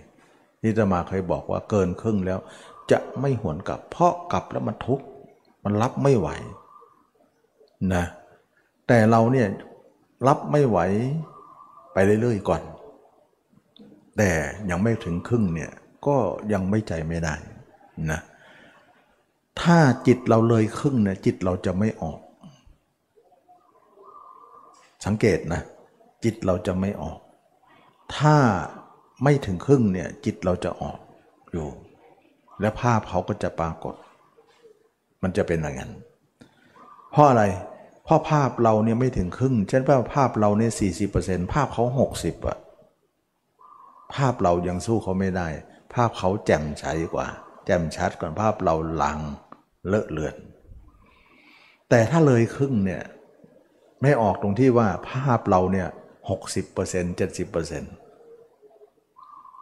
[0.62, 2.40] ที่จะมาเคยบอกว่าเกินครึ่งแล้ว
[2.92, 5.06] จะไม่หวนกลับ เพราะกลับแล้วมันทุกข์
[5.66, 6.30] มันรับไม่ไหว
[7.94, 8.04] นะ
[8.88, 9.48] แต่เราเนี่ย
[10.28, 10.80] รับไม่ไหว
[11.94, 12.62] ไปเรื่อยๆก่อน
[14.18, 14.32] แต่
[14.70, 15.72] ยังไม่ถึงครึ่งเนี่ย
[16.08, 16.18] ก็
[16.54, 17.36] ยังไม่ใจไม่ได้
[18.12, 18.20] นะ
[19.62, 22.20] ถ้าจิตเราเลยครึ่งเนี่ยจิตเราจะไม่ออก
[25.06, 25.62] สังเกตนะ
[26.24, 27.20] จิตเราจะไม่ออก
[28.18, 28.36] ถ้า
[29.24, 31.00] ไม่ถึงครึ่งเนี่ยจิตเราจะออก
[31.52, 31.68] อยู่
[32.62, 33.96] และภาพเขาก็จะปรากฏ
[35.26, 35.92] มันจะเป็นอย่างนั้น
[37.12, 37.44] เพราะอะไร
[38.04, 42.58] เพราะภาพเราเนี่ยไม่ถึงครึ่งเช่นว่าภาพเราเนี่ยสี่สิบเปอร์เซ็นต์ภาพเขาหกสิบอะ
[44.16, 45.48] ภาพเรายังสู้เขาไม่ได้
[45.94, 47.28] ภาพเขาแจ่มใสกว่า
[47.66, 49.20] แจ่มชัดกว่าภาพเราลัง
[49.88, 50.36] เลอะเลือน
[51.90, 53.04] แต่ถ้าเลยครึ่งเนี่ย
[54.02, 55.88] ไม่ออกตรงที่ว่าภาพเราเนี่ย
[56.30, 57.94] หกสิบเปอร์เซ็นต์เจ็ดสิบเปอร์เซ็นต์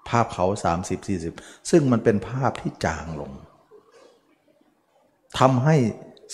[0.09, 1.33] ภาพเขาสามสิบสี่สิบ
[1.69, 3.31] ซึ่งมันเป็นภาพที่จางลง
[5.39, 5.75] ทำให้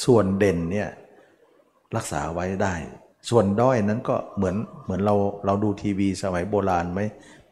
[0.06, 0.90] ส่วนเด่นเนี่ย
[1.96, 2.74] รักษาไว้ได้
[3.30, 7.02] ส่วนด้อยนั้นก็เหมือนเหมือนเราเราดูทีวีสมัยโบราณไหม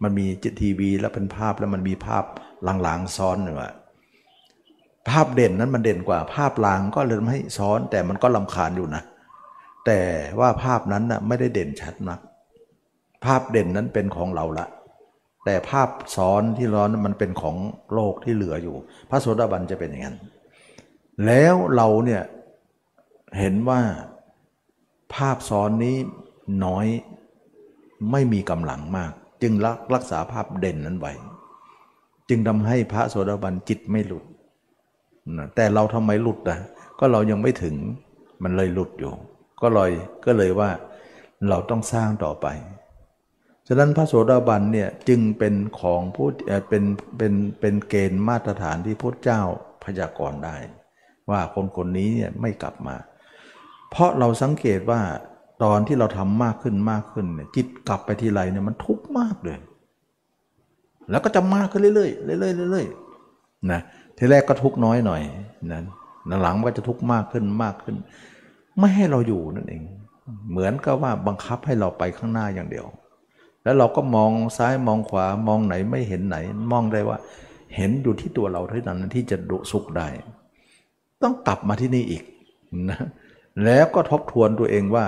[0.04, 2.24] มันมีจิตทีวีแล้วเป็นภาพแล้วมันมีภาพ
[2.68, 3.58] ลางๆซ้อนหนึ่ง
[5.10, 9.04] ภาพเด่นนั้นมันเด่นกว่า ภาพลางก็เลยทำให้ซ้อน แต่มันก็ลำคาญอยู่นะ
[9.86, 10.00] แต่
[10.40, 12.20] ว่าภาพนั้นนะไม่ได้เด่นชัดนัก
[13.26, 14.68] ภาพเด่นนั้นเป็นของเราละ
[15.46, 17.56] แต่ภาพซ้อนที่ร้อนมันเป็นของ
[17.94, 18.76] โลกที่เหลืออยู่
[19.10, 20.18] พระโสดาบันจะเป็นอย่างนั้น
[21.26, 22.24] แล้วเราเนี่ย
[23.40, 23.82] เห็นว่า
[25.14, 25.98] ภาพซ้อนนี้
[26.66, 26.86] น้อย
[28.12, 29.12] ไม่มีกำลังมาก
[29.42, 31.14] จึงรักรักษาภาพเด่นนั้นไว้
[32.30, 34.26] จึงทำให้พระโสดาบันจิตไม่หลุด
[35.38, 36.60] นะแต่เราทำไมหลุดนะ
[37.00, 37.76] ก็เรายังไม่ถึง
[38.44, 39.14] มันเลยหลุดอยู่
[39.62, 39.92] ก็เลย
[40.26, 40.70] ก็เลยว่า
[41.50, 42.48] เราต้องสร้างต่อไป
[43.68, 46.34] ฉะนั้นพระโสดาบันเนี่ยจึงเป็นของพูด
[46.70, 46.84] เป็น
[47.18, 49.42] เป็นเป็นเกณฑ์มาตรฐานที่พระเจ้า
[49.84, 50.58] พยากรณ์ได้
[51.30, 52.96] ว่าคนคนนี้เนี่ยไม่กลับมา
[53.90, 55.02] เพราะเราสังเกตว่า
[55.64, 59.58] ตอนที่เราทำมากขึ้นมากขึ้นเนี่ยจิตกลับไปทีไรเนี่ยมันทุกข์มากเลย
[61.10, 63.82] แล้วก็จะมากขึ้นเรื่อยๆเรื่อยๆเรื่อยๆนะ
[64.18, 65.22] ทีแรกก็ทุกข์น้อยหน่อย
[65.72, 65.82] นะ
[66.42, 67.96] หลังก็จะทุกข์มากขึ้นมากขึ้น
[68.80, 69.84] ไม่ให้เราอยู่นั่นเอง
[70.52, 72.86] เหมือนกับว่าบังคับให้เราไปข้างหน้าอย่างเดียว
[73.64, 76.38] แล้วเราก็มองซ้ายมองขวามองไหนไม่เห็นไหน
[76.72, 77.18] มองได้ว่า
[77.76, 80.08] เห็นอยู่ที่ตัวเราเท่านั้นที่จะดุสุขได้
[81.24, 82.24] ต้องกลับมาที่นี่อีก
[82.90, 83.00] นะ
[83.64, 85.06] แล้วก็ทบทวนตัวเองว่า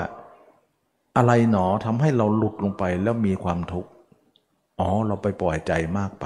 [1.18, 3.90] อะไรหนอทำให้เราหลุดลงไปแล้วมีความทุกข์
[4.80, 6.26] อ๋อเราไปปล่อยใจมากไป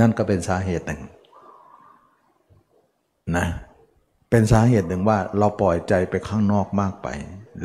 [0.00, 1.02] นั่นก็เป็นสาเหตุหนึ่ง
[3.36, 3.46] นะ
[4.30, 7.08] เป็นสาเหตุหนึ่งว่าเราปล่อยใจไปข้างนอกมากไป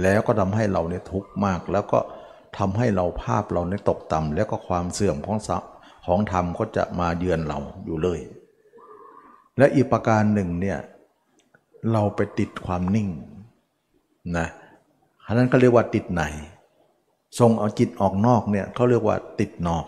[0.01, 1.99] แล้วก็ทำให้เราเนี่ยทุกข์มาก แล้วก็
[2.57, 5.39] ทำให้เราภาพเราเนี่ยตกต่ำแล้วก็ความเสื่อมของ
[6.05, 8.19] ของธรรมก็จะมาเยือนเราอยู่เลย
[9.57, 10.77] และอีกประการหนึ่งเนี่ย
[11.91, 13.09] เราไปติดความนิ่ง
[14.37, 14.47] นะ
[15.25, 16.23] อันนั้นก็เรียกว่าติดไหน
[17.39, 19.85] ส่งเอาจิตออกนอกเนี่ยเขาเรียกว่าติดนอก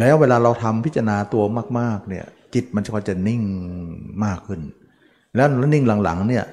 [0.00, 1.44] แล้วเวลาเราทำพิจารณาตัว
[1.78, 2.24] มากๆเนี่ย
[2.54, 3.42] จิตมันก็จะนิ่ง
[4.24, 4.60] มากขึ้น
[5.36, 6.44] แล้วนิ่งหลังๆเนี่ย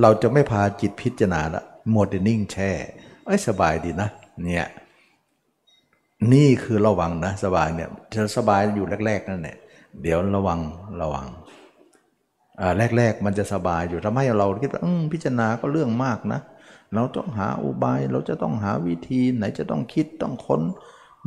[0.00, 1.62] เราจะไม่พาจิตพิจารณาละ
[1.92, 2.70] หมดนิ่งแช่
[3.26, 4.08] ไอ้สบายดีนะ
[4.44, 4.66] เนี่ย
[6.32, 9.56] นี่คือระวังนะสบายเนี่ยจะสบายอยู่แรกๆนั่นแหละ
[10.02, 10.60] เดี๋ยวระวัง
[11.02, 11.26] ระวัง
[12.96, 16.40] แรก ๆ มันจะสบายอยู่ทำให้เราคิดว่าพิจารณาก็เรื่องมากนะ
[16.94, 20.62] เราต้องหาอุบาย เราจะต้องหาวิธีไหนจะต้องคิดต้องค้น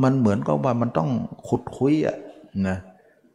[0.03, 1.09] มันเหมือนกับว่ามันต้อง
[1.47, 2.17] ขุดคุยอะ
[2.67, 2.77] นะ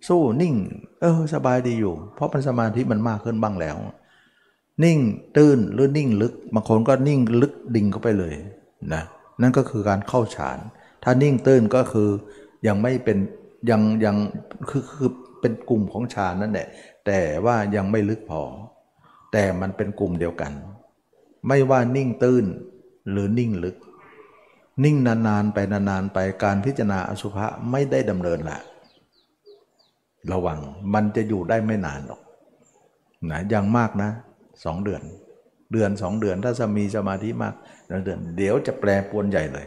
[0.08, 0.54] สู้นิ่ง
[1.00, 3.76] เออสบายดีอยู่ เพราะมันสมาธิมันมากขึ้นบ้างแล้ว
[4.84, 4.98] นิ่ง
[5.36, 8.34] ตื้นหรือนิ่งลึกบางคนก็นิ่งลึกดิ่งเข้าไปเลย
[8.92, 9.02] นะ
[9.40, 10.58] นั่นก็คือการเข้าฌาน
[11.02, 12.08] ถ้านิ่งตื้นก็คือ
[12.66, 13.18] ยังไม่เป็น
[13.70, 14.16] ยังยัง
[14.70, 15.10] คือคือ
[15.40, 16.68] เป็นกลุ่มของฌานนั่นแหละ
[17.06, 18.42] แต่ว่ายังไม่ลึกพอ
[19.32, 20.52] แต่มันเป็นกลุ่มเดียวกัน
[21.48, 22.44] ไม่ว่านิ่งตื้น
[23.10, 23.76] หรือนิ่งลึก
[24.84, 28.58] นิ่งนานๆไปนานๆไปการพิจารณาอสุภะไม่ได้ดำเนินละ
[30.32, 30.58] ระวัง
[30.94, 32.20] มันจะอยู่ได้ไม่นานหรอก
[33.30, 34.10] นะย่างมากนะ
[34.64, 35.02] สองเดือน
[35.72, 37.54] เดือนสองเดือนถ้าจะมีสมาธิมาก
[37.86, 39.66] เดือนเดี๋ยวจะแปรปวนใหญ่เลย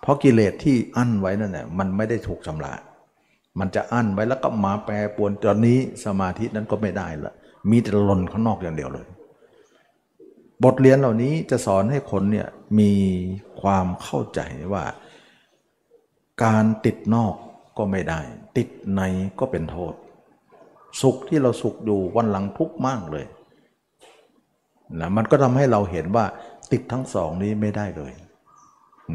[0.00, 2.72] เพราะกิเลสที่อั้นไว้นั่นแหละมันไม่ได้ถูกชำระ
[3.58, 7.34] มันจะอั้นไว้แล้วก็มาแปรปวนตอนนี้สมาธินั้นก็ไม่ได้ละ
[7.70, 9.06] มีแต่หล่นข้างนอกอย่างเดียวเลย
[10.64, 12.48] บทเรียนเหล่านี้จะสอนให้คนเนี่ย
[12.78, 12.92] มี
[13.60, 14.40] ความเข้าใจ
[14.72, 14.84] ว่า
[16.44, 17.34] การติดนอก
[17.78, 18.20] ก็ไม่ได้
[18.56, 19.02] ติดใน
[19.38, 19.94] ก็เป็นโทษ
[21.02, 23.26] สุขที่เราสุขอยู่วันหลังทุกข์มากเลย
[25.00, 26.24] นะมันก็ทำให้เราเห็นว่า
[26.72, 28.12] ติดทั้งสองนี้ไม่ได้เลย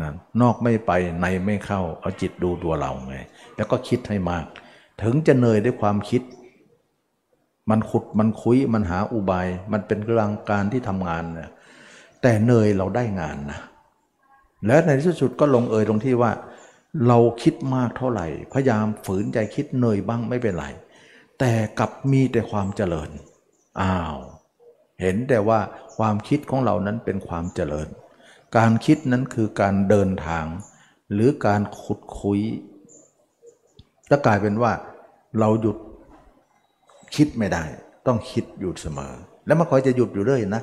[0.02, 0.12] นะ
[0.42, 0.92] นอกไม่ไป
[1.22, 3.18] ในไม่เข้าเอาจิตดูตัวเราไง
[3.60, 4.46] แล้วก็คิดให้มาก
[5.02, 6.22] ถึงจะเหนื่อยด้วยความคิด
[7.70, 11.50] มันขุดมันคุยมันหาอุบาย มันเป็นกลังการที่ทำงานนะ
[12.22, 13.60] แต่เหนื่อยเราได้งานนะ
[14.66, 16.32] และในที่สุดก็ลงเอยตรงที่ว่า
[17.08, 20.66] เราคิดมากเท่าไหร่ พยายามฝืนใจคิดเหนื่อยบ้างไม่เป็นไร
[21.40, 23.10] แต่กลับมีแต่ความเจริญ
[23.82, 24.18] อ้าว
[25.02, 25.60] เห็นแต่ว่า
[25.98, 27.88] ความคิดของเรานั้นเป็นความเจริญ
[28.58, 30.46] การคิดนั้นคือการเดินทาง
[31.14, 32.42] หรือการขุดคุย
[34.10, 34.72] แล้วกลายเป็นว่า
[35.40, 35.78] เราหยุด
[37.16, 37.64] คิดไม่ได้
[38.08, 39.14] ต้องคิดอยู่เสมอ
[39.46, 40.62] แล้วมันคอยจะหยุดอยู่เรื่อยนะ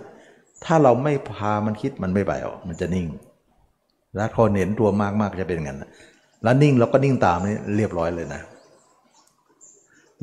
[0.64, 3.06] ถ้าเราไม่พามันคิดมันไม่ไปออกมันจะนิ่ง
[4.16, 5.84] แล้วพอเห็นตัวมากๆจะเป็นงั้น
[6.42, 8.42] แล้วนิ่งเราก็นิ่งตามนี่เรียบร้อยเลยนะ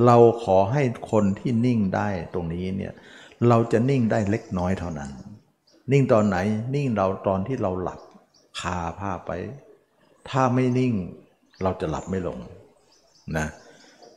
[0.06, 0.82] เราขอให้
[1.12, 2.94] คนที่นิ่งได้ตรงนี้เนี่ย
[3.50, 5.10] เราจะนิ่งได้เล็กน้อยเท่านั้น
[5.92, 6.38] นิ่งตอนไหน
[6.76, 8.00] นิ่งเราตอนที่เราหลับ
[8.60, 9.32] คาผ้าไป
[10.30, 10.94] ถ้าไม่นิ่ง
[11.64, 12.40] เราจะหลับไม่ลง
[13.38, 13.48] นะ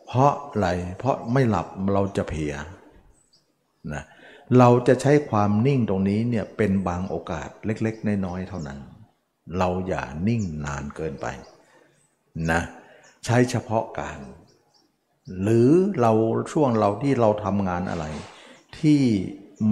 [0.07, 0.69] เพราะอะไร
[0.99, 2.53] เพราะไม่หลับเราจะเพีย
[3.95, 4.03] นะ
[4.59, 8.79] เราจะใช้ความนิ่งตรงนี้เนี่ยเป็นบางโอกาสเล็กๆ น้อยๆเท่านั้น
[9.59, 11.27] เราอย่านิ่งนานเกินไป
[12.51, 12.61] นะ
[13.25, 14.19] ใช้เฉพาะการ
[15.43, 15.71] หรือ
[16.01, 16.13] เรา
[16.53, 18.05] ช่วงเราที่เราทำงานอะไร
[18.79, 19.03] ที่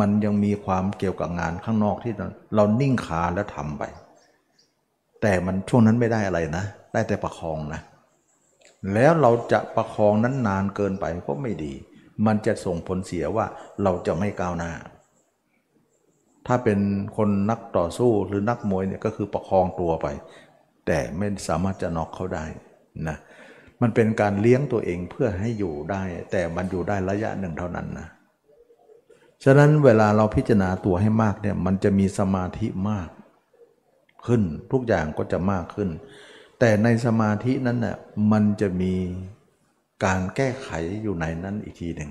[0.00, 2.14] มันยังมีความเกี่ยวกับงานข้างนอกที่
[2.56, 3.82] เรานิ่งขาแล้วทำไป
[5.22, 7.80] แต่มันช่วงนั้นไม่ได้อะไรนะ ได้แต่ประคองนะ
[8.92, 11.72] แล้วเราจะประคองนั้นนานเกินไปก็ไม่ดี
[12.26, 13.46] มันจะส่งผลเสียว่า
[13.82, 14.72] เราจะไม่ก้าวหน้า
[16.46, 16.78] ถ้าเป็น
[17.16, 20.06] คนนักต่อสู้หรือนักมวยเนี่ยก็คือประคองตัวไป
[20.86, 22.44] แต่ไม่สามารถจะน็อกเขาได้
[23.08, 23.16] นะ
[23.80, 28.08] มันเป็นการเลี้ยงตัวเองเพื่อให้อยู่ได้ แต่มันอยู่ได้ระยะหนึ่งเท่านั้นนะ
[29.44, 33.08] ฉะนั้นเวลาเราพิจารณาตัวให้มากเนี่ยมันจะมีสมาธิมาก
[34.26, 34.42] ขึ้น
[34.72, 35.88] ทุกอย่างก็จะมากขึ้น
[36.66, 37.96] แต่ในสมาธินั้นน่ย
[38.32, 38.94] มันจะมี
[40.04, 40.68] การแก้ไข
[41.02, 42.10] อยู่ในนั้นอีกทีหนึ่ง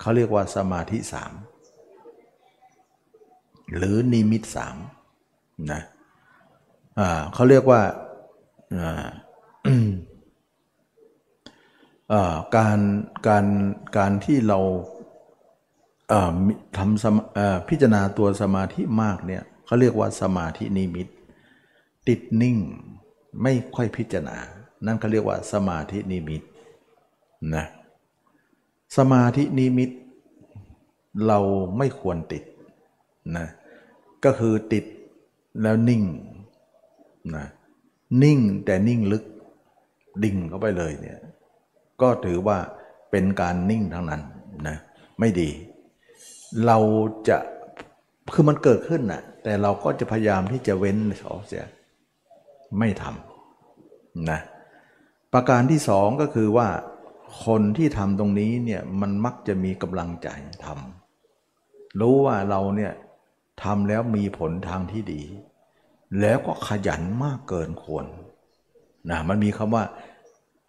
[0.00, 1.32] เขาเรียกว่าสมาธิสาม
[3.76, 4.76] หรือนิมิตสาม
[5.72, 5.82] นะ
[7.34, 7.80] เขาเรียกว่า
[12.56, 12.78] การ
[13.28, 13.46] การ
[13.96, 14.58] การที่เรา
[16.76, 21.08] ทำพิจารณาตัวสมาธิมากเนี่ยเขาเรียกว่าสมาธินิมิต
[22.08, 22.58] ติดนิ่ง
[23.42, 24.36] ไม่ค่อยพิจารณา
[24.86, 26.42] นั่นเขาเรียกว่าสมาธินิมิต
[27.54, 27.64] นะ
[28.96, 29.90] สมาธินิมิต
[31.26, 31.38] เรา
[31.78, 32.42] ไม่ควรติด
[33.36, 33.46] นะ
[34.24, 34.84] ก็คือติด
[35.62, 36.02] แล้วนิ่ง
[37.36, 37.46] นะ
[38.22, 39.24] นิ่งแต่นิ่งลึก
[40.24, 41.18] ดิ่งเข้าไปเลยเนี่ย
[42.02, 42.58] ก็ถือว่า
[43.10, 44.22] เป็นการนิ่งทั้งนั้น
[44.68, 44.76] นะ
[45.20, 45.50] ไม่ดี
[46.66, 46.78] เรา
[47.28, 47.36] จะ
[48.34, 50.96] คือมันเกิดขึ้นนะแต่เราก็จะพยายามที่จะเว้น
[51.28, 51.64] ออเสีย
[52.78, 53.25] ไม่ทำ
[54.30, 54.40] นะ
[55.32, 56.68] ประการที่สองก็คือว่า
[57.44, 60.28] คนที่ทำตรงนี้เนี่ยมันมักจะมีกำลังใจ
[60.64, 62.92] ทำรู้ว่าเราเนี่ย
[63.62, 65.22] ทำแล้วมีผลทางที่ดี
[66.20, 68.06] แล้วก็ขยันมากเกินควร
[69.10, 69.84] นะมันมีคำว่า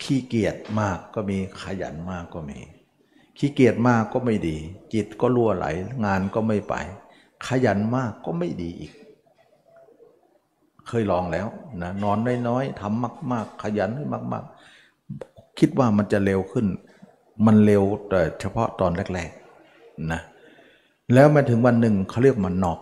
[0.03, 2.59] ขี้เกียจมากก็มีขยันมากก็มี
[3.37, 4.57] ขี้เกียจมากก็ไม่ดี
[4.93, 5.65] จิตก็ล่วไหล
[6.05, 6.75] งานก็ไม่ไป
[7.47, 8.93] ขยันมากก็ไม่ดีอีก
[10.87, 11.47] เคยลองแล้ว
[11.81, 14.43] นะนอนน้อยๆทำมาก ๆ ขยันให้มาก
[15.01, 16.67] ๆ คิดว่ามันจะเร็วขึ้น
[17.45, 20.21] มันเร็วแต่เฉพาะตอนแรกๆนะ
[21.13, 22.79] แล้วมาถึงวันหนึ่งเขาเรียกมันนอก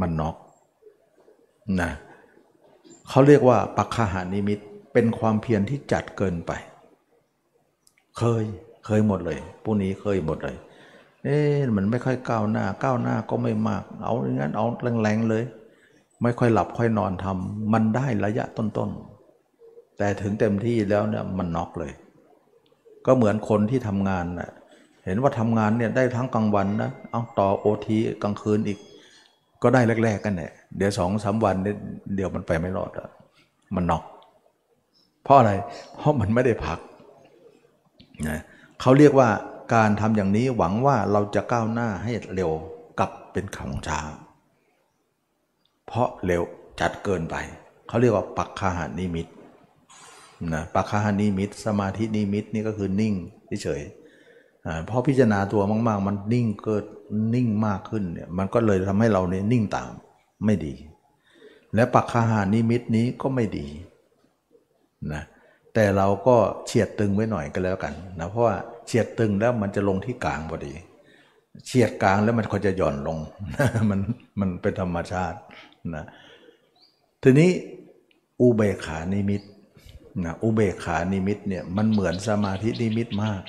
[0.00, 0.36] มันนอก
[1.80, 1.90] นะ
[3.08, 4.58] เขาเรียกว่าปักขหานิมิต
[4.92, 6.52] เป็นความเพียรที่จัดเกินไป
[8.18, 8.44] เคย
[8.86, 10.56] เคยหมดเลยพวกนี้เคยหมดเลย
[11.24, 14.66] เอ๊ะมันไม่ค่อยก้าวหน้าก้าวหน้าก็ไม่มาก เอาอย่างนั้นเอา
[15.02, 15.44] แรงๆเลย
[16.24, 21.92] ไม่ค่อยหลับค่อยนอนทำมันได้ระยะต้นๆ แต่ถึงเต็มที่แล้วเนี่ยมันน็อกเลย
[23.06, 24.50] ก็เหมือนคนที่ทำงานนะ
[25.04, 28.78] เห็นว่าทำงานเนี่ยได้ทั้งกลางวันนะเอาต่อโอทีกลางคืนอีก
[29.62, 31.56] ก็ได้แรกๆกันเนี่ยเดี๋ยวสองสาวัน
[32.14, 33.08] เดี๋ยวมันไปไม่รอดอะ
[33.74, 34.04] มันน็อก
[35.24, 35.52] เพราะอะไร
[35.96, 36.78] เพราะมันไม่ได้พัก
[38.28, 38.40] นะ
[38.80, 39.28] เขาเรียกว่า
[39.74, 42.50] การทำอย่างนี้หวังว่าเราจะก้าวหน้าให้เร็ว
[43.00, 44.00] กับเป็นของช้า
[45.86, 46.42] เพราะเร็ว
[46.80, 47.36] จัดเกินไป
[47.88, 49.26] เขาเรียกว่าปักคาหานิมิต
[50.54, 53.14] นะปักคาหานิมิต สมาธินิมิตนี่ก็คือนิ่ง
[53.64, 53.82] เฉย
[54.86, 56.84] เพราะพิจารณาตัวมาก ๆ มันนิ่งเกิด
[57.34, 59.90] นิ่งมากขึ้นเนี่ยมันก็เลยทำให้เราเนี่ยนิ่งตาม
[60.44, 60.74] ไม่ดี
[61.74, 63.66] และปัคคาหนิมิตนี้ก็ไม่ดี
[65.12, 65.22] นะ
[65.74, 66.36] แต่เราก็
[66.66, 68.56] เฉียดตึงไว้หน่อยก็แล้วกันนะเพราะว่า
[68.86, 70.72] เฉียดตึงแล้วมันจะลงที่กลางพอดี
[71.66, 73.18] เฉียดกลางแล้วมันก็จะหย่อนลง
[73.90, 74.00] มัน
[74.40, 75.38] มันเป็นธรรมชาติ
[75.94, 76.04] นะ
[77.22, 77.50] ทีนี้
[78.40, 79.42] อุเบกขานิมิต
[80.24, 83.42] นะอุเบกขานิมิตเนี่ยมันเหมือนสมาธินิมิตมาก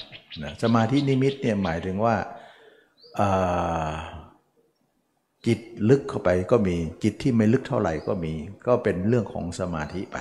[0.43, 2.15] นะสมาธินิมิตเนี่ยหมายถึงว่า
[5.45, 5.59] จิต
[5.89, 8.33] ลึกเข้าไปก็มีจิตที่ไม่ลึกเท่าไหร่ก็มี
[8.67, 10.17] ก็เป็นเรื่องของสมาธิไป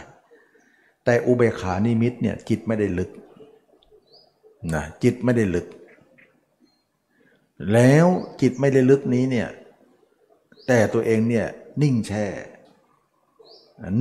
[1.04, 3.10] แต่อุเบกขานิมิตเนี่ยจิตไม่ได้ลึก
[4.74, 5.66] นะจิตไม่ได้ลึก
[7.72, 8.06] แล้ว
[8.40, 9.48] จิตไม่ได้ลึกนี้เนี่ย
[10.66, 11.46] แต่ตัวเองเนี่ย
[11.82, 12.26] นิ่งแช่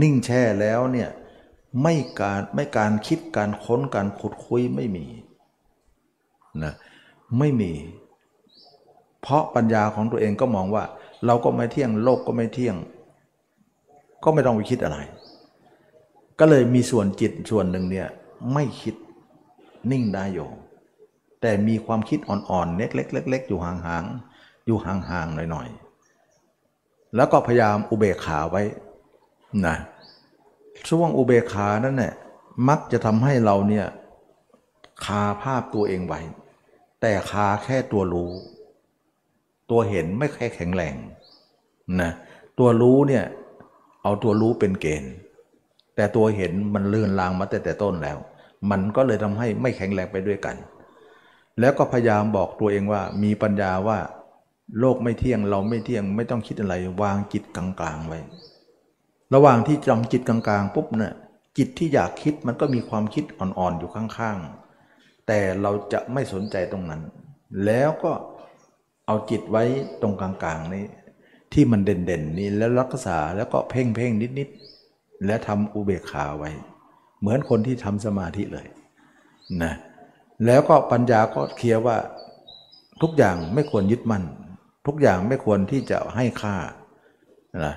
[0.02, 1.10] นิ่งแช่แล้วเนี่ย
[1.82, 5.06] ไม่การไม่การคิดการค้นการขุดคุยไม่มี
[6.64, 6.74] นะ
[7.40, 7.72] ไม่มี
[9.22, 10.84] เพราะปัญญาของตัวเองก็มองว่า
[11.26, 12.76] เราก็ไม่เที่ยงโลกก็ไม่เที่ยง
[14.24, 14.98] ก็ไม่ต้องไปคิดอะไร
[16.40, 18.08] ก็เลยมีส่วนจิตส่วนหนึ่งเนี่ย
[18.54, 18.96] ไม่คิด
[19.92, 20.50] นิ่งได้อยู่
[21.42, 25.83] แต่มีความคิดอ่อนๆเล็กๆๆอยู่ห่างๆอยู่ห่างๆหน่อยๆ
[27.16, 28.64] แล้วก็พยายามอุเบกขาไว้
[29.66, 29.76] นะ
[30.90, 32.14] ช่วงอุเบกขานั่นแหละ
[32.70, 33.86] มักจะทำให้เราเนี่ย
[35.06, 36.22] คาภาพตัวเองไว้
[37.02, 38.32] แต่คาแค่ตัวรู้
[39.70, 40.96] ตัวเห็นไม่แค่แข็งแรง
[42.02, 42.12] นะ
[42.60, 43.24] ตัวรู้เนี่ย
[44.04, 45.14] เอาตัวรู้เป็นเกณฑ์
[45.96, 48.18] แต่ตัวเห็นมันเลื่อนลางมาแต่แต่ต้นแล้ว
[48.72, 50.56] มันก็เลยทำให้ไม่แข็งแรงไปด้วยกัน
[51.60, 53.98] แล้วก็พยายามบอกตัวเองว่ามีปัญญาว่า
[54.80, 58.20] โลกไม่เที่ยงเราไม่เที่ยงไม่ต้องคิดอะไรวางจิตกลางๆไว้
[59.34, 61.14] ระหว่างที่จำจิตกลางๆปุ๊บเนี่ย
[61.58, 67.02] จิตที่อยากคิดมันก็มีความคิดอ่อนๆอยู่ข้างๆ แต่เราจะไม่สนใจตรงนั้น
[67.66, 68.12] แล้วก็
[69.08, 69.64] เอาจิตไว้
[70.02, 70.86] ตรงกลางๆนี้
[71.54, 76.52] ที่มันเด่นๆนี้แล้วรักษาแล้วก็เพ่งเพ่งนิดๆและทำอุเบกขาไว้
[77.20, 78.68] เหมือนคนที่ทำสมาธิเลย
[79.64, 79.74] นะ
[80.46, 81.98] แล้วก็ปัญญาก็เคลียร์ว่า
[83.02, 84.24] ทุกอย่างไม่ควรยึดมั่น
[84.88, 86.56] ทุกอย่างไม่ควรที่จะให้ค่า
[87.66, 87.76] นะ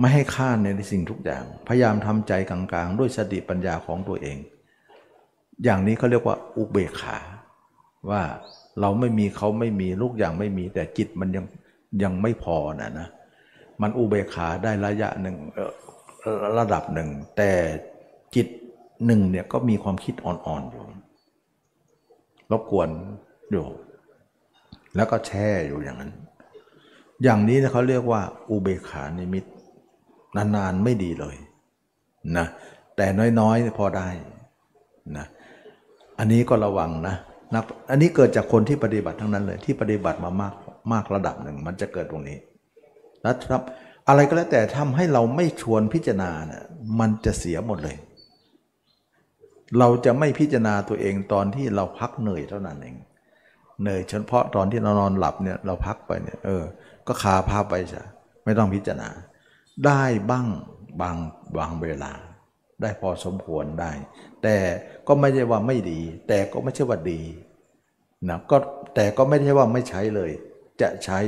[0.00, 4.38] ไม่ให้ค่าในสิ่งทุกอย่าง พยายามทำใจกลางๆ ด้วยสติปัญญาของตัวเอง
[5.64, 7.18] อย่างนี้เขาเรียกว่าอุเบกขา
[8.10, 8.22] ว่า
[8.80, 11.44] เราไม่มีเขาไม่มีลูกอย่างไม่มี แต่จิตมันยัง
[12.02, 13.08] ยังไม่พอนะนะ
[13.82, 15.36] มันอุเบกขาได้ระยะหนึ่ง
[16.58, 17.50] ระดับหนึ่ง แต่
[18.34, 18.46] จิต
[19.06, 20.84] หนึ่งเนี่ยก็มีความคิดอ่อนๆอยู่
[22.50, 22.88] รบกวน
[23.50, 23.66] อยู่
[24.96, 26.12] แล้วก็แช่อยู่อย่างนั้น
[27.22, 28.20] อย่างนี้เขาเรียกว่า
[28.50, 29.44] อุเบกขานิมิต
[30.36, 31.36] นานๆไม่ดีเลย
[32.36, 32.46] นะ
[32.96, 33.06] แต่
[33.40, 34.08] น้อยๆพอได้
[35.16, 35.26] นะ
[36.18, 37.16] อันนี้ก็ระวังนะ
[37.54, 40.54] นะอันนี้เกิดจากคนที่ปฏิบัติทั้งนั้นเลย ที่ปฏิบัติมามาก
[40.92, 42.38] มากระดับหนึ่ง มันจะเกิดตรงนี้
[43.26, 43.62] นะครับ
[44.08, 46.64] อะไรก็แล้วแต่ทำให้เราไม่ชวนพิจารณาเนะี่ย
[47.00, 47.96] มันจะเสียหมดเลย
[49.78, 52.96] เราจะไม่พิจารณาตัวเองตอนที่เราพักเหนื่อยเท่านั้นเอง
[53.80, 56.62] เหนื่อยเฉพาะตอนที่เรานอนหลับเนี่ยเราพักไปเนี่ยเออ
[57.06, 58.04] ก็คาพาพไปซะ
[58.44, 59.10] ไม่ต้องพิจารณา
[59.86, 60.46] ได้บ้าง
[61.00, 61.16] บาง
[61.58, 62.12] บางเวลา
[62.80, 63.92] ได้พอสมควรได้
[64.42, 64.56] แต่
[65.06, 67.20] ก็ไม่ใช่ว่าไม่ดี แต่ก็ไม่ใช่ว่าดี
[68.28, 68.56] นะก็
[68.94, 70.30] แต่ก็ไม่ใช่ว่าไม่ใช้เลย
[70.80, 71.20] จะใช้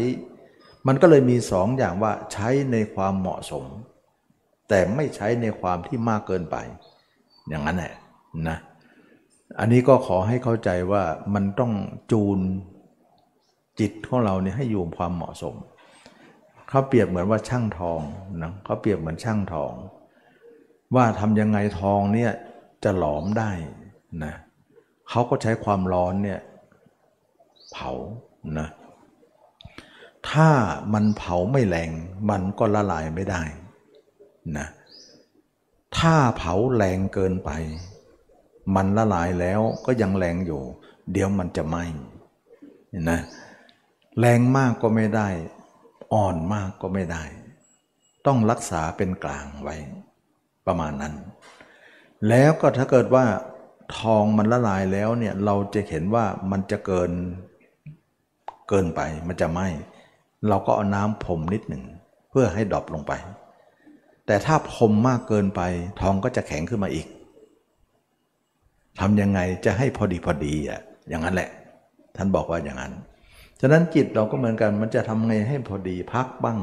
[0.87, 3.65] มันก็เลยมีสองอย่างว่าใช้ในความเหมาะสม
[4.69, 6.57] แต่ไม่ใช้ในความที่มากเกินไป
[7.49, 7.95] อย่างนั้นแหละ
[8.49, 8.59] นะ
[9.59, 11.03] อันนี้ก็ขอให้เข้าใจว่า
[11.35, 11.73] มันต้อง
[12.13, 12.39] จูน
[13.81, 15.55] จิตของเราเนี่ยให้อยู่ความเหมาะสม
[16.69, 18.01] เขาเปรียบเหมือนว่าช่างทอง
[18.43, 19.73] นะเขาเปรียบเหมือนช่างทอง
[20.95, 22.33] ว่าทำยังไงทองเนี่ย
[22.85, 23.51] จะหลอมได้
[24.25, 24.35] นะ
[25.09, 26.41] เขาก็ใช้ความร้อนเนี่ย
[27.73, 27.91] เผา
[28.59, 28.69] นะ
[30.31, 30.49] ถ้า
[30.93, 31.91] มันเผาไม่แรง
[32.31, 33.43] มันก็ละลายไม่ได้
[34.59, 34.67] นะ
[35.99, 37.51] ถ้าเผาแรงเกินไป
[38.75, 40.63] มันละลายแล้วก็ยังแรงอยู่
[41.13, 41.85] เดี๋ยวมันจะไหม้
[43.11, 43.21] นะ
[44.19, 45.29] แรงมากก็ไม่ได้
[46.15, 47.25] อ่อนมากก็ไม่ได้
[48.27, 49.77] ต้องรักษาเป็นกลางไว้
[50.67, 51.15] ประมาณนั้น
[52.29, 53.25] แล้วก็ถ้าเกิดว่า
[53.99, 57.11] ทองมันละลายแล้วเนี่ยเราจะเห็นว่ามันจะเกิน
[58.69, 59.61] เกินไปมันจะไหม
[60.49, 61.85] เราก็เอาน้ำพรมนิดหนึ่ง
[62.31, 63.13] เพื่อให้ดรอปลงไป
[64.27, 65.61] แต่ถ้าพรมมากเกินไป
[66.01, 67.07] ทองก็จะแข็งขึ้นมาอีก
[69.01, 71.51] ทำยังไงจะให้พอดีพอดีอะอย่างนั้นแหละ
[72.17, 72.93] ท่านบอกว่าอย่างนั้น
[73.61, 76.59] ฉะนั้นจิตเราก็เหมือนกัน มันจะทำไงให้พอดีพักบ้าง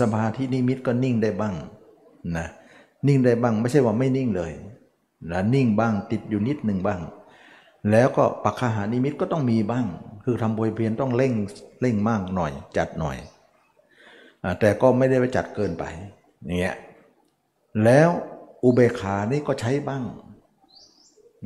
[0.00, 1.54] สมาธินิมิตก็นิ่งได้บ้าง
[2.36, 2.46] นะ
[3.06, 4.52] นิ่งได้บ้างไม่ใช่ว่าไม่นิ่งเลย
[5.30, 7.00] นะนิ่งบ้างติดอยู่นิดหนึ่งบ้าง
[7.90, 9.86] แล้วก็ปักขาหานิมิตก็ต้องมีบ้าง
[10.24, 11.32] คือทำบวยเพียนต้องเร่ง
[11.80, 13.16] เร่งมากหน่อย จัดหน่อย
[14.42, 15.84] อแต่ก็ไม่ได้ไปจัดเกินไป
[16.44, 16.76] อย่างเงี้ย
[17.84, 18.08] แล้ว
[18.64, 20.04] อุเบกขานี่ก็ใช้บ้าง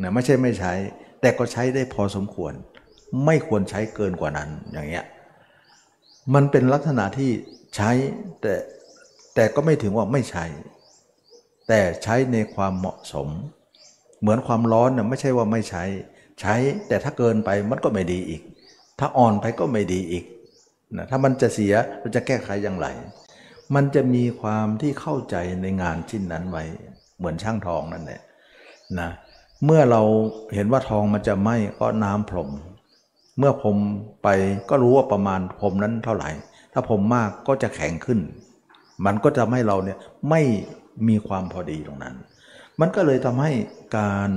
[0.02, 0.72] นะไม่ใช่ไม่ใช้
[1.20, 2.52] แต่ก็ใช้ได้พอสมควร
[3.24, 5.06] ไม่ควรใช้เกินกว่านั้นอย่างเงี้ย
[6.34, 7.30] มันเป็นลักษณะที่
[7.76, 7.90] ใช้
[8.40, 8.54] แต่
[9.34, 10.44] แต่ก็ไม่ถึงว่าไม่ใช้
[11.68, 13.28] แต่ใช้ในความเหมาะสม
[14.20, 15.84] เหมือนความร้อนน่ะไม่ใช่ว่าไม่ใช้
[16.40, 16.54] ใช้
[16.88, 18.42] แต่ถ้าเกินไปมันก็ไม่ดีอีก
[18.98, 20.24] ถ้าอ่อนไปก็ไม่ดีอีก
[20.96, 22.86] นะถ้ามันจะเสียเราจะแก้ไขอย่างไร
[23.74, 26.64] มันจะมีความที่เข้าใจในงานชิ้นนั้นไว้
[27.18, 28.20] เหมือนช่างทองนั่นแหละ
[29.00, 29.08] นะ
[29.64, 30.02] เมื่อเรา
[30.54, 32.50] เห็นว่าทองมันจะไหม้ก็น้ำพรม
[33.38, 33.76] เมื่อพรม
[34.22, 34.28] ไป
[34.70, 36.30] ก็รู้ว่าประมาณพรมนั้นเท่าไหร่
[36.72, 38.20] ถ้าพรมมากก็จะแข็งขึ้น
[39.06, 39.98] มันก็จะให้เราเนี่ย
[40.30, 40.42] ไม่
[41.08, 42.14] มีความพอดีตรงนั้น
[42.80, 43.52] มันก็เลยทำให้
[43.98, 44.30] การ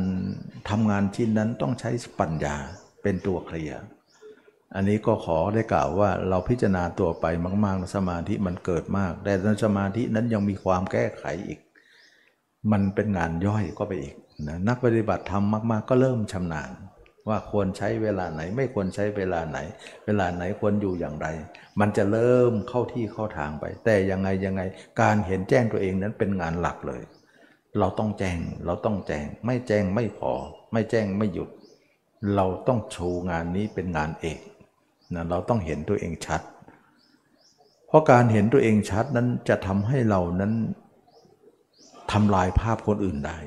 [0.69, 1.89] ทำงานชิ้นนั้นต้องใช้
[2.19, 2.55] ปัญญา
[3.01, 3.81] เป็นตัวเคลียร์
[4.75, 7.25] อันนี้ก็ขอได้กล่าวว่าเราพิจารณาตัวไป
[7.65, 11.59] มากๆสมาธิมันเกิดมาก แต่ในสมาธินั้นยังมีความแก้ไขอีก
[12.71, 14.15] มันเป็นงานย่อยก็ไปอีก
[14.47, 16.71] นะนักปฏิบัติธรรมมาก ๆ ก็เริ่มชำนาญ
[17.27, 19.57] ว่าควรใช้เวลาไหน ไม่ควรใช้เวลาไหน
[20.05, 21.27] เวลาไหนควรอยู่อย่างไร
[21.79, 24.61] มันจะเริ่มเข้าที่เข้าทางไป แต่ยังไงยังไง
[25.01, 27.01] การเห็นแจ้งตัวเองนั้นเป็นงานหลักเลย
[27.79, 30.33] เราต้องแจ้งเราต้องแจ้ง ไม่แจ้งไม่พอ
[30.73, 31.49] ไม่แจ้งไม่หยุด
[32.35, 34.39] เราต้องโชว์งานนี้เป็นงานเอก
[35.13, 36.41] นะเราต้องเห็นตัวเองชัด
[37.87, 40.53] เพราะการเห็นตัวเองชัดนั้นจะทำให้เรานั้น
[42.11, 43.37] ทำลายภาพคนอื่นได้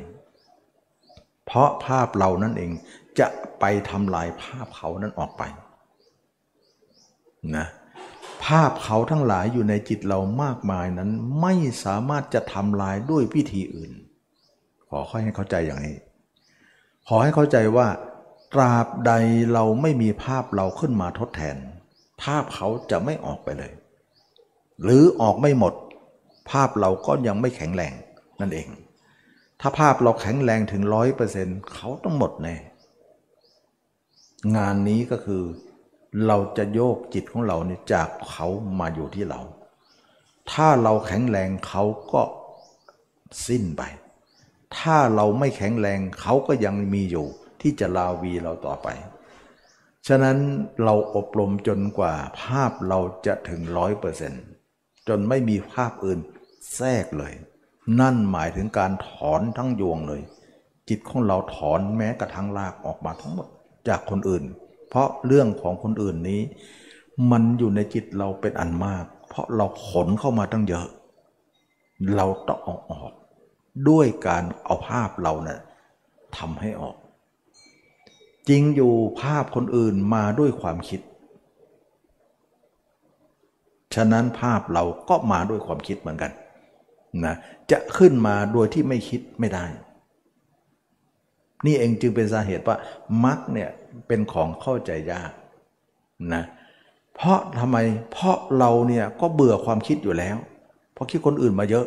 [1.46, 2.72] เพราะภาพเรานั่นเอง
[3.18, 3.28] จะ
[3.60, 5.42] ไปทำลายภาพเขานั้นออกไป
[7.56, 7.66] นะ
[8.44, 11.10] ภาพเขาทั้งหลายอยู่ในจิตเรามากมายนั้น
[11.40, 13.92] ไม่สามารถจะทำลายด้วยวิธีอื่น
[14.88, 15.96] ขอค่อยให้เข้าใจอย่างนี้
[17.08, 17.88] ขอให้เข้าใจว่า
[18.52, 19.12] ตราบใด
[19.52, 21.56] เราไม่มีภาพเราขึ้นมาทดแทน
[22.22, 23.72] ภาพเขาจะไม่ออกไปเลย
[24.82, 25.74] หรือออกไม่หมด
[26.50, 27.92] ภาพเราก็ยังไม่แข็งแรง
[28.40, 28.68] นั่นเอง
[29.60, 32.56] ถ้าภาพเราแข็งแรงถึงร้อยเปอร์เซ็นต์เขาต้องหมดแน่
[34.56, 35.44] งานนี้ก็คือ
[36.26, 38.46] เราจะโยกจิตของเราเนี่ยจากเขา
[38.80, 39.40] มาอยู่ที่เรา
[40.50, 42.22] ถ้าเราแข็งแรงเขาก็
[43.46, 43.82] สิ้นไป
[44.78, 47.26] ถ้าเราไม่แข็งแรงเขาก็ยังมีอยู่
[47.60, 48.88] ที่จะลาวีเราต่อไป
[50.08, 50.38] ฉะนั้น
[50.84, 54.44] เราอบรมจนกว่าภาพเราจะถึงร้อยเปอร์เซนต์
[55.08, 56.20] จนไม่มีภาพอื่น
[56.74, 57.32] แทรกเลย
[58.00, 60.22] นั่นหมายถึงการถอนทั้งยวงเลย
[60.88, 63.48] จิตของเราถอนแม้กระทั่งลากออกมาทั้งหมด
[63.88, 64.44] จากคนอื่น
[64.88, 66.40] เพราะเรื่องของคนอื่นนี้
[67.30, 70.86] มันอยู่ในจิตเราเป็นอันมาก เพราะเราขนเข้ามาตั้งเยอะ
[72.16, 73.12] เราต้องออกออก
[73.88, 75.60] ด้วยการเอาภาพเราเนะ่ย
[76.36, 76.96] ทำให้ออก
[78.48, 81.00] จริงอยู่ภาพคนอื่นมาด้วยความคิด
[83.94, 86.32] ฉะนั้นภาพเราก็มาด้วยความคิดเหมือนกัน
[87.24, 87.34] นะ
[87.70, 89.66] จะขึ้นมาโดยที่ไม่คิดไม่ได้
[91.66, 92.76] นี่เองจึงเป็นสาเหตุว่า
[93.24, 93.70] มักเนี่ย
[94.06, 95.32] เป็นของเข้าใจยาก
[96.34, 96.44] นะ
[97.14, 97.76] เพราะทำไม
[98.12, 100.36] เพราะเราเนี่ยก็เบื่อความคิดอยู่แล้ว
[100.94, 101.86] เพราะคิดคนอื่นมาเยอะ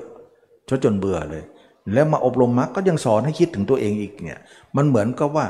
[0.69, 1.43] จนจนเบื่อเลย
[1.93, 4.39] แล้วมาอบรมมักก็ยังสอนให้คิดถึงตัวเองอีกเนี่ย
[4.75, 5.45] มันเหมือนกับว่า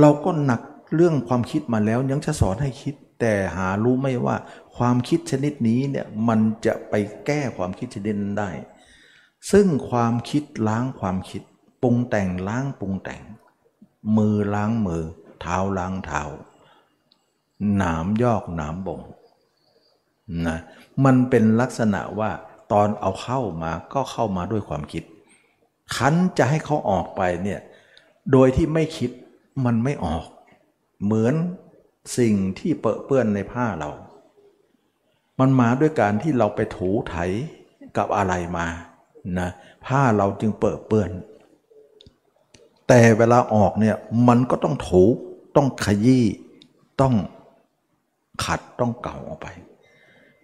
[0.00, 0.60] เราก็หนัก
[0.94, 4.36] เรื่องความคิดมาแล้วยังจะสอนให้คิด แต่หารู้ไม่ว่า
[4.76, 6.94] ความคิดชนิดนี้เนี่ยมันจะไป
[7.26, 8.50] แก้ความคิดชนิดนั้นได้
[9.52, 11.42] ซึ่งความคิดล้างความคิด
[11.82, 13.22] ปรุงแต่งล้างปรุงแต่ง
[14.16, 15.04] มือล้างมือ
[15.40, 16.22] เท้าล้างเท้า
[17.76, 19.00] หนามยอกหนามบ่ง
[20.46, 20.58] นะ
[21.04, 22.30] มันเป็นลักษณะว่า
[22.72, 25.04] ตอนเอาเข้ามาก็เข้ามาด้วยความคิด
[25.96, 27.60] คันจะให้เขาออกไปเนี่ย
[28.32, 29.10] โดยที่ไม่คิด
[29.64, 30.26] มันไม่ออก
[31.04, 31.34] เหมือน
[32.18, 33.90] สิ่งที่เปเปื้อนในผ้าเรา
[35.38, 37.16] มันมาด้วยการที่เราไปถูไถ
[37.96, 38.66] กับอะไรมา
[39.38, 39.48] นะ
[39.86, 41.10] ผ้าเราจึงเปเปื้อน
[42.92, 43.96] แต่เวลาออกเนี่ย
[44.28, 45.04] มันก็ต้องถู
[45.56, 46.26] ต้องขยี้
[47.00, 47.14] ต้อง
[48.44, 49.48] ขัดต้องเก่าออกไป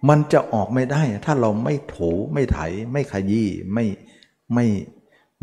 [0.09, 2.59] มันจะออกไม่ได้ ถ้าเราไม่ถูไม่ไถ
[2.93, 3.87] ไม่ขยี้ไม่
[4.55, 4.67] ไม่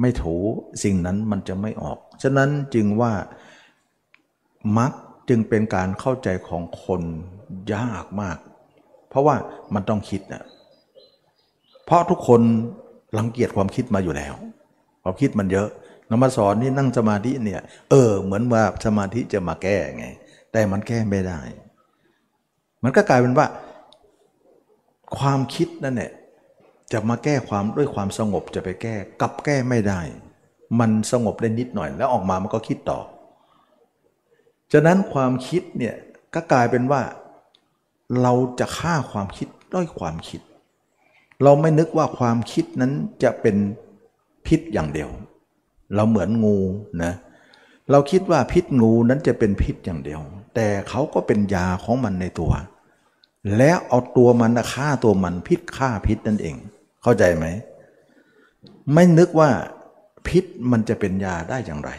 [0.01, 0.35] ไม่ถู
[0.83, 3.13] สิ่งนั้นมันจะไม่ออก ฉะนั้นจึงว่า
[4.77, 4.91] มัก
[5.29, 7.01] จึงเป็นการเข้าใจของคน
[7.73, 8.37] ยากมาก
[9.09, 9.35] เพราะว่า
[9.73, 10.43] มันต้องคิดนะ
[11.85, 12.41] เพราะทุกคน
[13.17, 14.35] รังเกียจความคิดมาอยู่แล้ว
[15.03, 15.69] ความคิดมันเยอะ
[16.17, 20.05] นมาสอนนี่นั่งสมาธิเนี่ย เออ เหมือนว่าสมาธิจะมาแก้ไง
[20.51, 21.41] แต่มันแก้ไม่ได้
[22.83, 23.47] มันก็กลายเป็นว่า
[25.17, 26.11] ความคิดนั่นเนี่ย
[26.91, 30.01] จะมาแก้ความด้วยความสงบจะไปแก้กลับแก้ไม่ได้
[30.79, 32.99] มันสงบได้นิดหน่อย แล้วออกมามันก็คิดต่อ
[34.73, 35.95] ฉะนั้นความคิดเนี่ย
[36.33, 37.01] ก็กลายเป็นว่า
[38.21, 40.41] เราจะฆ่าความคิดด้วยความคิด
[41.43, 42.91] เราไม่นึกว่าความคิดนั้น
[43.23, 43.55] จะเป็น
[44.45, 45.09] พิษอย่างเดียว
[45.95, 46.57] เราเหมือนงู
[47.03, 47.13] นะ
[47.91, 50.21] เราคิดว่าพิษงูนั้นจะเป็นพิษอย่างเดียว
[50.55, 52.51] แต่เขาก็เป็นยาของมันในตัว
[53.57, 56.55] แล้วเอาตัวมันฆ่าตัวมันพิษฆ่าพิษนั่นเอง
[57.03, 57.45] เข้าใจไหม
[58.93, 59.49] ไม่นึกว่า
[60.27, 61.89] พิษมันจะเป็นยาได้อย่างไร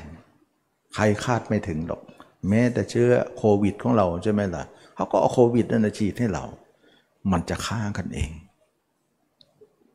[0.94, 2.02] ใครคาดไม่ถึงหรอก
[2.48, 6.44] แม้แต่เชื้อโควิดของเราใช่ไหมล่ะเขาก็เอาโควิดนั่นฉีดให้เรา
[7.32, 8.31] มันจะฆ่ากันเอง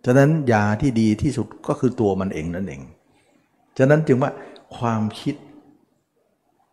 [0.05, 2.81] ฉะนั้นยาที่ดีที่สุดก็คือตัวมันเองนั่นเอง
[3.79, 4.31] ฉะนั้นจึงว่า
[4.77, 5.35] ความคิด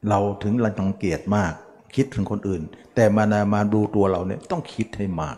[0.08, 1.52] เราถึงรังเกียจมาก
[1.94, 2.62] คิดถึงคนอื่น
[2.94, 5.36] แต่มานามาดูตัวเราเนี่ยต้องคิดให้มาก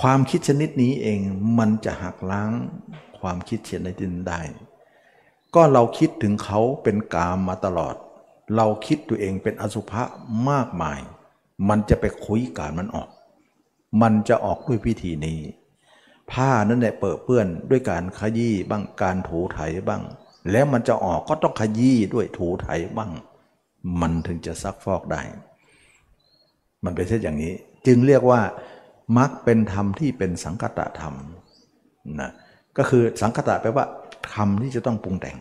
[0.00, 1.20] ความคิดชนิดนี้เอง
[1.58, 2.52] มันจะหักล้าง
[3.18, 4.40] ความคิดเช่นในั้นได้
[5.54, 7.94] ก็เราคิดถึงเขาเป็นกามมาตลอด
[8.56, 10.02] เราคิดตัวเองเป็นอสุภะ
[10.50, 11.00] มากมาย
[11.68, 13.08] มันจะไปคุยการมันออก
[14.02, 15.38] มันจะออกด้วยพิธีนี้
[16.30, 19.58] ผ้านั่นแหละเปิดเปื้อนด้วยการขยี้บ้างการถูไถ
[19.88, 20.02] บ้าง
[20.50, 23.12] แล้วมันจะออกก็ต้องขยี้ด้วยถูไถบ้าง
[24.00, 25.20] มันถึงจะซักฟอกได้
[26.84, 27.54] มันเป็นเช่นอย่างนี้
[27.86, 28.40] จึงเรียกว่า
[29.18, 31.14] มักเป็นธรรมที่เป็นสังคตะธรรม
[32.20, 32.30] นะ
[32.78, 33.86] ก็คือสังคตะแปลว่า
[34.34, 35.36] ธรรมที่จะต้องปรุงแต่ง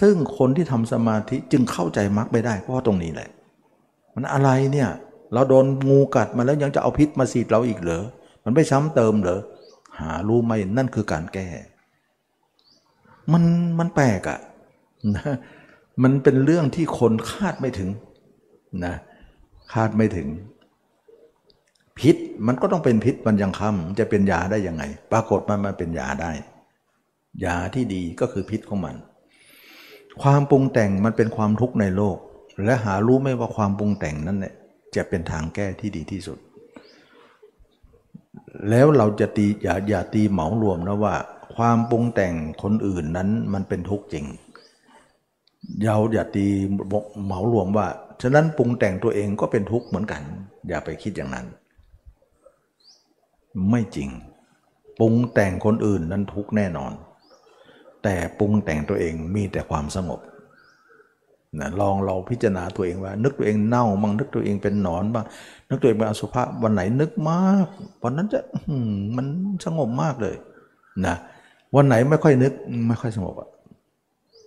[0.00, 3.28] ซึ่งคนที่ทำสมาธิจึงเข้าใจมรรคไปได้เพราะตรงนี้แหละ
[4.14, 4.88] มันอะไรเนี่ย
[5.32, 8.04] เราโดนงูกัดมาแล้วยังจะเอาพิษมาสีดเราอีกเหรอ
[8.44, 9.40] มันไม่ซ้ำเติมเหรอ
[10.00, 11.48] หารู้ไหมนั่นคือการแก้
[13.32, 13.44] มัน
[13.78, 14.38] มันแปลกอะ
[15.16, 15.36] นะ
[16.02, 17.90] มันเป็นเรื่องที่คนคาดไม่ถึง
[18.84, 18.94] นะ
[19.72, 20.28] คาดไม่ถึง
[21.98, 22.16] พิษ
[22.46, 24.82] มันก็ต้องเป็นพิษมันยังคำจะเป็นยาได้ยังไง
[25.12, 26.32] ปรากฏมันมาเป็นยาได้
[27.44, 28.96] ยาที่ดีก็คือพิษของมัน
[30.22, 32.16] ความปรุงแต่งมันเป็นความทุกข์ในโลก
[32.64, 34.54] และหารู้ไม่ว่าความปรุงแต่งนั้นเนี่ย
[34.96, 36.38] จะเป็นทางแก้ที่ดีที่สุด
[38.70, 41.14] แล้วเราจะตีอย่าอย่าตีเหมารวมนะว่า
[41.56, 44.26] ความปรุงแต่งคนอื่นนั้นมันเป็นทุกข์จริง
[45.84, 46.46] เราอย่าตี
[47.24, 47.86] เหมารวมว่า
[48.22, 50.22] ฉะนั้นปรุงแต่งตัวเองก็เป็นทุกข์เหมือนกัน
[50.68, 51.46] อย่าไปคิดอย่างนั้น
[53.70, 54.08] ไม่จริง
[55.00, 56.92] ปรุงแต่งคนอื่นนั้นทุกข์แน่นอน
[58.02, 60.20] แต่ปรุงแต่งตัวเองมีแต่ความสงบ
[61.58, 65.24] นะลองเราพิจารณาตัวเองว่า นึกตัวเองเน่าบ้างนึกตัวเองเป็นหนอนบ้าง
[65.68, 67.66] นึกตัวเองเป็นอสุภะวันไหนนึกมาก
[68.02, 68.40] วันนั้นจะ
[69.16, 69.26] มัน
[69.64, 70.36] สงบมากเลย
[71.06, 71.16] นะ
[71.76, 72.52] วันไหนไม่ค่อยนึก
[72.88, 73.48] ไม่ค่อยสงบอะ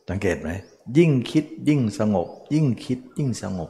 [0.09, 0.49] สังเกตไหม
[0.97, 3.69] ยิ่งคิดยิ่งสงบ ยิ่งคิดยิ่งสงบ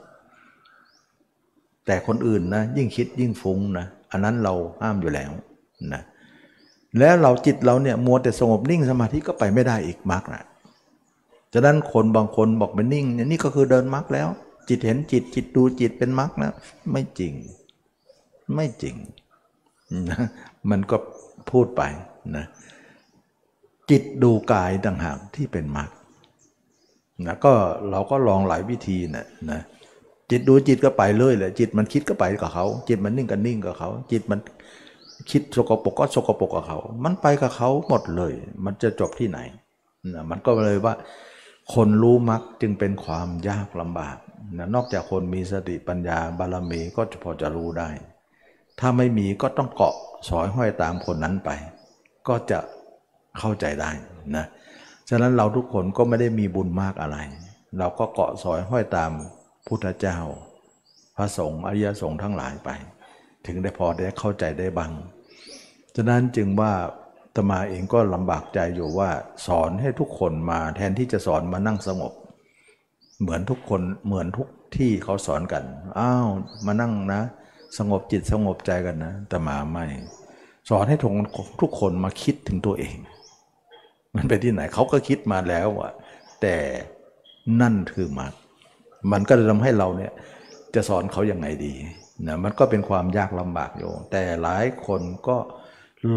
[1.86, 5.32] แต่คนอื่นนะ ยิ่งคิดยิ่งฟุ้งนะอันนั้นเราห้ามอยู่แล้ว
[5.94, 6.02] นะ
[7.00, 10.44] แล้วเราจิตเราเนี่ยมัวแต่สงบนิ่งสมาธิก็ไปไม่ได้อีกมรรคนะ
[11.54, 14.28] ฉะนั้นคนบางคนบอกเป็นนิ่งเนี่ยนี่ก็คือเดินมรรคแล้ว
[14.70, 16.52] จิตเห็นจิตจิตดูจิตเป็นมรรคนะ
[16.92, 17.34] ไม่จริง
[18.56, 18.96] ไม่จริง
[20.10, 20.20] นะ
[20.70, 20.98] มันก็
[21.52, 21.82] พูดไป
[22.36, 22.46] นะ
[23.90, 25.90] จิตดูกายต่างหากที่เป็นมรรค
[27.26, 27.54] นะก็
[27.90, 29.62] เราก็ลองหลายวิธีนะนะ
[30.30, 34.40] จิตดูจิตก็ไปเลยแหละจิตมันคิดก็ไปกับเขา จิตมันนิ่งก็นิ่งกับเขา จิตมัน
[35.32, 38.34] คิดสกปรกก็สกปรกกับเขา มันไปกับเขาหมดเลย
[38.66, 39.40] มันจะจบที่ไหน
[40.14, 40.94] นะมันก็เลยว่า
[41.74, 44.18] คนรู้มักจึงเป็นความยากลำบาก
[44.58, 47.90] นะนอกจากคนมีสติปัญญาบารมีก็พอจะรู้ได้
[48.80, 49.96] ถ้าไม่มีก็ต้องเกาะ
[50.30, 51.50] สอยห้อยตามคนนั้นไป
[52.28, 52.60] ก็จะ
[53.40, 53.92] เข้าใจได้
[54.36, 54.46] นะ
[55.10, 57.18] ฉะนั้นเราทุกคนก็ไม่ได้มีบุญมากอะไร
[57.80, 59.12] เราก็เกาะสอยห้อยตาม
[59.68, 60.18] พุทธเจ้า
[61.18, 62.70] พระสงฆ์อริยสงฆ์ทั้งหลายไป
[63.46, 64.92] ถึงได้พอได้เข้าใจได้บ้าง
[65.96, 66.74] ฉะนั้นจึงว่า
[67.36, 69.10] ตมาเองก็ลำบากใจอยู่ว่า
[69.48, 72.14] สอนให้ทุกคนมาแทนที่จะสอนมานั่งสงบ
[73.22, 74.48] เหมือนทุกคนเหมือนทุก
[74.78, 75.64] ที่เขาสอนกัน
[76.00, 76.28] อ้าว
[76.66, 77.22] มานั่งนะ
[77.78, 79.86] สงบจิตสงบใจกันนะแต่มาไม่
[80.70, 81.12] สอนให้ทุก
[81.62, 82.96] ทุกคนมาคิดถึงตัวเอง
[84.16, 85.92] มันไปที่ไหนเขาก็คิดมาแล้วอะ
[86.42, 86.56] แต่
[87.62, 88.34] นั่นคือมรรค
[89.12, 90.14] มันก็เลยทำให้เราเนี่ย
[90.76, 91.74] จะสอนเขายังไงดี
[92.28, 95.38] นะมันก็เป็นความยากลำบากอยู่ แต่หลายคนก็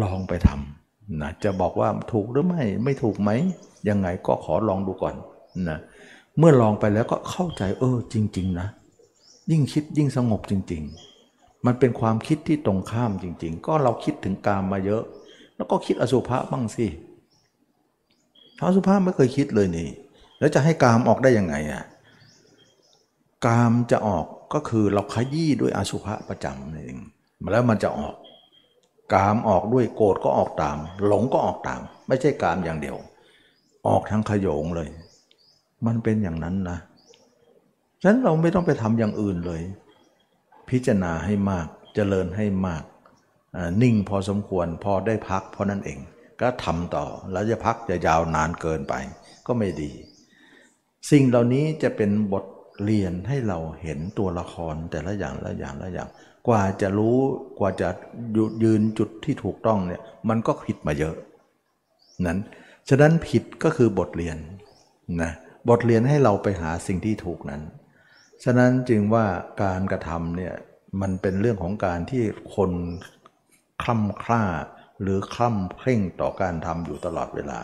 [0.01, 3.31] ลองไปทำนะจะบอกว่าถูกหรือไม่ไม่ถูกไหม
[3.89, 5.15] ยังไงก็ขอลองดูก่อน
[5.69, 5.79] นะ
[6.37, 8.67] เมื่อลองไปแล้วก็เข้าใจเออจริง ๆ นะ
[9.51, 10.83] ยิ่งคิดยิ่งสงบจริง
[11.25, 15.03] ๆ มันเป็นความคิดที่ตรงข้ามจริง ๆ ก็เราคิดถึงกามมาเยอะ
[15.55, 16.87] แล้วก็คิดอสุภะบ้างสิ
[18.63, 19.89] อสุภะไม่เคยคิดเลยนี่
[20.39, 21.83] แล้วจะให้กามออกได้ยังไงอะ
[23.45, 26.99] กามจะออกก็คือเราขยี้ด้วยอสุภะประจำนี่เอง
[27.51, 28.15] แล้วมันจะออก
[29.13, 32.97] กามออกด้วยโกรธก็ออกตาม หลงก็ออกตาม ไม่ใช่กามอย่างเดียว
[33.87, 34.89] ออกทั้งขยงเลย
[35.85, 36.77] มันเป็นอย่างนั้นนะ
[38.01, 39.61] ฉะนั้นเราไม่ต้องไปทำอย่างอื่นเลย
[40.69, 42.83] พิจารณาให้มากเจริญให้มาก
[43.81, 45.99] นิ่งพอสมควรพอได้พักเพราะนั้นเอง
[46.41, 48.93] ก็ทำต่อแล้วจะพักจะยาวนานเกินไป
[49.47, 49.91] ก็ไม่ดี
[51.11, 52.45] สิ่งเหล่านี้จะเป็นบท
[52.85, 56.09] เรียนให้เราเห็นตัวละครแต่ละอย่างละอย่างละอย่าง
[56.47, 57.17] กว่าจะรู้
[57.59, 57.89] กว่าจะ
[58.63, 61.15] ยืนจุดที่ถูกต้องเนี่ยมันก็ผิดมาเยอะ
[62.25, 62.39] นั้น
[62.89, 64.37] ฉะนั้นผิดก็คือบทเรียน
[65.21, 65.31] นะ
[65.69, 67.61] บทเรียนให้เราไปหาสิ่งที่ถูกนั้น
[68.43, 69.25] ฉะนั้นจึงว่า
[69.63, 70.53] การกระทำเนี่ย
[71.01, 72.23] มันเป็นเรื่องของการที่
[72.55, 72.71] คน
[73.81, 74.43] คล่ำคร่า
[75.01, 77.59] หรือคล่ำเพ่งต่อการทำอยู่ตลอดเวลา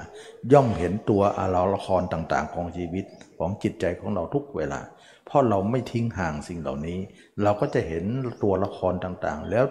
[0.51, 3.05] ย่อมเห็นตัวอาราละครต่างๆ ของชีวิต
[3.37, 4.81] ของจิตใจของเราทุกเวลา
[5.25, 6.99] เพราะเราไม่ทิ้งห่างสิ่งเหล่านี้
[7.43, 8.03] เราก็จะเห็น
[8.43, 9.65] ตัวละครต่างๆ แล้ว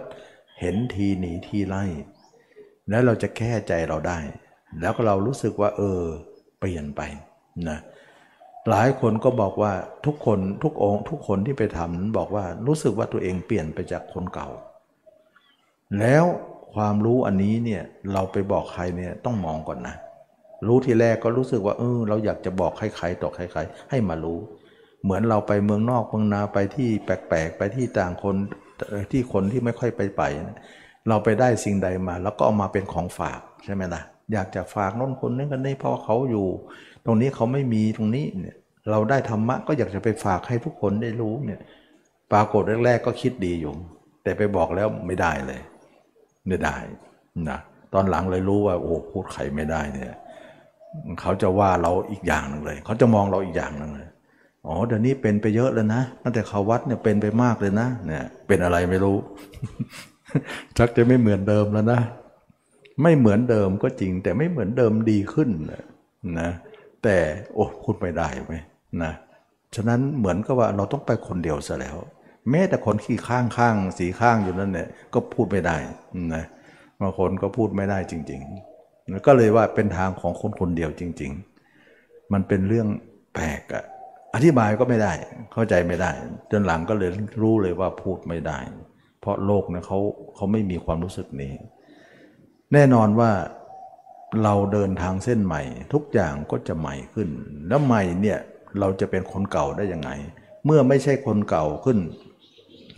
[0.59, 1.83] เห็นทีหนีทีไล่
[2.89, 4.19] แล้วเราจะแก้ใจเราได้
[4.81, 6.01] แล้วก็เรารู้สึกว่า เออ
[6.59, 7.01] เปลี่ยนไป
[7.69, 7.79] นะ
[8.69, 9.73] หลายคนก็บอกว่า
[10.05, 14.49] ทุกคนทุกองค์ ทุกคนที่ไปทำนั้นบอกว่ารู้สึกว่าตัวเองเปลี่ยนไปจากคนเก่า
[15.99, 16.25] แล้ว
[16.75, 17.83] ความรู้อันนี้เนี่ย
[18.13, 19.95] เราไปบอกใครเนี่ยต้องมองก่อนนะ
[20.67, 24.39] รู้ทีแรกก็รู้สึกว่าเออเราอยากจะบอกใครๆต่อใครๆให้มารู้
[25.03, 28.35] เหมือนเราไปเมืองนอกเมืองนาไปที่แปลกๆ ไปที่ต่างคน
[29.11, 30.23] ที่คนที่ไม่ค่อยไปไป
[31.09, 34.01] เราไปได้สิ่งใดมา แล้วก็เอามาเป็นของฝากใช่ไหมล่ะ
[34.33, 36.47] อยากจะฝากน้นคนนี้กันนี่เพราะเขาอยู่
[37.05, 38.57] ตรงนี้เขาไม่มีตรงนี้เนี่ย
[38.89, 41.59] เราได้ธรรมะก็อยากจะไปฝากให้ทุกคนได้รู้เนี่ย
[42.31, 43.73] ปรากฏแรกๆก็คิดดีอยู่
[44.23, 45.61] แต่ไปบอกแล้วไม่ได้เลย
[46.47, 46.77] ไม่ได้
[47.49, 47.59] นะ
[47.93, 50.13] ตอนหลังเลยรู้ว่า โอ้พูดใครไม่ได้เนี่ย
[51.21, 54.09] เขาจะว่าเราอีกอย่างหนึ่งเลย เขาจะมองเราอีกอย่างหนึ่งเลย
[54.65, 59.17] อ๋อเดี๋ยวนี้เป็นไปเยอะแล้วนะตั้งแต่เขาวัดเนี่ยเป็นไปมากเลยนะเนี่ยเป็นอะไรไม่รู้
[60.77, 62.01] ชักจะไม่เหมือนเดิมแล้วนะ
[63.03, 65.49] ไม่เหมือนเดิมก็จริง แต่ไม่เหมือนเดิมดีขึ้น
[66.39, 66.51] นะ
[67.03, 67.17] แต่
[67.53, 68.55] โอ้พูดไม่ได้ไหม
[69.03, 69.11] นะ
[69.75, 71.95] ฉะนั้นเหมือนกับว่าเราต้องไปคนเดียวซะแล้ว
[72.51, 75.77] แม้แต่คนขี้ข้างข้างสีข้างอยู่นั่นเนี่ยก็พูดไม่ได้
[76.35, 76.45] นะ
[77.01, 81.31] บางคนก็พูดไม่ได้จริงๆก็เลยว่าเป็นทางของคนคนเดียวจริง
[81.81, 82.87] ๆ มันเป็นเรื่อง
[83.33, 83.83] แปลกอะ
[84.33, 85.13] อธิบายก็ไม่ได้
[85.53, 86.11] เข้าใจไม่ได้
[86.51, 87.09] จนหลังก็เลย
[87.41, 88.59] รู้เลยว่าพูดไม่ได้
[89.21, 89.99] เพราะโลกเนี่ยเขา
[90.35, 91.53] เขาไม่มีความรู้สึกนี้
[92.73, 93.31] แน่นอนว่า
[94.43, 95.61] เราเดินทางเส้นใหม่
[95.93, 97.29] ทุกอย่างก็จะใหม่ขึ้น
[97.67, 98.39] แล้วใหม่เนี่ย
[98.79, 100.09] เราจะเป็นคนเก่าได้ยังไง
[100.65, 101.99] เมื่อไม่ใช่คนเก่าขึ้น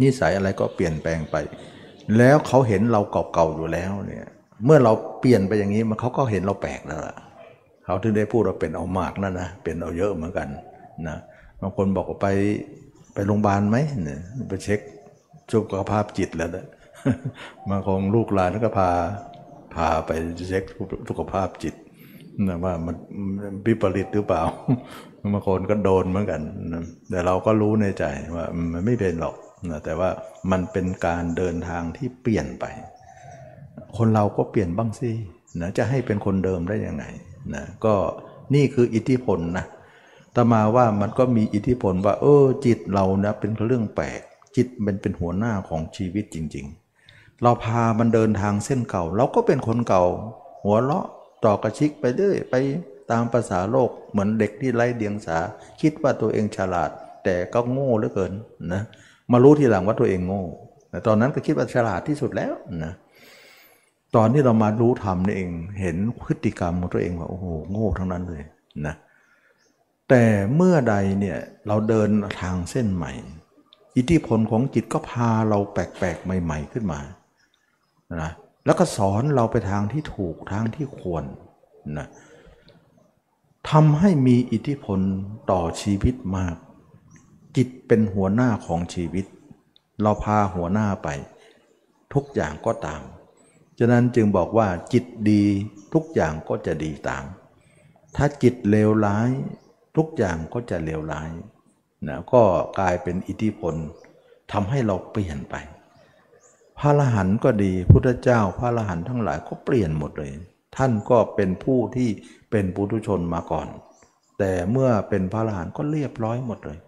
[0.02, 1.36] นิสัยอะไรก็เปลี่ยนแปลงไป
[2.18, 4.28] แล้วเขาเห็นเราเก่าๆอยู่แล้วเนี่ย
[4.66, 7.16] เมื่อเราเปลี่ยนไปอย่างนี้มันเขาก็เห็นเราแปลกแล้วล่ะ
[7.86, 10.48] เขาถึงได้พูดเราเป็นเอามากนั่นนะเป็นเอาเยอะเหมือนกัน
[11.08, 11.18] นะ
[11.62, 12.28] บางคนบอกว่าไป
[13.14, 14.20] ไปโรงพยาบาลไหมเนี่ย
[14.50, 14.80] ไปเช็ค
[15.54, 16.66] สุขภาพจิตแล้วนะ
[17.70, 18.90] บางคนลูกหลานก็พา
[19.76, 20.12] พาไป
[20.50, 20.64] เช็ค
[21.10, 21.76] สุขภาพจิต
[22.48, 22.96] นะว่ามัน
[23.66, 24.42] วิปริตหรือเปล่า
[25.34, 26.42] บางคนก็โดนเหมือนกัน
[27.10, 28.06] แต่เราก็รู้ในใจ
[28.36, 29.36] ว่ามันไม่เป็นหรอก
[29.72, 30.10] นะแต่ว่า
[30.52, 32.66] มันเป็นการเดินทางที่เปลี่ยนไป
[33.98, 35.12] คนเราก็เปลี่ยนบ้างสิ
[35.62, 37.06] นะจะให้เป็นคนเดิมได้ยังไง
[37.56, 37.94] นะก็
[38.56, 39.66] นี่คืออิทธิพลนะ
[40.36, 44.22] ต่มาว่ามันก็มีอิทธิพลว่า เออจิตเรานะเป็นเรื่องแปลก
[44.56, 46.66] จิตมันเป็นหัวหน้าของชีวิตจริง
[47.04, 50.04] ๆ เราพามันเดินทางเส้นเก่า เราก็เป็นคนเก่า
[50.64, 51.06] หัวเราะ
[51.46, 52.56] ต่อกระชิกไปเรื่อยไป
[53.12, 55.38] ตามภาษาโลกเหมือนเด็กที่ไร้เดียงสา
[55.82, 56.92] คิดว่าตัวเองฉลาด
[57.24, 58.34] แต่ก็โง่เหลือเกิน
[58.74, 58.82] นะ
[59.32, 60.44] มารู้ทีหลังว่าตัวเองโง่
[60.90, 62.54] แต่ตอนนั้นก็คิดว่าฉลาดที่สุดแล้ว
[62.86, 62.94] นะ
[64.16, 65.50] ตอนที่เรามารู้ธรรมนี่เอง
[65.80, 68.44] เห็นพฤติกรรมของตัวเองว่าโอ้โหโง่ทั้งนั้นเลย
[68.86, 68.96] นะ
[70.10, 70.24] แต่
[70.56, 71.38] เมื่อใดเนี่ย
[71.68, 72.10] เราเดิน
[72.42, 73.12] ทางเส้นใหม่
[73.98, 77.00] อิทธิพลของจิตก็พาเราแปลกๆใหม่ ๆขึ้นมา
[78.22, 78.32] นะ
[78.66, 81.24] แล้วก็สอนเราไปทางที่ถูกทางที่ควร
[81.98, 82.08] นะ
[83.70, 85.00] ทำให้มีอิทธิพล
[85.52, 86.56] ต่อชีวิตมาก
[87.58, 89.26] จิตเป็นหัวหน้าของชีวิต
[90.02, 91.08] เราพาหัวหน้าไป
[92.14, 93.02] ทุกอย่างก็ตาม
[93.80, 95.44] ฉะนั้นจึงบอกว่าจิตดี
[95.94, 97.24] ทุกอย่างก็จะดีตาม
[98.16, 99.30] ถ้าจิตเลวร้าย
[99.98, 101.30] ทุกอย่างก็จะเลวร้าย
[102.08, 102.42] นะก็
[102.80, 103.76] กลายเป็นอิทธิพล
[104.52, 105.56] ทำให้เราเปลี่ยนไป
[106.80, 110.32] พระอรหันต์ก็ดีพุทธเจ้าพระอรหันต์ทั้งหลายก็เปลี่ยนหมดเลย
[110.78, 112.10] ท่านก็เป็นผู้ที่
[112.52, 113.68] เป็นปุถุชนมาก่อน
[114.40, 116.80] แต่เมื่อเป็นพระอรหันต์ก็เรียบร้อยหมดเลย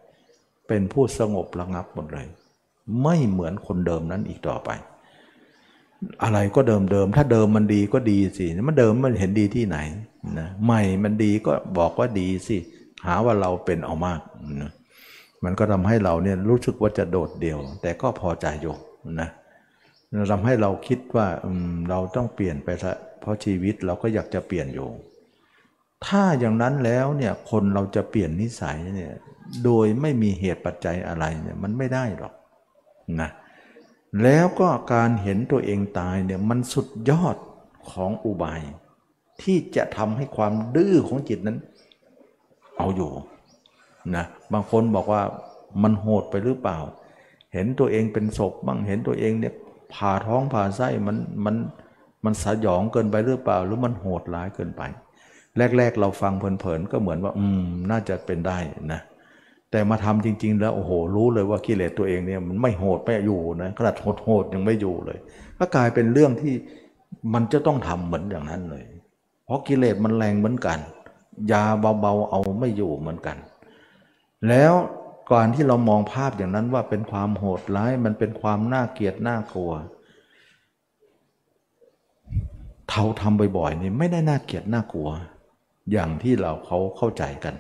[0.69, 2.27] เป็นผู้สงบระงับหมดเลย
[3.03, 4.69] ไม่เหมือนคนเดิมนั้นอีกต่อไป
[6.23, 9.77] อะไรก็เดิมเดิมถ้าเดิมมันดีก็ดีสิมันเดิมมันเห็นดีที่ไหน
[10.39, 12.57] นะใหม่มันดีก็บอกว่าดีสิ
[13.05, 14.21] หาว่าเราเป็นเอามาก
[14.61, 14.71] นะ
[15.43, 18.75] มันก็ทำให้เราเนี่ยรู้สึกว่าจะโดดเดี่ยว แต่ก็พอใจอยู่
[19.21, 19.29] นะ
[20.31, 21.27] ทำให้เราคิดว่า
[21.89, 24.89] เราต้องเปลี่ยนไปซะเพราะชีวิตเราก็อยากจะเปลี่ยนอยู่
[26.05, 29.13] ถ้าอย่างนั้นแล้วเนี่ยคนเราจะเปลี่ยนนิสัยเนี่ย
[29.63, 32.33] โดยไม่มีเหตุปัจจัยอะไรเนี่ยมันไม่ได้หรอก
[33.21, 33.29] นะ
[34.23, 37.37] แล้วก็การเห็นตัวเองตายเนี่ยมันสุดยอด
[37.91, 38.61] ของอุบาย
[39.41, 41.57] ที่จะทำให้ความดื้อของจิตนั้น
[42.77, 43.11] เอาอยู่
[44.15, 45.23] นะบางคนบอกว่า
[45.83, 46.77] มันโหดไปหรือเปล่า
[47.53, 49.53] เห็นตัวเองเป็นศพบ้างเห็นตัวเองเนี่ย
[49.93, 51.55] ผ่าท้องผ่าไส้มันมัน
[52.25, 54.81] มันสยองเกินไปหรือเปล่า หรือมันโหดร้ายเกินไป
[55.77, 58.57] แรก ๆ เราฟังเพลินๆก็เหมือนว่า อืมน่าจะเป็นได้
[58.91, 59.01] นะ
[59.71, 65.19] แต่มาทำจริง ๆ แล้วโอ้โห รู้เลยว่ากิเลสตัวเองเนี่ยมันไม่โหดไม่อยู่นะขนาดโหดๆยังไม่อยู่เลย
[65.59, 66.53] ก็กลายเป็นเรื่องที่
[67.33, 68.83] มันจะต้องทำเหมือนอย่างนั้นเลย
[69.45, 70.79] เพราะกิเลสมันแรงเหมือนกัน
[71.51, 71.63] ยา
[72.01, 73.37] เบาๆเอาไม่อยู่เหมือนกัน
[74.49, 74.73] แล้ว
[75.31, 79.71] ก่อนที่เรามองภาพอย่างนั้นว่าเป็นความโหดร้ายมันเป็นความน่าเกลียดน่ากลัว
[82.89, 85.09] เท่าทำบ่อยๆนี่ไม่ได้น่าเกลียดน่ากลัว
[85.91, 87.55] อย่างที่เราเขาเข้าใจกัน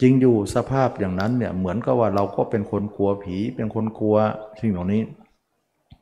[0.00, 4.16] จริงอยู่สภาพอย่างนั้นเนี่ยเหมือนกับว่าเราก็เป็นคนกลัวผี เป็นคนกลัว
[4.60, 5.02] สิ่งเหล่านี้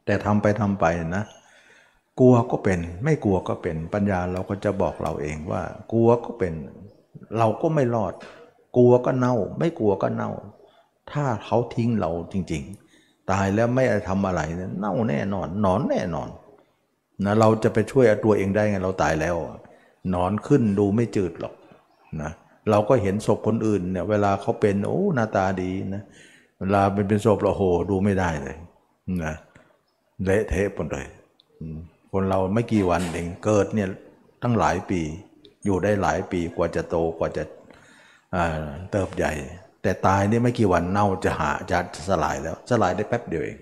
[0.05, 0.85] แต่ทำไปทำไป
[1.17, 1.25] นะ
[2.21, 5.63] กลัวก็เป็น ไม่กลัวก็เป็นปัญญาเราก็จะบอกเราเองว่า
[5.93, 6.53] กลัวก็เป็น
[7.39, 8.13] เราก็ไม่รอด
[8.77, 10.31] กลัวก็เน่า ไม่กลัวก็เน่า
[11.13, 12.63] ถ้าเขาทิ้งเราจริง
[12.97, 16.29] ๆ ตายแล้วไม่ไทำอะไรเนี่ยเน่าแน่นอน นอนแน่นอน
[17.25, 19.37] นะเราจะไปช่วยตัวเองได้ไงเราตายแล้ว
[20.15, 21.55] นอนขึ้นดูไม่จืดหรอก
[22.23, 26.03] นะเเราก็เห็นศพคนอื่นเนี่ยเวลาเขาเป็นโอ้หน้าตาดีนะ
[26.61, 28.57] เวลาเป็นเป็นศพเราโหดูไม่ได้เลย
[29.25, 29.35] นะ
[30.25, 31.07] เละเทะหมดเลย
[32.13, 33.89] คนเราไม่กี่วันเองเกิดเนี่ย
[34.43, 35.01] ตั้งหลายปี
[35.65, 37.45] อยู่ได้หลายปีกว่าจะโตกว่าจะ
[38.91, 39.33] เติบใหญ่
[39.83, 41.79] แต่ตายนี่ไม่กี่วันเน่าจะหาจะ
[42.09, 43.59] สลายแล้วสลายได้แป๊บเดียวเอง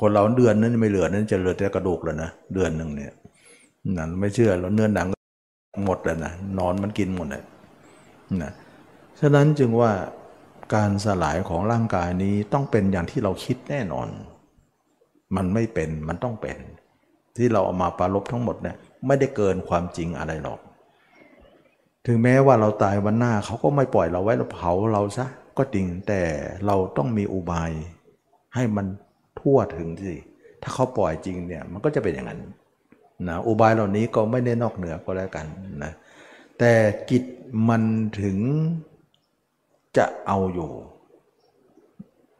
[0.00, 3.12] คนเราเดือนนั้นไม่เหลือนั้นจะเหลือแต่กระดูกแล้วนะเดือนหนึ่งเนี่ย
[3.96, 5.06] นั่นไม่เชื่อเราเนื้อหนัง
[5.86, 7.42] หมดแล้วนะนอนมันกินหมดเลย
[8.44, 8.52] นะ
[9.20, 9.92] ฉะนั้นจึงว่า
[10.74, 14.08] การสลายของร่างกายนี้ต้องเป็นอย่างที่เราคิดแน่นอน
[15.36, 16.58] มันไม่เป็นมันต้องเป็น
[17.36, 18.76] ที่เราเอามาปรารบทั้งหมดเนี่ย
[19.06, 20.60] ไม่ได้เกินความจริงอะไรหรอก
[22.06, 25.26] ถึงแม้ว่าเราตายวันหน้าเขาก็ไม่ปล่อยเราไว้เราเผาเราซะ
[25.58, 26.22] ก็จริงแต่
[26.66, 27.70] เราต้องมีอุบาย
[28.54, 28.86] ให้มัน
[29.40, 30.14] ทั่วถึงสิ
[30.62, 32.40] ถ้าเขาปล่อยจริงเนี่ยมันก็จะเป็นอย่างนั้น
[33.28, 35.46] นะอุบายเหล่านี้ก็ไม่ได้นอกเหนือก็แล้วกัน
[35.84, 35.92] นะ
[36.58, 36.72] แต่
[37.10, 37.22] จิต
[37.68, 37.82] มัน
[38.20, 38.38] ถึง
[39.96, 40.70] จะเอาอยู่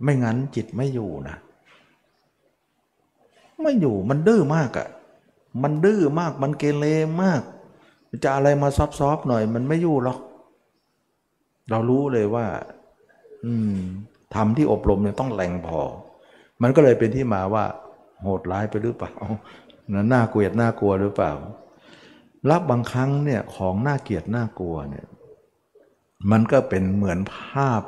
[0.02, 1.36] ไม่งั้นจิตไม่อยู่นะ
[3.62, 4.88] ไม่อยู่มันดื้อมากอะ่ะ
[5.62, 6.84] มันดื้อมากมันเกเร
[7.22, 7.42] มาก
[8.24, 8.68] จะอะไรมา
[8.98, 10.18] ซอฟๆหน่อยมันไม่อยู่หรอก
[11.70, 12.46] เรารู้เลยว่า
[13.44, 13.76] อืม
[14.34, 15.80] ทำที่อบรมเนี่ยต้องแรงพอ
[16.62, 17.64] มันก็เลยเป็นที่มาว่า
[18.22, 19.12] โหดร้ายไปหรือเปล่า
[20.12, 21.32] น่าเกลียดน่ากลัวหรือเปล่า
[22.50, 25.06] รับบางครั้งเนี่ยของน่าเกลียดน่ากลัวเนี่ย
[26.30, 27.82] มันก็เป็นเหมือนภาพ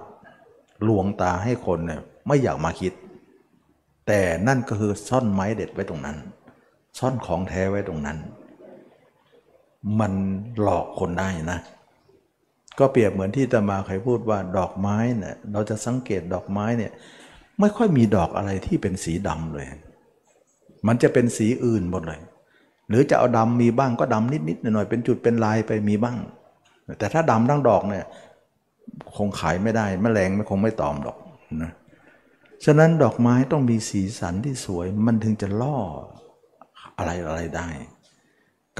[0.88, 2.92] ลวงตาให้คนเนี่ยไม่อยากมาคิด
[4.06, 6.16] แต่นั่นก็คือซ่อนไม้เด็ดไว้ตรงนั้น
[6.98, 8.18] ซ่อนของแท้ไว้ตรงนั้น
[10.00, 10.12] มัน
[10.60, 11.58] หลอกคนได้นะ
[12.78, 16.92] ก็เปรียบเหมือนที่ตมาเคยพูดว่าดอกไม้เนี่ยเราจะสังเกตดอกไม้เนี่ย
[17.60, 19.66] ไม่ค่อยมีดอกอะไรที่เป็นสีดำเลย
[20.86, 22.20] มันจะเป็นสีอื่นหมดเลย
[22.88, 26.16] หรือจะเอาดำมีบ้างก็ดำนิดๆหน่อยๆเป็นจุดเป็นลายไปมีบ้าง
[26.98, 28.04] แต่ถ้าดำทั้งดอกเนี่ย
[29.16, 31.18] คงขายไม่ได้แมลงไม่คงไม่ตอมดอก
[31.62, 31.72] นะ
[32.64, 35.78] ฉะนั้นดอกไม้ต้องมีสีสันที่สวยมันถึงจะล่อ
[36.98, 37.68] อะไรอะไรได้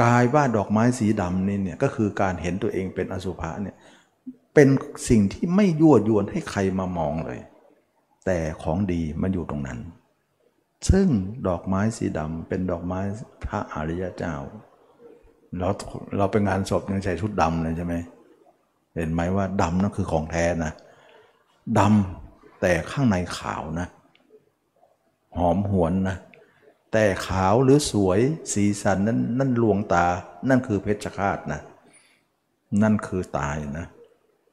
[0.02, 3.76] กายว่าดอกไม้สีดำนี่เนี่ยก็คือการเห็นตัวเองเป็นอสุภะเนี่ย
[4.54, 4.68] เป็น
[5.08, 7.40] สิ่งที่ไม่ยั่วยวนให้ใครมามองเลย
[8.26, 9.78] แต่ของดีมันอยู่ตรงนั้น
[10.88, 11.06] ซึ่ง
[11.48, 13.00] ดอกไม้สีดำเป็นดอกไม้
[13.44, 14.34] พระอริยเจ้า
[15.58, 15.68] เรา
[16.16, 17.94] เราไปงานศพยังใส่ชุดดำเลยใช่ไหม
[18.94, 20.72] เห็นไหมว่าดำนั่นคือของแท้นะ
[21.78, 23.88] ดำแต่ข้างในขาวนะ
[25.36, 26.16] หอมหวนนะ
[26.92, 28.20] แต่ขาวหรือสวย
[28.52, 30.06] สีสันนั้นนั่นลวงตา
[30.48, 31.60] นั่นคือเพชฌฆาตนะ
[32.82, 33.86] นั่นคือตายนะ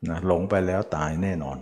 [0.10, 1.58] นะหลงไปแล้วตายแน่นอน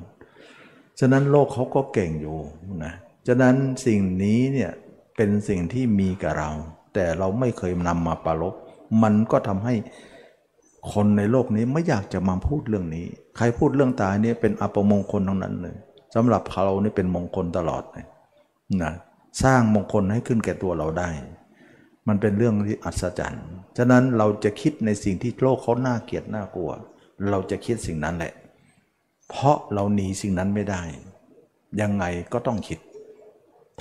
[1.00, 2.38] ฉะนั้นโลกเขาก็เก่งอยู่
[2.86, 2.94] นะ
[3.30, 3.56] ฉะนั้น
[3.88, 4.72] สิ่งนี้เนี่ย
[5.16, 6.50] เป็นสิ่งที่มีกับเรา
[6.94, 8.54] แต่เราไม่เคยนำมาปรารบ
[9.04, 9.76] มันก็ทำให้
[10.94, 13.06] คนในโลกนี้ไม่อยากจะมาพูดเรื่องนี้
[13.38, 15.76] ใครพูดเรื่องตายเนี่ยเป็นอัปมงคลทั้งนั้นเลย
[16.16, 18.06] สำหรับเขานี่เป็นมงคลตลอดเลย
[18.84, 18.94] นะ
[19.44, 21.10] สร้างมงคลให้ขึ้นแก่ตัวเราได้
[22.08, 23.48] มันเป็นเรื่องที่อัศจรรย์
[23.78, 26.72] ฉะนั้นเราจะคิดในสิ่งที่โลกเขาน่าเกลียดน่ากลัว
[27.32, 28.34] เราจะคิดสิ่งนั้นแหละ
[29.30, 30.82] เพราะเราหนีสิ่งนั้นไม่ได้
[31.82, 32.80] ยังไงก็ต้องคิด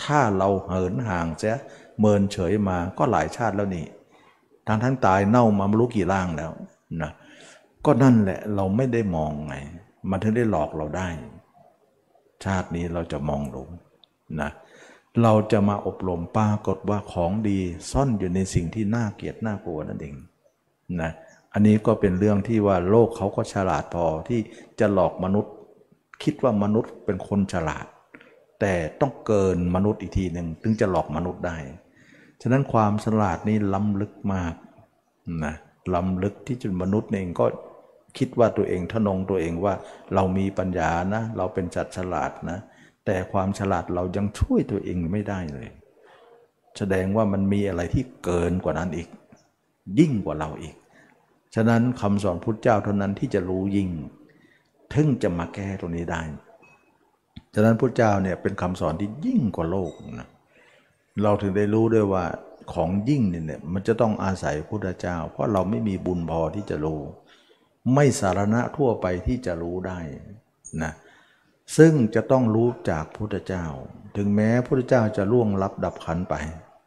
[0.03, 1.57] ถ้าเราเหินห่างเสีย
[2.01, 3.87] เมินเฉยมาก็หลายชาติแล้วนี่
[4.67, 6.51] ทางทั้งตายเน่ามาไม่รู้กี่ร่างแล้ว
[7.03, 7.11] นะ
[7.85, 9.55] ก็นั่นแหละเราไม่ได้มองไง
[10.11, 11.09] มันถึงได้หลอกเราได้
[12.45, 13.69] ชาตินี้เราจะมองลง
[14.41, 14.51] นะ
[15.23, 17.59] เราจะมาอบรมปรากฏว่าของดี
[17.91, 20.15] ซ่อนอยู่ในสิ่งที่น่าเกลียดน่ากลัวนั่นเอง
[21.01, 21.11] นะ
[21.53, 24.41] อันนี้ก็เป็นเรื่องที่ว่าโลกเขาก็ฉลาดพอที่
[24.81, 25.53] จะหลอกมนุษย์
[26.23, 27.87] คิดว่ามนุษย์เป็นคนฉลาด
[28.61, 31.57] แต่ต้องเกินมนุษย์อีกทีหนึ่งถึงจะหลอกมนุษย์ได้
[32.43, 34.55] ฉะนั้นความฉลาดนี้ล้ำลึกมาก
[35.45, 35.55] นะ
[35.95, 37.47] ล้ำลึกที่จนมนุษย์เองก็
[38.19, 39.75] คิดว่าตัวเองทนงตัวเองว่า
[40.15, 42.59] เรามีปัญญานะ เราเป็นจัดฉลาดนะ
[43.07, 45.67] แต่ความฉลาดเรายังช่วยตัวเองไม่ได้เลย
[46.79, 49.09] แสดงว่ามันมีอะไรที่เกินกว่านั้นอีก
[49.99, 50.75] ยิ่งกว่าเราอีก
[51.55, 53.89] ฉะนั้นคำสอนพุทธเจ้าเท่านั้นที่จะรู้ยิ่ง
[54.95, 56.23] ถึงจะมาแก้ตรงนี้ได้
[57.55, 60.29] ฉะนั้นพุทธเจ้าเนี่ยเป็นคำสอนที่ยิ่งกว่าโลกนะ
[61.23, 62.25] เราถึงได้รู้ด้วยว่า
[62.73, 67.01] ของยิ่งเนี่ยมันจะต้องอาศัยพุทธเจ้า เพราะเราไม่มีบุญพอที่จะรู้
[67.95, 69.99] ไม่สารณะทั่วไปที่จะรู้ได้
[70.83, 70.93] นะ
[71.77, 73.65] ซึ่งจะต้องรู้จากพุทธเจ้า
[74.17, 76.35] ถึงแม้พุทธเจ้าจะล่วงลับดับขันไป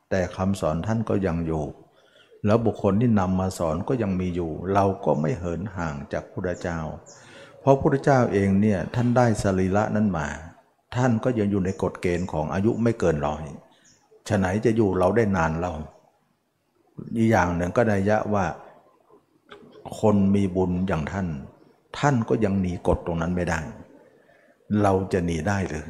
[0.10, 1.66] แต่คำสอนท่านก็ยังอยู่
[2.46, 6.80] แล้วบุคคลที่นำมาสอนก็ยังมีอยู่ เราก็ไม่เหินห่างจากพุทธเจ้า
[7.62, 10.28] เพราะพระพุทธเจ้าเองเนี่ยท่านได้สรีระนั้นมา
[10.96, 13.44] ท่านก็ยังอยู่ในกฎเกณฑ์ของอายุไม่เกินร้อย
[14.30, 15.72] ฉะไหนจะอยู่เราได้นานเรา
[17.18, 18.46] อีกอย่างหนึ่งก็นัยยะว่า
[20.00, 21.28] คนมีบุญอย่างท่าน
[22.00, 23.60] ท่านก็ยังหนีกฎตรงนั้นไม่ได้
[24.84, 25.88] เราจะหนีได้หรือ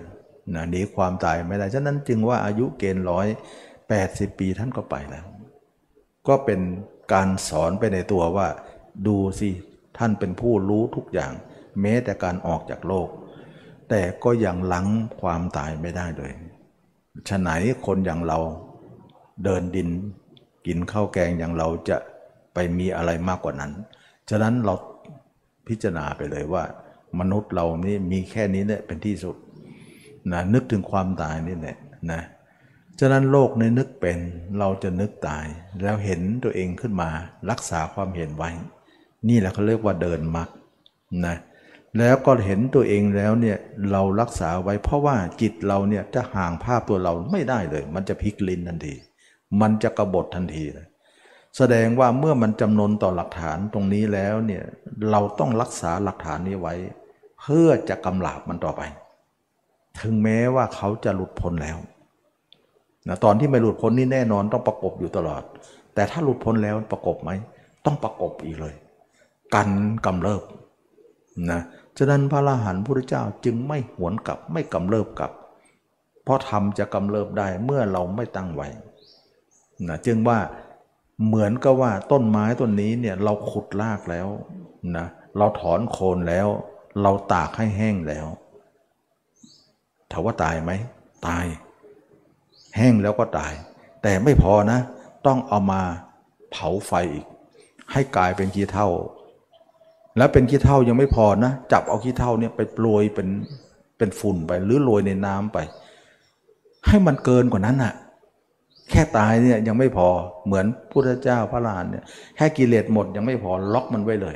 [0.56, 3.28] นะหนีความตายไม่ได้ ฉะนั้นจึงว่าอายุเกณฑ์ร้อย
[3.90, 5.26] แปดสิบปีท่านก็ไปแล้ว
[6.28, 6.60] ก็เป็น
[7.14, 8.48] การสอนไปในตัวว่า
[9.08, 9.50] ดูสิ
[9.98, 11.32] ท่านเป็นผู้รู้ทุกอย่าง
[11.82, 13.08] แม้แต่การออกจากโลก
[13.90, 14.88] แต่ก็ยังหลัง
[15.22, 16.32] ความตายไม่ได้เลย
[17.30, 17.50] ฉะไหน
[17.86, 18.40] คนอย่างเรา
[19.44, 19.90] เดินดิน
[20.66, 21.98] กินข้าวแกงอย่างเราจะ
[22.54, 23.72] ไปมีอะไรมากกว่านั้น
[24.30, 24.74] ฉะนั้นเรา
[25.68, 26.64] พิจารณาไปเลยว่า
[27.20, 29.36] มนุษย์เรานี่มีแค่นี้เนี่ยเป็นที่สุด
[30.32, 31.78] นะนึกถึงความตายนี่แหละ
[32.12, 32.22] นะ
[33.00, 34.18] ฉะนั้นโลกในนึกเป็น
[34.60, 35.46] เราจะนึกตาย
[35.84, 37.10] แล้วเห็นตัวเองขึ้นมา
[37.50, 38.50] รักษาความเห็นไว้
[39.30, 40.50] นี่แหละเขาเรียกว่าเดินมรรค
[41.26, 41.36] นะ
[41.98, 43.58] แล้วก็เห็นตัวเองแล้วเนี่ย
[43.92, 48.94] เรารักษาไว้เพราะว่าจิตเราเนี่ยจะห่างภาพตัวเราไม่ได้เลย มันจะพลิกลิ้นทันที
[49.62, 50.88] มันจะกระบฏทันทีเลย
[51.58, 54.64] แสดงว่าเมื่อมันจำนนต่อหลักฐานตรงนี้แล้วเนี่ย
[55.12, 56.74] เราต้องรักษาหลักฐานนี้ไว้
[57.42, 58.82] เพื่อจะกำลาบมันต่อไป
[60.00, 61.78] ถึงแม้ว่าเขาจะหลุดพ้นแล้ว
[63.08, 65.44] นะตอนที่ไม่หลุดพ้นนี่แน่นอนต้องประกบอยู่ตลอด
[65.94, 67.32] แต่ถ้าหลุดพ้นแล้วประกบไหม
[67.86, 68.76] ต้องประกบอีกเลย
[69.56, 69.70] กัน
[70.06, 70.44] กำเริบ
[71.52, 71.62] นะ
[71.98, 75.32] ฉะนั้นพระอรหันต์พุทธเจ้าจึงไม่หวนกลับไม่กำเริบกลับ
[76.24, 78.68] เพราะธรรมจะกำเริบได้เมื่อเราไม่ตั้งไว้
[79.88, 80.40] นะจึงว่า
[81.26, 84.28] เหมือนกับว่าต้นไม้ต้นนี้เนี่ยเราขุดรากแล้ว
[84.98, 85.08] นะ
[85.38, 86.48] เราถอนโคนแล้ว
[87.02, 88.28] เราตากให้แห้งแล้ว
[90.12, 90.72] ถามว่าตายไหม
[91.28, 91.46] ตาย
[92.78, 93.54] แห้งแล้วก็ตาย
[94.04, 94.80] แต่ไม่พอนะ
[95.26, 95.82] ต้องเอามา
[96.52, 97.26] เผาไฟอีก
[97.92, 98.88] ให้กลายเป็นกี่เท่า
[100.18, 103.28] แล้วเป็นขี้เท่ายังไม่พอนะจับเอาขี้เท่าเนี่ยไปโปรยเป็น
[103.98, 105.58] เป็นฝุ่นไปหรือโรยในน้ำไป
[106.88, 107.94] ให้มันเกินกว่านั้นอะ
[108.90, 110.08] แค่ตายเนี่ยยังไม่พอ
[110.46, 112.04] เหมือนพุทธเจ้าพระลานเนี่ย
[112.36, 114.36] แค่กิเลสหมดยังไม่พอล็อกมันไว้เลย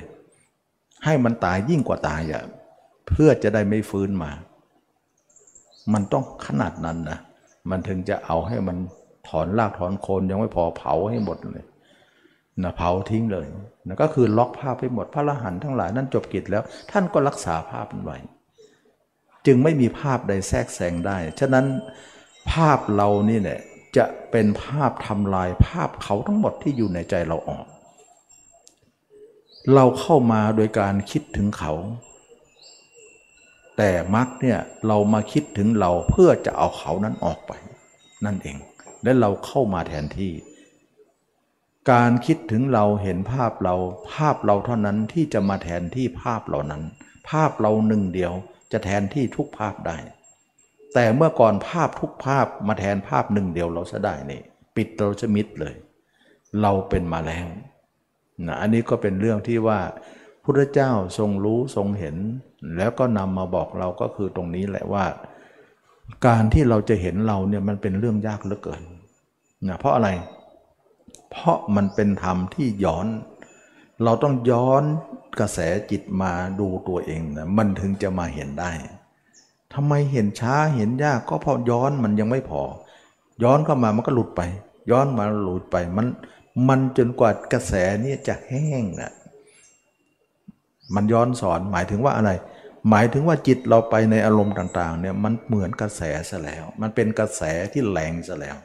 [1.05, 2.43] ให้มันตายยิ่งกว่าตายอะ
[3.07, 4.31] เพื่อจะได้ไม่ฟื้นมา
[5.93, 7.19] มันต้องขนาดนั้นนะ
[7.69, 8.77] มันถึงจะเอาให้มัน
[9.27, 11.65] ถอนรากถอนโคนยังไม่พอเผาให้หมดเลย
[12.63, 13.45] นะเผาทิ้งเลย
[13.87, 18.17] นะก็คือล็อกภาพให้หมดพระอรหันต์ทั้งหลายนั้นจบกิจแล้ว ท่านก็รักษาภาพนั้นไว้
[19.45, 21.65] จึงไม่มีภาพใดแทรกแซงได้ ฉะนั้น
[22.51, 23.59] ภาพเรานี่แหละ
[23.97, 27.65] จะเป็นภาพทำลายภาพเขาทั้งหมดที่อยู่ในใจเราออก
[29.75, 31.73] เราเข้ามาโดยการคิดถึงเขา
[33.77, 37.51] แต่มักเนี่ยเรามาคิดถึงเราเพื่อจะเอาเขานั้นออกไป
[38.25, 38.57] นั่นเอง
[39.03, 40.31] และเราเข้ามาแทนที่
[41.91, 43.75] การคิดถึงเราเห็นภาพเรา
[44.13, 46.83] ภาพเราเท่านั้นที่จะมาแทนที่ภาพเหล่านั้น
[47.29, 48.33] ภาพเราหนึ่งเดียว
[48.71, 49.97] จะแทนที่ทุกภาพได้
[50.93, 54.41] แต่เมื่อก่อนภาพทุกภาพมาแทนภาพหนึ่งเดียวเราจะได้นี่
[54.75, 55.73] ปิดเราจะมิดเลย
[56.61, 57.47] เราเป็นมาแล้ว
[58.47, 59.79] นะอันนี้ก็เป็นเรื่องที่ว่า
[60.43, 62.15] พุทธเจ้าทรงรู้ทรงเห็น
[62.77, 65.05] แล้วก็นำมาบอกเราก็คือตรงนี้แหละว่า
[66.27, 68.83] การที่เราจะเห็นเราเนี่ยมันเป็นเรื่องยากเหลือเกิน
[69.67, 70.09] นะเพราะอะไร
[71.35, 73.07] เพราะมันเป็นธรรมที่ย้อน
[74.03, 74.83] เราต้องย้อน
[75.39, 75.59] กระแส
[75.91, 78.71] จิตมาดูตัวเองนะมันถึงจะมาเห็นได้
[79.73, 82.61] ทำไมเห็นช้าเห็นยากก็เพราะย้อนมันยังไม่พอ
[83.43, 84.41] ย้อนเข้ามามันก็หลุดไป
[84.91, 86.07] ย้อนมาหลุดไปมัน
[86.67, 89.11] มันจนกว่ากระแสนี้จะแห้งนะ
[90.95, 92.31] มันย้อนสอนหมายถึงว่าอะไร
[92.89, 97.41] หมายถึงว่าจิตเราไปในอารมณ์ต่าง ๆ เนี่ยมันเหมือนกระแสซะแล้ว มันเป็นกระแส
[97.71, 98.57] ที่แรงซะแล้ว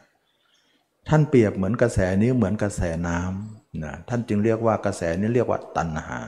[1.11, 6.19] ท่านเปรียบเหมือนกระแสนี้เหมือนกระแสน้ำนะท่านจึงเรียกว่ากระแสนี้เรียกว่าตัณหา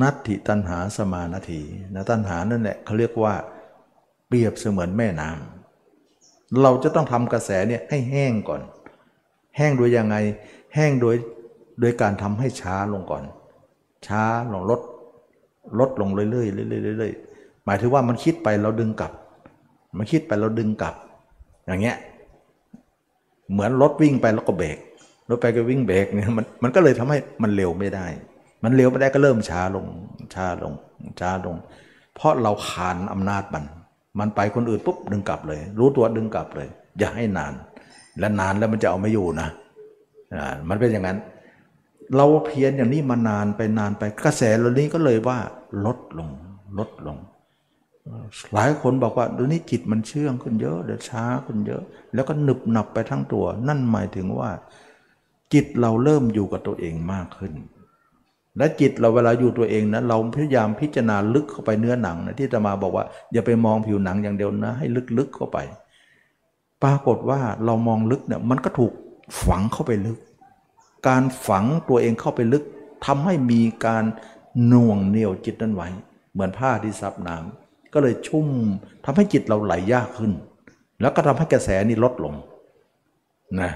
[0.00, 1.62] นัตถิตัณหาสมานาที
[1.94, 3.34] นะตัณหานั่นแหละเขาเรียกว่า
[4.28, 8.62] เปรียบเสมือนแม่น้ำเราจะต้องทำกระแสเนี่ยให้แห้งก่อน
[9.56, 10.16] แห้งโดยยังไง
[10.74, 11.16] แห้งโดย
[11.80, 13.24] โดยการทำให้ช้าลงก่อน
[14.06, 14.80] ช้าลงลด
[15.78, 16.46] ลดลงเรื่อยๆเรื่อ
[16.94, 19.12] ยๆเรื่อยๆหมายถึงว่ามันคิดไปเราดึงกลับ
[19.98, 20.94] มันคิดไปเราดึงกลับ
[21.66, 21.96] อย่างเงี้ย
[23.52, 24.78] เหมือนรถวิ่งไปแล้วก็เบรก
[25.30, 28.06] รถไปก็วิ่งเบรกเนี่ยมันมันก็เลยทำให้มันเร็วไม่ได้
[28.64, 29.86] มันเร็วไม่ได้ก็เริ่มช้าลง
[30.34, 30.72] ช้าลง
[31.20, 31.56] ช้าลง
[32.14, 33.64] เพราะเราขานอำนาจมัน
[34.18, 36.68] มันไปคนอื่นปุ๊บดึงกลับเลย รู้ตัวดึงกลับเลย
[36.98, 37.52] อย่าให้นาน
[38.18, 39.48] และนานแล้วมันจะเอาไม่อยู่นะ
[40.68, 41.18] มันเป็นอย่างนั้น
[42.16, 45.38] เราเพียรอย่างนี้มานานไปนานไปกระแสเหล่านี้ก็เลยว่า
[45.86, 46.28] ลดลง
[46.78, 47.16] ลดลง
[48.54, 51.82] หลายคนบอกว่าดูนี้จิตมันเชื่องขึ้นเยอะเดี๋ยวช้าขึ้นเยอะ
[52.14, 54.50] แล้วก็หนึบหนับไปทั้งตัว นั่นหมายถึงว่า
[55.52, 57.52] จิตเราเริ่มอยู่กับตัวเองมากขึ้น
[58.58, 64.86] และจิตเราเวลาอยู่ตัวเองนะเราพยายามพิจารณาลึกเข้าไปเนื้อหนังนะที่จะมาบอกว่า อย่าไปมองผิวหนังอย่างเดียวนะ ให้
[65.18, 65.58] ลึกๆเข้าไป
[66.82, 68.92] ปรากฏว่าเรามองลึกเนี่ยมันก็ถูก
[69.44, 70.18] ฝังเข้าไปลึก
[71.08, 72.64] การฝังตัวเองเข้าไปลึก
[73.06, 74.04] ทำให้มีการ
[74.72, 75.88] น่วงเหนียวจิตนั้นไว้
[76.32, 77.61] เหมือนผ้าที่ซับน้ำ
[77.94, 78.48] ก็เลยชุ่ม
[79.04, 80.32] ทำให้จิตเราไหลยากขึ้น
[81.00, 82.34] แล้วก็ทำให้กระแสนี้ลดลง
[83.60, 83.70] นะ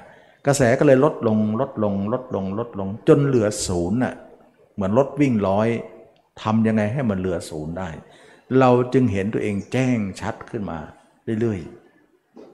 [0.46, 4.14] กระแสก็เลยลดลงลดลง ลดลงลดลง จนเหลือศูนย์น่ะ
[4.74, 5.68] เหมือนรถวิ่งร้อย
[6.42, 7.88] ทำยังไงให้มันเหลือศูนย์ได้
[8.58, 10.78] เราจึงเห็นตัวเองแจ้งชัดขึ้นมา
[11.40, 11.60] เรื่อย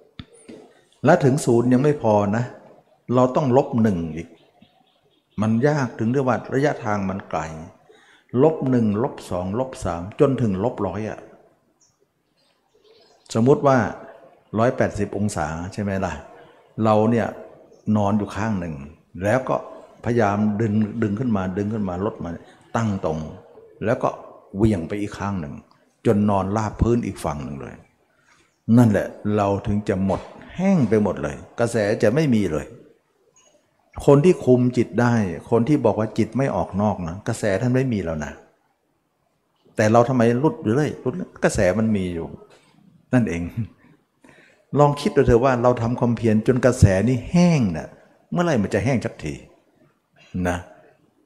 [0.02, 2.44] ๆ และถึงศูนย์ยังไม่พอนะ
[3.14, 4.28] เราต้องลบหนึ่งอีก
[5.43, 7.40] มันยากถึงเรียกว่าระยะทางมันไกล
[8.43, 11.18] ลบหนึ่งลบสองลบสามจนถึงลบร้อยอะ
[13.34, 13.78] สมมุติว่า
[14.52, 16.12] 180 องศาใช่ไหมล่ะ
[16.84, 17.26] เราเนี่ย
[17.96, 18.74] นอนอยู่ข้างหนึ่ง
[19.24, 19.56] แล้วก็
[20.04, 20.72] พยายามดึง
[21.02, 22.30] ดึงขึ้นมาดึงขึ้นมาลดมา
[22.76, 23.18] ตั้งตรง
[23.84, 24.09] แล้วก็
[24.56, 25.54] เวียงไปอีกข้างหนึ่ง
[26.06, 27.74] จนนอนราบพื้นอีกฝั่งหนึ่งเลย
[28.76, 29.06] นั่นแหละ
[29.36, 30.20] เราถึงจะหมด
[30.56, 32.66] แห้งไปหมดเลย กระแสจะไม่มีเลย
[34.06, 35.14] คนที่คุมจิตได้
[35.50, 38.32] คนที่บอกว่าจิตไม่ออกนอกนะกระแสท่านไม่มีแล้วนะ
[39.76, 41.14] แต่เราทำไมรุดอยู่เลยรุด
[41.44, 42.26] กระแสมันมีอยู่
[43.12, 43.43] นั่นเอง
[44.78, 47.89] ลองคิดดูเถอะว่าเราทำความเพียรจนกระแสนี้แห้งนะ่ะ
[48.32, 49.34] เมื่อไหร่มันจะแห้งสักที
[50.48, 50.59] นะ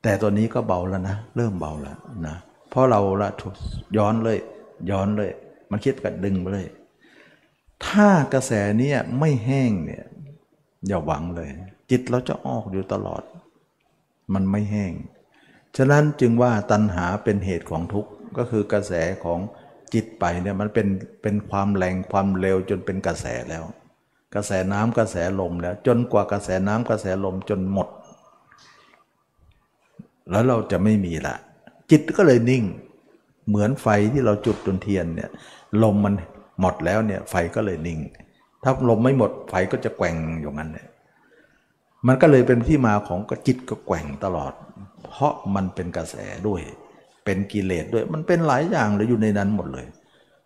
[0.03, 2.37] แต่ตัวนี้ก็เบาแล้วนะ เริ่มเบาแล้วนะ
[2.71, 3.31] เพราะเราละ
[3.97, 4.39] ย้อนเลย
[4.91, 5.31] ย้อนเลย
[5.71, 6.67] มันคิดกัดดึงไปเลย
[7.87, 8.53] ถ้ากระแส
[8.83, 10.05] นี้ไม่แห้งเนี่ย
[10.87, 11.49] อย่าหวังเลย
[11.91, 13.23] จิตเราจะออกอยู่ตลอด
[14.35, 14.93] มันไม่แห้ง
[15.77, 18.93] ฉะนั้นจึงว่าตัณหาเป็นเหตุของทุกข์ก็คือกระแส
[19.25, 19.41] ของ
[19.95, 20.89] จิตไปเนี่ยมันเป็น
[21.23, 23.65] เป็นความแรงความเร็วจนเป็นกระแสแล้ว
[24.35, 27.89] กระแสน้ำกระแสลมแล้ว จนกว่ากระแสน้ำกระแสลมจนหมด
[30.31, 31.35] แล้วเราจะไม่มีละ
[31.91, 32.65] จิตก็เลยนิ่ง
[33.49, 35.31] เหมือนไฟที่เราจุดจนเทียนเนี่ย
[35.83, 36.15] ลมมัน
[36.61, 37.99] หมดแล้วเนี่ยไฟก็เลยนิ่ง
[38.63, 40.87] ถ้าลมไม่หมดไฟก็จะแกว่งอย่างนั้นเนี่ย
[42.07, 44.53] มันก็เลยเป็นที่มาของกจิตก็แกว่งตลอด
[45.05, 46.61] เพราะมันเป็นกระแสด้วย
[47.27, 49.87] เป็นกิเลสด้วย มันเป็นหลายอย่างเลยอยู่ในนั้นหมดเลย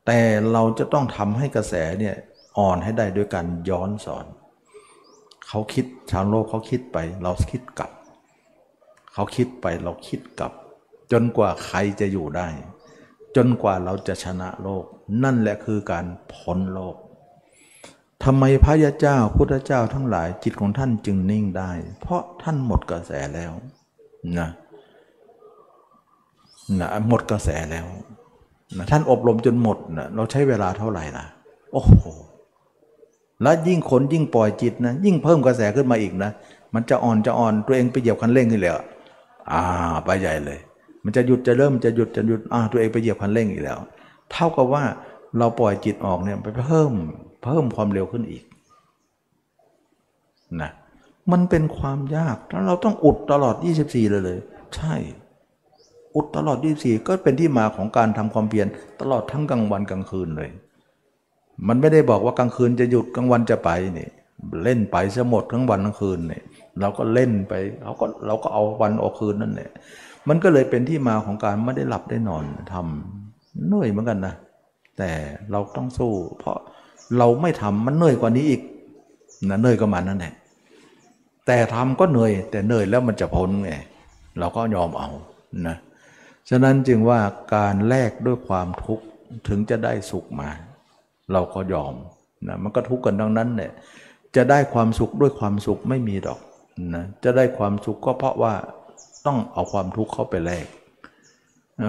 [0.07, 0.19] แต่
[0.52, 2.15] เราจะต้องทำให้กระแสเนี่ย
[2.59, 4.27] อ่อนให้ได้ด้วยการย้อนสอน
[5.48, 7.90] เขาคิดชาวโลกเขาคิดไป เราคิดกลับ
[9.12, 10.52] เขาคิดไปเราคิดกลับ
[11.12, 12.48] จนกว่าใครจะอยู่ได้
[13.36, 14.85] จนกว่าเราจะชนะโลก
[15.23, 16.97] นั่นแหละคือการพ้นโลก
[18.24, 21.70] ทำไมพระยาเจ้าพุทธเจ้าทั้งหลายจิตของท่านจึงนิ่งได้
[22.01, 23.52] เพราะท่านหมดกระแสแล้ว
[24.39, 24.48] นะ
[26.78, 27.86] นะหมดกระแสแล้ว
[28.76, 31.26] นะท่านอบรมจนหมดนะเราใช้เวลาเท่าไหร่นะ
[31.72, 31.92] โอ้โห
[33.42, 36.30] แล้วยิ่งคนยิ่งปล่อยจิตนะ ยิ่งเพิ่มกระแสขึ้นมาอีกนะ
[36.74, 38.78] มันจะอ่อนจะอ่อนตัวเองไปเหยียบคันเร่งขึ้นแล้ว
[39.52, 39.62] อ่า
[40.05, 40.59] ไปใหญ่เลย
[41.05, 43.78] มันจะหยุดจะเริ่มจะหยุดจะหยุดอ่าตัวเองไปเหยียบคันเร่งอีกแล้ว
[44.30, 44.84] เท่ากับว่า
[45.38, 46.92] เราปล่อยจิตออกเนี่ยไปเพิ่ม
[47.44, 48.44] เพิ่มความเร็วขึ้นอีก
[50.60, 50.70] นะ
[51.32, 54.38] มันเป็นความยากแล้วเราต้องอุดตลอด 24 เลยเลย
[54.76, 54.94] ใช่
[56.14, 58.66] อุดตลอด 24 ก็เป็นที่มาของการทำความเพียร
[59.00, 60.50] ตลอดทั้งกลางวันกลางคืนเลย
[61.68, 64.08] มันไม่ได้บอกว่ากลางคืนจะหยุดกลางวันจะไปนี่
[64.64, 66.42] เล่นไปซะหมดทั้งวันทั้งคืนเนี่ย
[66.80, 69.70] เราก็เล่นไปเราก็เราก็เอาวันเอาคืนนั่นแหละ
[70.28, 74.34] มันก็เลยเป็นที่มาของการไม่ได้หลับได้นอนทำเหนื่อยเหมือนกันนะ
[74.98, 75.10] แต่
[75.50, 76.58] เราต้องสู้ เพราะ
[77.18, 78.60] เราไม่ทำมันเหนื่อยกว่านี้อีก
[79.48, 80.34] นะเหนื่อยก็มันนั่นแหละ
[81.46, 83.72] แต่ทำก็เหนื่อย แต่เหนื่อยแล้วมันจะพ้นไง
[84.38, 85.08] เราก็ยอมเอา
[85.68, 85.76] นะ
[86.51, 87.20] ฉะนั้นจึงว่า
[87.55, 89.05] การแลกด้วยความทุกข์
[89.48, 90.51] ถึงจะได้สุขมา
[91.32, 91.94] เราก็ยอม
[92.47, 93.72] นะมันก็ทุกข์กันดังนั้นเนี่ย
[94.36, 96.40] จะได้ความสุขด้วยความสุขไม่มีดอก
[96.94, 98.55] นะจะได้ความสุขก็เพราะว่า
[99.27, 100.66] ต้องเอาความทุกข์เข้าไปแลก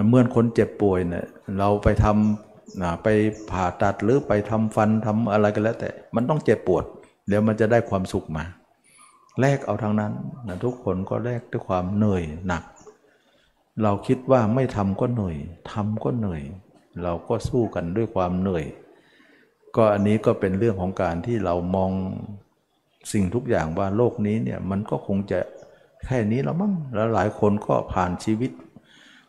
[0.08, 1.26] เมื่อคนเจ็บป่วยเนี่ย
[1.58, 3.08] เราไปทำนะไป
[3.50, 6.84] ผ่าตัดหรือไปทำฟันทำอะไรกันแล้ว แต่มันต้องเจ็บปวด
[7.28, 8.44] เดี๋ยวมันจะได้ความสุขมา
[9.40, 10.12] แลกเอาทางนั้น
[10.48, 12.62] นะทุกคนก็แลกด้วยความเหนื่อยหนัก
[13.80, 15.36] เราคิดว่าไม่ทำก็เหนื่อย
[15.72, 16.42] ทำก็เหนื่อย
[17.02, 18.64] เราก็สู้กันด้วยความเหนื่อย
[19.76, 21.90] ก็อันนี้ก็เป็นเรื่องของการที่เรามอง
[23.12, 25.40] สิ่งทุกอย่างว่าโลกนี้เนี่ยมันก็คงจะ
[26.04, 28.50] แค่นี้แล้วมั้งแล้วหลายคนก็ผ่านชีวิต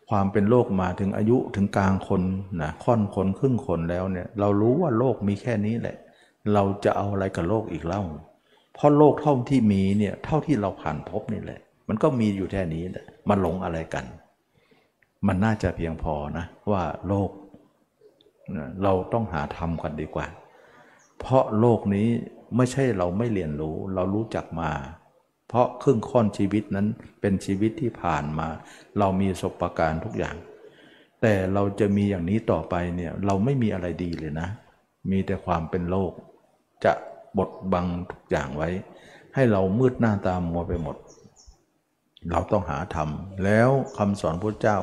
[0.10, 2.22] ความเป็นโลกมาถึงอายุถึงกลางคน
[2.62, 5.96] นะค่อนคนครึ่งคนแล้วเนี่ยเรารู้ว่าโลกมีแค่นี้แหละ
[6.54, 8.04] เราจะเอาอะไรกับโลกอีกเล่า
[8.76, 14.06] เพราะโลกเท่าที่มีเนี่ยเท่าที่เราผ่านพบนี่แหละ มันก็มีอยู่แค่นี้แหละมาหลงอะไรกัน
[15.28, 17.30] มันน่าจะเพียงพอนะว่าโลก
[18.84, 20.28] เราต้องหาธรรมกันดีกว่า
[21.20, 22.08] เพราะโลกนี้
[22.58, 24.72] ไม่ใช่เราไม่เรียนรู้เรารู้จักมา
[25.48, 26.88] เพราะครึ่งค่อนชีวิตนั้น
[27.22, 28.48] เป็นชีวิตที่ผ่านมา
[29.00, 30.36] เรามีประสบการณ์ทุกอย่าง
[31.22, 34.48] แต่เราจะมีอย่างนี้ต่อไปเนี่ยเราไม่มีอะไรดีเลยนะ
[35.12, 36.12] มีแต่ความเป็นโลก
[36.86, 36.94] จะ
[37.38, 38.70] บดบังทุกอย่างไว้
[39.36, 40.98] ให้เรามืดหน้าตามัวไปหมด
[42.32, 43.10] เราต้องหาธรรม
[43.44, 44.78] แล้วคำสอนพระเจ้า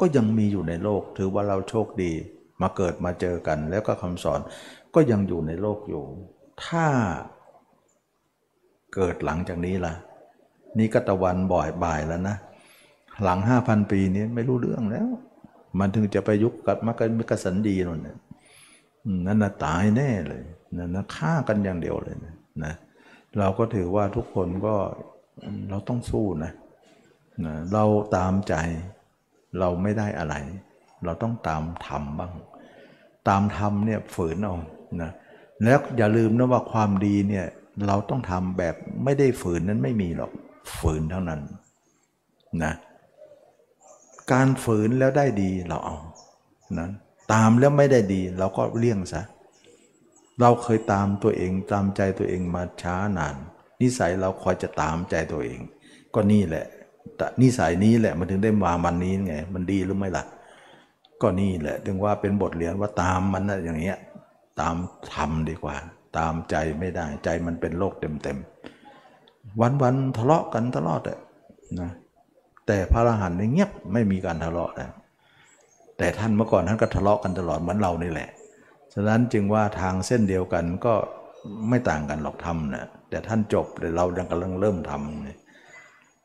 [0.00, 2.12] ก็ยังมีอยู่ในโลก ถือว่าเราโชคดี
[2.62, 4.40] มาเกิดมาเจอกัน แล้วก็คำสอน
[4.94, 6.04] ก็ยังอยู่ในโลกอยู่
[6.64, 6.86] ถ้า
[8.94, 9.94] เกิดหลังจากนี้ล่ะ
[10.78, 12.36] นี่ก็ตะวันบ่อยบ่ายแล้วนะ
[13.24, 15.08] หลังห้าพันปีนี้ไม่รู้เรื่องแล้ว
[15.78, 18.16] มันถึงจะไปยุคกับมักมิกสันดีนั่นนะ
[19.26, 20.42] นั่นนะตายแน่เลย
[20.76, 22.16] นั่นนะฆ่ากันอย่างเดียวเลย
[22.64, 22.74] นะ
[23.38, 24.74] เราก็ถือว่าทุกคนก็
[25.70, 26.52] เราต้องสู้นะ
[27.46, 27.84] นะ เรา
[28.16, 28.54] ตามใจ
[29.58, 30.34] เราไม่ได้อะไร
[31.04, 32.32] เราต้องตามธรรมบ้าง
[33.28, 34.56] ตามธรรมเนี่ยฝืนเอา
[35.02, 35.10] นะ
[35.64, 37.46] แล้วอย่าลืมนะว่าความดีเนี่ย
[37.86, 38.74] เราต้องทำแบบ
[39.04, 40.32] ไม่ได้ฝืนนั้นไม่มีหรอก
[40.78, 41.40] ฝืนเท่านั้น
[42.64, 42.74] นะ
[44.32, 45.96] การฝืนแล้วได้ดีเราเอา
[46.78, 46.88] นะ
[47.32, 49.22] ตามแล้วไม่ได้ดีเราก็เลี่ยงซะ
[50.40, 53.36] เราเคยตามตัวเองตามใจตัวเองมาช้านาน
[53.80, 55.60] นิสัยเราคอยจะตามใจตัวเอง
[56.14, 56.66] ก็นี่แหละ
[57.42, 60.24] นิสัยนี้แหละมันถึงได้มามันนี้ไง มันดีหรือไม่ล่ะ
[61.22, 63.98] ก็นี่แหละถึงว่าเป็นบทเรียนว่าตามมันนะอย่างเงี้ย
[64.60, 64.76] ตาม
[65.14, 65.76] ธรรมดีกว่า
[66.18, 71.18] ตามใจไม่ได้ใจมันเป็นโลกเต็มๆวันๆทะเลาะกันตลอดเลย
[71.80, 71.90] นะ
[72.66, 74.92] แต่พระอรหันต์เงียบไม่มีการทะเลาะแล้ว
[75.98, 78.28] แต่ท่านเมื่อก่อนท่านก็ทะเลาะกันตลอดเหมือนเรานี่แหละ
[78.94, 80.94] ฉะนั้นจึงว่าทางเส้นเดียวกันก็
[81.68, 85.38] ไม่ต่างกันหรอกทำนะแต่ท่านจบแต่เรายังกำลังเริ่มทำเนี่ย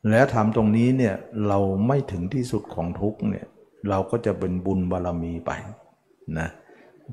[0.10, 1.15] แล้วทำตรงนี้เนี่ย
[1.48, 3.45] เราไม่ถึงที่สุดของทุกเนี่ย
[3.90, 5.52] เราก็จะเป็นบุญบารรมีไป
[6.40, 6.49] นะ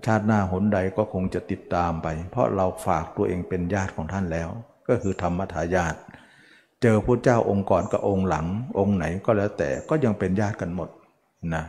[0.06, 4.48] ชาติหน้าหนใดก็คงจะติดตามไป เพราะเราฝากตัวเองเป็นญาติของท่านแล้ว
[4.88, 5.94] ก็คือธรรมทายาท
[6.82, 8.46] เจอพระเจ้าองค์ก่อนกับองค์หลัง
[8.78, 10.88] องค์ไหนก็แล้วแต่ก็ยังเป็นญาติกันหมด
[11.54, 11.64] นะ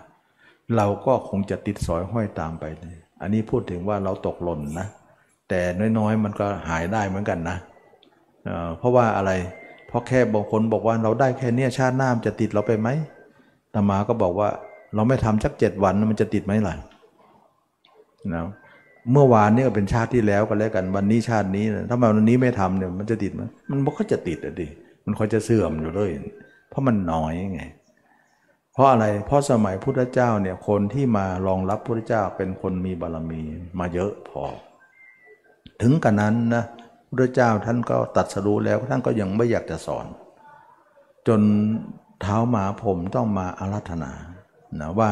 [0.76, 4.88] เราก็คงจะติดสอยห้อยตามไปเลยอันนี้พูดถึงว่าเราตกหล่นนะ
[5.50, 5.62] แต่
[5.98, 7.58] น้อยๆมันก็หายได้เหมือนกันนะ
[8.44, 12.90] เเพราะว่าอะไรเพราะแค่บางคนบอกว่าเราได้แค่เนี้ยชาติหน้ามันจะติดเราไปไหม
[13.74, 14.50] ตมาก็บอกว่า
[14.96, 16.76] เราไม่ทำสักเจ็ดวันมันจะติดไหมล่ะ
[18.34, 18.44] นะ
[19.12, 24.68] เมื่อวานนี่ก็เป็นชาติที่แล้วก็แล้วกันวันนี้ชาตินี้ถ้ามาวันนี้ไม่ทำเนี่ยมันจะติดไหมมันก็จะติดอะดิ
[25.06, 26.12] มันคอยจะเสื่อมอยู่เลย
[26.70, 27.64] เพราะมันน้อยไง
[28.74, 33.42] เพราะอะไร เพราะสมัยพุทธเจ้าเนี่ยคนที่มารองรับพุทธเจ้าเป็นคนมีบารมี
[33.80, 34.44] มาเยอะพอ
[35.82, 36.64] ถึงกันนั้นนะ
[37.10, 40.06] พุทธเจ้าท่านก็ตัดสรู้แล้วท่านก็ยังไม่อยากจะสอน
[41.28, 41.42] จน
[42.22, 44.12] เท้าหมาผมต้องมาอารัธนา
[44.80, 45.12] นะว่า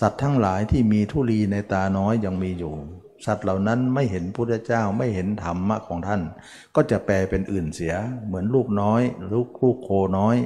[0.00, 2.74] สัตว์ทั้งหลายที่มีทุลีในตาน้อยยังมีอยู่
[3.26, 6.22] สัตว์เหล่านั้นไม่เห็นพุทธเจ้าไม่เห็นธรรมะของท่าน
[6.74, 7.94] ก็จะแปลเป็นอื่นเสีย
[8.26, 9.02] เหมือนลูกน้อย
[9.32, 10.36] ลูกลูกโคน้อย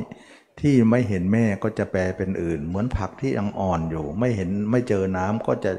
[0.60, 5.72] ที่ไม่เห็นแม่ก็จะแปลเป็นอื่น เหมือนผักที่ยังอ่อนอยู่ ไม่เห็นไม่เจอน้ำก็จะ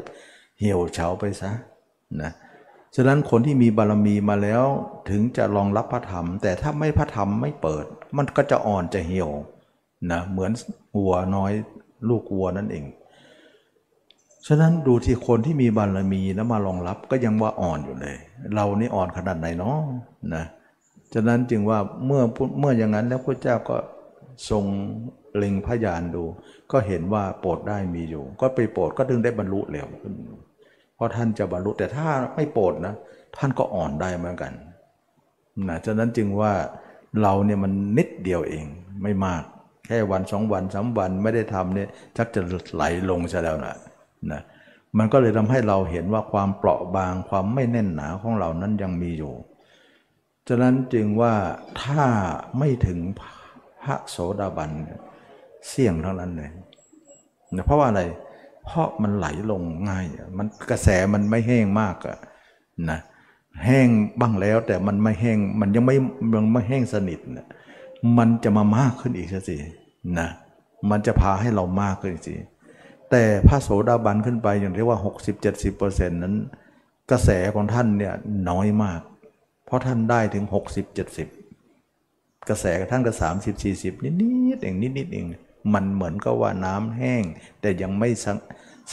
[0.59, 1.51] เหี่ยวเฉาไปซะ
[2.21, 2.31] นะ
[2.99, 4.63] ฉะนั้นคนที่มีบารมีมาแล้ว
[5.09, 7.85] ถึงจะรองรับพระธรรม แต่ถ้าไม่พระธรรมไม่เปิด
[8.17, 9.29] มันก็จะอ่อนจะเหี่ยว
[10.11, 10.51] นะเหมือน
[10.97, 11.51] วัวน้อย
[12.09, 12.85] ลูกวัวนั่นเอง
[14.47, 18.17] ฉะนั้นดูที่คนที่มีบารมีแล้วมารองรับก็ยังว่าอ่อนอยู่เลย
[18.55, 19.77] เรานี่อ่อนขนาดไหนเนาะ
[20.35, 20.43] นะ
[21.13, 22.21] ฉะนั้นจึงว่าเมื่อ
[22.59, 23.77] เมื่ออย่างนั้นแล้วพระเจ้าก็
[24.49, 24.65] ทรง
[25.37, 26.23] เล็งพยานดู
[26.71, 30.13] ก็เห็นว่าโปรดได้มีอยู่ ก็ไปโปรดก็ถึงได้บรรลุเร็วขึ้น
[30.97, 32.95] เพราะท่านจะบรรลุแต่ถ้าไม่โปรดนะ
[33.37, 34.53] ท่านก็อ่อนได้เหมือนกัน
[35.69, 36.53] นะฉะนั้นจึงว่า
[37.21, 38.65] เราเนี่ยมันนิดเดียวเอง
[39.03, 39.43] ไม่มาก
[39.85, 41.87] แค่วันสองวันสาวันไม่ได้ทำเนี่ย
[42.17, 42.41] ชักจะ
[42.73, 43.75] ไหลลงซะแล้วนะ
[44.31, 44.41] นะ
[44.97, 49.33] มันก็เลยทำให้เราเห็นว่าความเปราะบางความไม่แน่นหนาของเรานั้นยังมีอยู่
[50.47, 51.33] ฉะนั้นจึงว่า
[51.83, 52.03] ถ้า
[52.57, 54.71] ไม่ถึงพระโสดาบัน
[55.67, 56.51] เสี่ยงเท่านั้นเลย
[57.65, 60.05] เพราะว่าอะไรเพราะมันไหลลงง่าย
[60.37, 62.17] มันกระแสมันไม่แห้งมากอะ
[62.89, 62.99] นะ
[63.65, 63.87] แห้ง
[64.19, 65.95] บ้างแล้วแต่มันไม่แห้งมันยังไม่
[66.35, 67.47] ยังไม่แห้งสนิทนะ
[68.17, 69.55] มันจะมามากขึ้นอีกสิ
[70.19, 70.29] นะ
[70.89, 72.35] มันจะพาให้เรามากขึ้นสิ
[73.11, 74.99] แต่พระโสดาบันขึ้นไปอย่างเรียกว่า
[75.55, 76.35] 60-70%นั้น
[77.11, 78.13] กระแสของท่านเนี่ย
[78.49, 79.01] น้อยมาก
[79.65, 80.45] เพราะท่านได้ถึง
[81.67, 83.11] 60-70 กระแสท่านก็
[83.59, 85.25] 30-40 นิดๆเองนิดๆเอง
[85.73, 87.23] มันเหมือนกับว่าน้ำแห้ง
[87.61, 88.09] แต่ยังไม่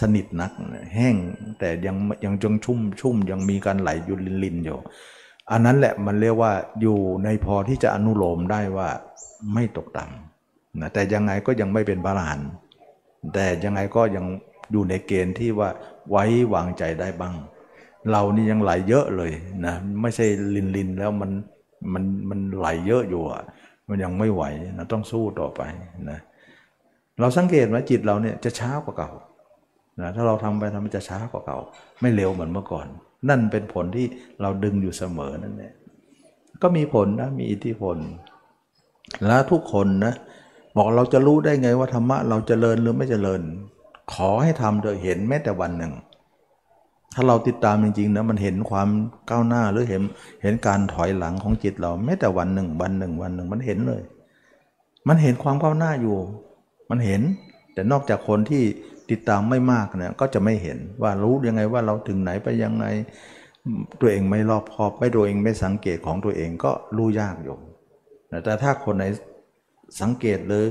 [0.00, 0.52] สนิทนัก
[0.94, 1.16] แห้ง
[1.58, 4.78] แต่ยังยังจงชุ่มชุ่มยังมีการไหลอยู่ลินลินอยู่
[5.50, 8.88] อันนั้นแหละมันเรียกว่าอยู่ในพอที่จะอนุโลมได้ว่า
[9.54, 12.50] ไม่ตกต่ำนะแต่ยังไงก็ยังไม่เป็นพระอรหันต์
[13.34, 14.24] แต่ยังไงก็ยัง
[14.72, 15.68] อยู่ในเกณฑ์ที่ว่า
[16.10, 17.34] ไว้วางใจได้บ้าง
[18.10, 19.32] เรานี่ยังไหลเยอะเลย
[19.66, 21.30] นะไม่ใช่ลินลินแล้วมัน
[21.92, 23.42] มันมันไหลเยอะอยู่อะ
[23.88, 24.42] มันยังไม่ไหว
[24.78, 25.60] นะต้องสู้ต่อไป
[26.10, 26.18] นะ
[27.20, 29.10] เราสังเกตว่าจิตเราเนี่ยจะช้ากว่าเก่า
[30.00, 31.58] นะถ้าเราทำไปทำมันจะช้ากว่าเก่า
[32.00, 32.86] ไม่เร็วเหมือนเมื่อก่อน
[33.28, 34.06] นั่นเป็นผลที่
[34.40, 35.72] เราดึงอยู่เสมอนั่นแหละ
[36.62, 37.96] ก็มีผลนะมีอิทธิพล
[39.26, 40.14] แล้วทุกคนนะ
[40.76, 43.40] บอกเราจะรู้ได้ไงว่าธรรมะเราจเจริญหรือไม่จเจริญ
[44.14, 45.92] ขอให้ทำโดยเห็นแม้แต่วันหนึ่ง
[47.14, 48.88] ถ้าเราติดตามจริงๆนะมันเห็นความ
[49.30, 50.02] ก้าวหน้าหรือเห็น
[50.42, 54.02] เห็นการถอยหลังของจิตเราแม้แต่วันหนึ่ง วันหนึ่งวันหนึ่งมันเห็นเลย
[55.08, 56.16] มันเห็นความก้าวหน้าอยู่
[56.90, 57.22] มันเห็น
[57.74, 58.62] แต่นอกจากคนที่
[59.10, 62.86] ติดตามไม่มากเนี่ยก็จะไม่เห็นว่ารู้ยังไงว่าเราถึงไหนไปยังไง
[64.00, 67.56] ตัวเองไม่รอบคอบไม่ตัวเองไม่สังเกตของตัวเองก็รู้ยากอยู่
[68.44, 69.04] แต่ถ้าคนไหน
[70.00, 70.64] สังเกตหรือ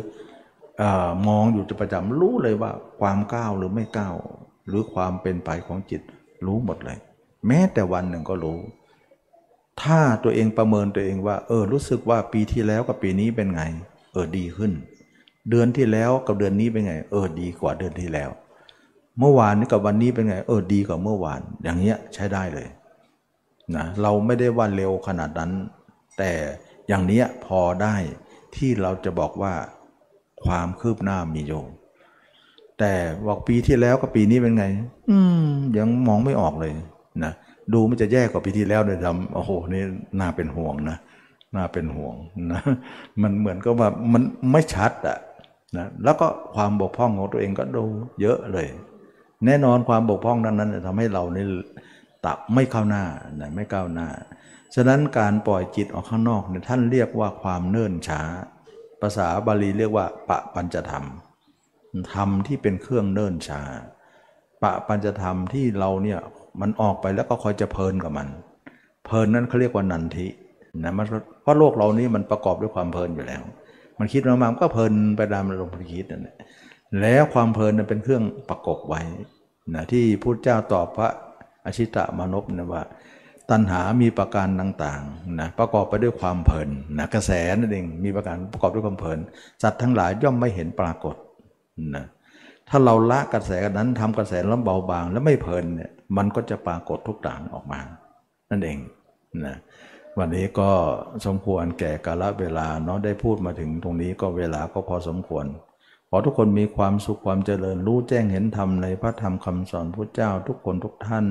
[0.81, 0.83] อ
[1.27, 4.15] มองอยู่ประจำรู้เลยว่าความก้าวหรือไม่ก้าว
[4.67, 6.01] หรือความเป็นไปของจิต
[6.45, 6.97] รู้หมดเลย
[7.47, 8.57] แม้แต่วันหนึ่งก็รู้
[9.81, 13.61] ถ้าตัวเองประเมินตัวเองว่า เออรู้สึกว่าปีที่แล้วกับปีนี้เป็นไง
[14.11, 14.71] เออดีขึ้น
[15.49, 18.29] เดือนที่แล้วกับเดือนนี้เป็นไง เออดีกว่าเดือนที่แล้ว
[19.19, 22.67] เมื่อวานนี้กับวันนี้เป็นไง เออดีกว่าเมื่อวาน อย่างเงี้ยใช้ได้เลย
[23.75, 25.51] นะเราไม่ได้ว่าเร็วขนาดนั้น
[26.17, 26.31] แต่
[26.87, 27.95] อย่างเนี้ยพอได้
[28.55, 29.53] ที่เราจะบอกว่า
[30.43, 31.67] ความคืบหน้ามีโยง
[32.79, 32.93] แต่
[33.27, 34.65] บอกปีที่แล้วกับปีนี้เป็นไง
[35.11, 35.47] อืม
[35.77, 36.71] ยังมองไม่ออกเลย
[37.23, 37.33] นะ
[37.73, 39.83] ดูมันจะแย่กว่าปีที่แล้วเลยทำโอ้โหนี่
[40.19, 40.97] น่าเป็นห่วงนะ
[41.55, 42.15] น่าเป็นห่วง
[42.51, 42.61] นะ
[43.21, 44.21] มันเหมือนกับว่ามัน
[44.51, 45.17] ไม่ชัดอะ
[45.77, 47.85] นะแล้วก็ความบกพร่องของตัวเองก็ดู
[48.21, 48.67] เยอะเลย
[49.45, 51.45] แน่นอนความบกพร่องนั้นนั้นทำให้เรานี่
[52.25, 53.03] ตับไม่เข้าหน้า
[53.39, 54.07] นะไม่ก้าวหน้า
[54.75, 58.21] ฉะนั้นการปล่อยจิตออกข้างนอกเนี่ยท่านเรียกว่าความเนิ่นช้า
[59.01, 61.05] ภาษาบาลีเรียกว่า ปะปัญจธรรม
[62.13, 63.61] ธรรมที่เป็นเครื่องเนิ่นช้า
[64.63, 66.19] ปะปัญจธรรมที่เราเนี่ย
[66.61, 68.27] มันออกไปแล้วก็คอยจะเพลินกับมัน
[69.05, 70.27] เพลินนั้นเขาเรียกว่านันทิ
[70.83, 71.05] นะมัน
[71.41, 73.43] เพราะโลกเรานี้มันประกอบด้วยความเพลินอยู่แล้ว
[73.99, 76.35] มันคิดมามันก็เพลินไปตามอารมณ์คิดนั่นแหละ
[77.01, 79.01] แล้วความเพลินเป็นเครื่องประกบไว้
[79.75, 81.09] นะที่พุทธเจ้าตอบพระ
[81.65, 82.83] อชิตะมนพนะว่า
[83.49, 89.19] ตัณหามีประการต่างๆนะประกอบไปด้วยความเพลินนะกระแสนั่นเองมีประการประกอบด้วยความเพลิน
[89.61, 91.15] สัตว์ทั้งหลายย่อมไม่เห็นปรากฏ
[91.95, 92.05] นะ
[92.69, 97.79] ถ้าเราละกระแสนั้นทำกระแสแล้วเบาบางแล้วไม่เพลินเนี่ยมันก็จะปรากฏทุกด่างออกมา
[98.49, 98.77] นั่นเอง
[99.45, 99.55] นะ
[100.19, 100.71] วันนี้ก็
[101.25, 105.45] สมควรแก่กาลเวลาเนาะได้พูดมาถึงตรงนี้ก็เวลาก็พอสมควร
[106.09, 111.25] ขอทุกคนมีความสุขความเจริญรู้แจ้งเห็นธรรมในพระธรรมคำสอนพระเจ้าทุกคนทุกท่าน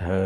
[0.00, 0.24] เทอ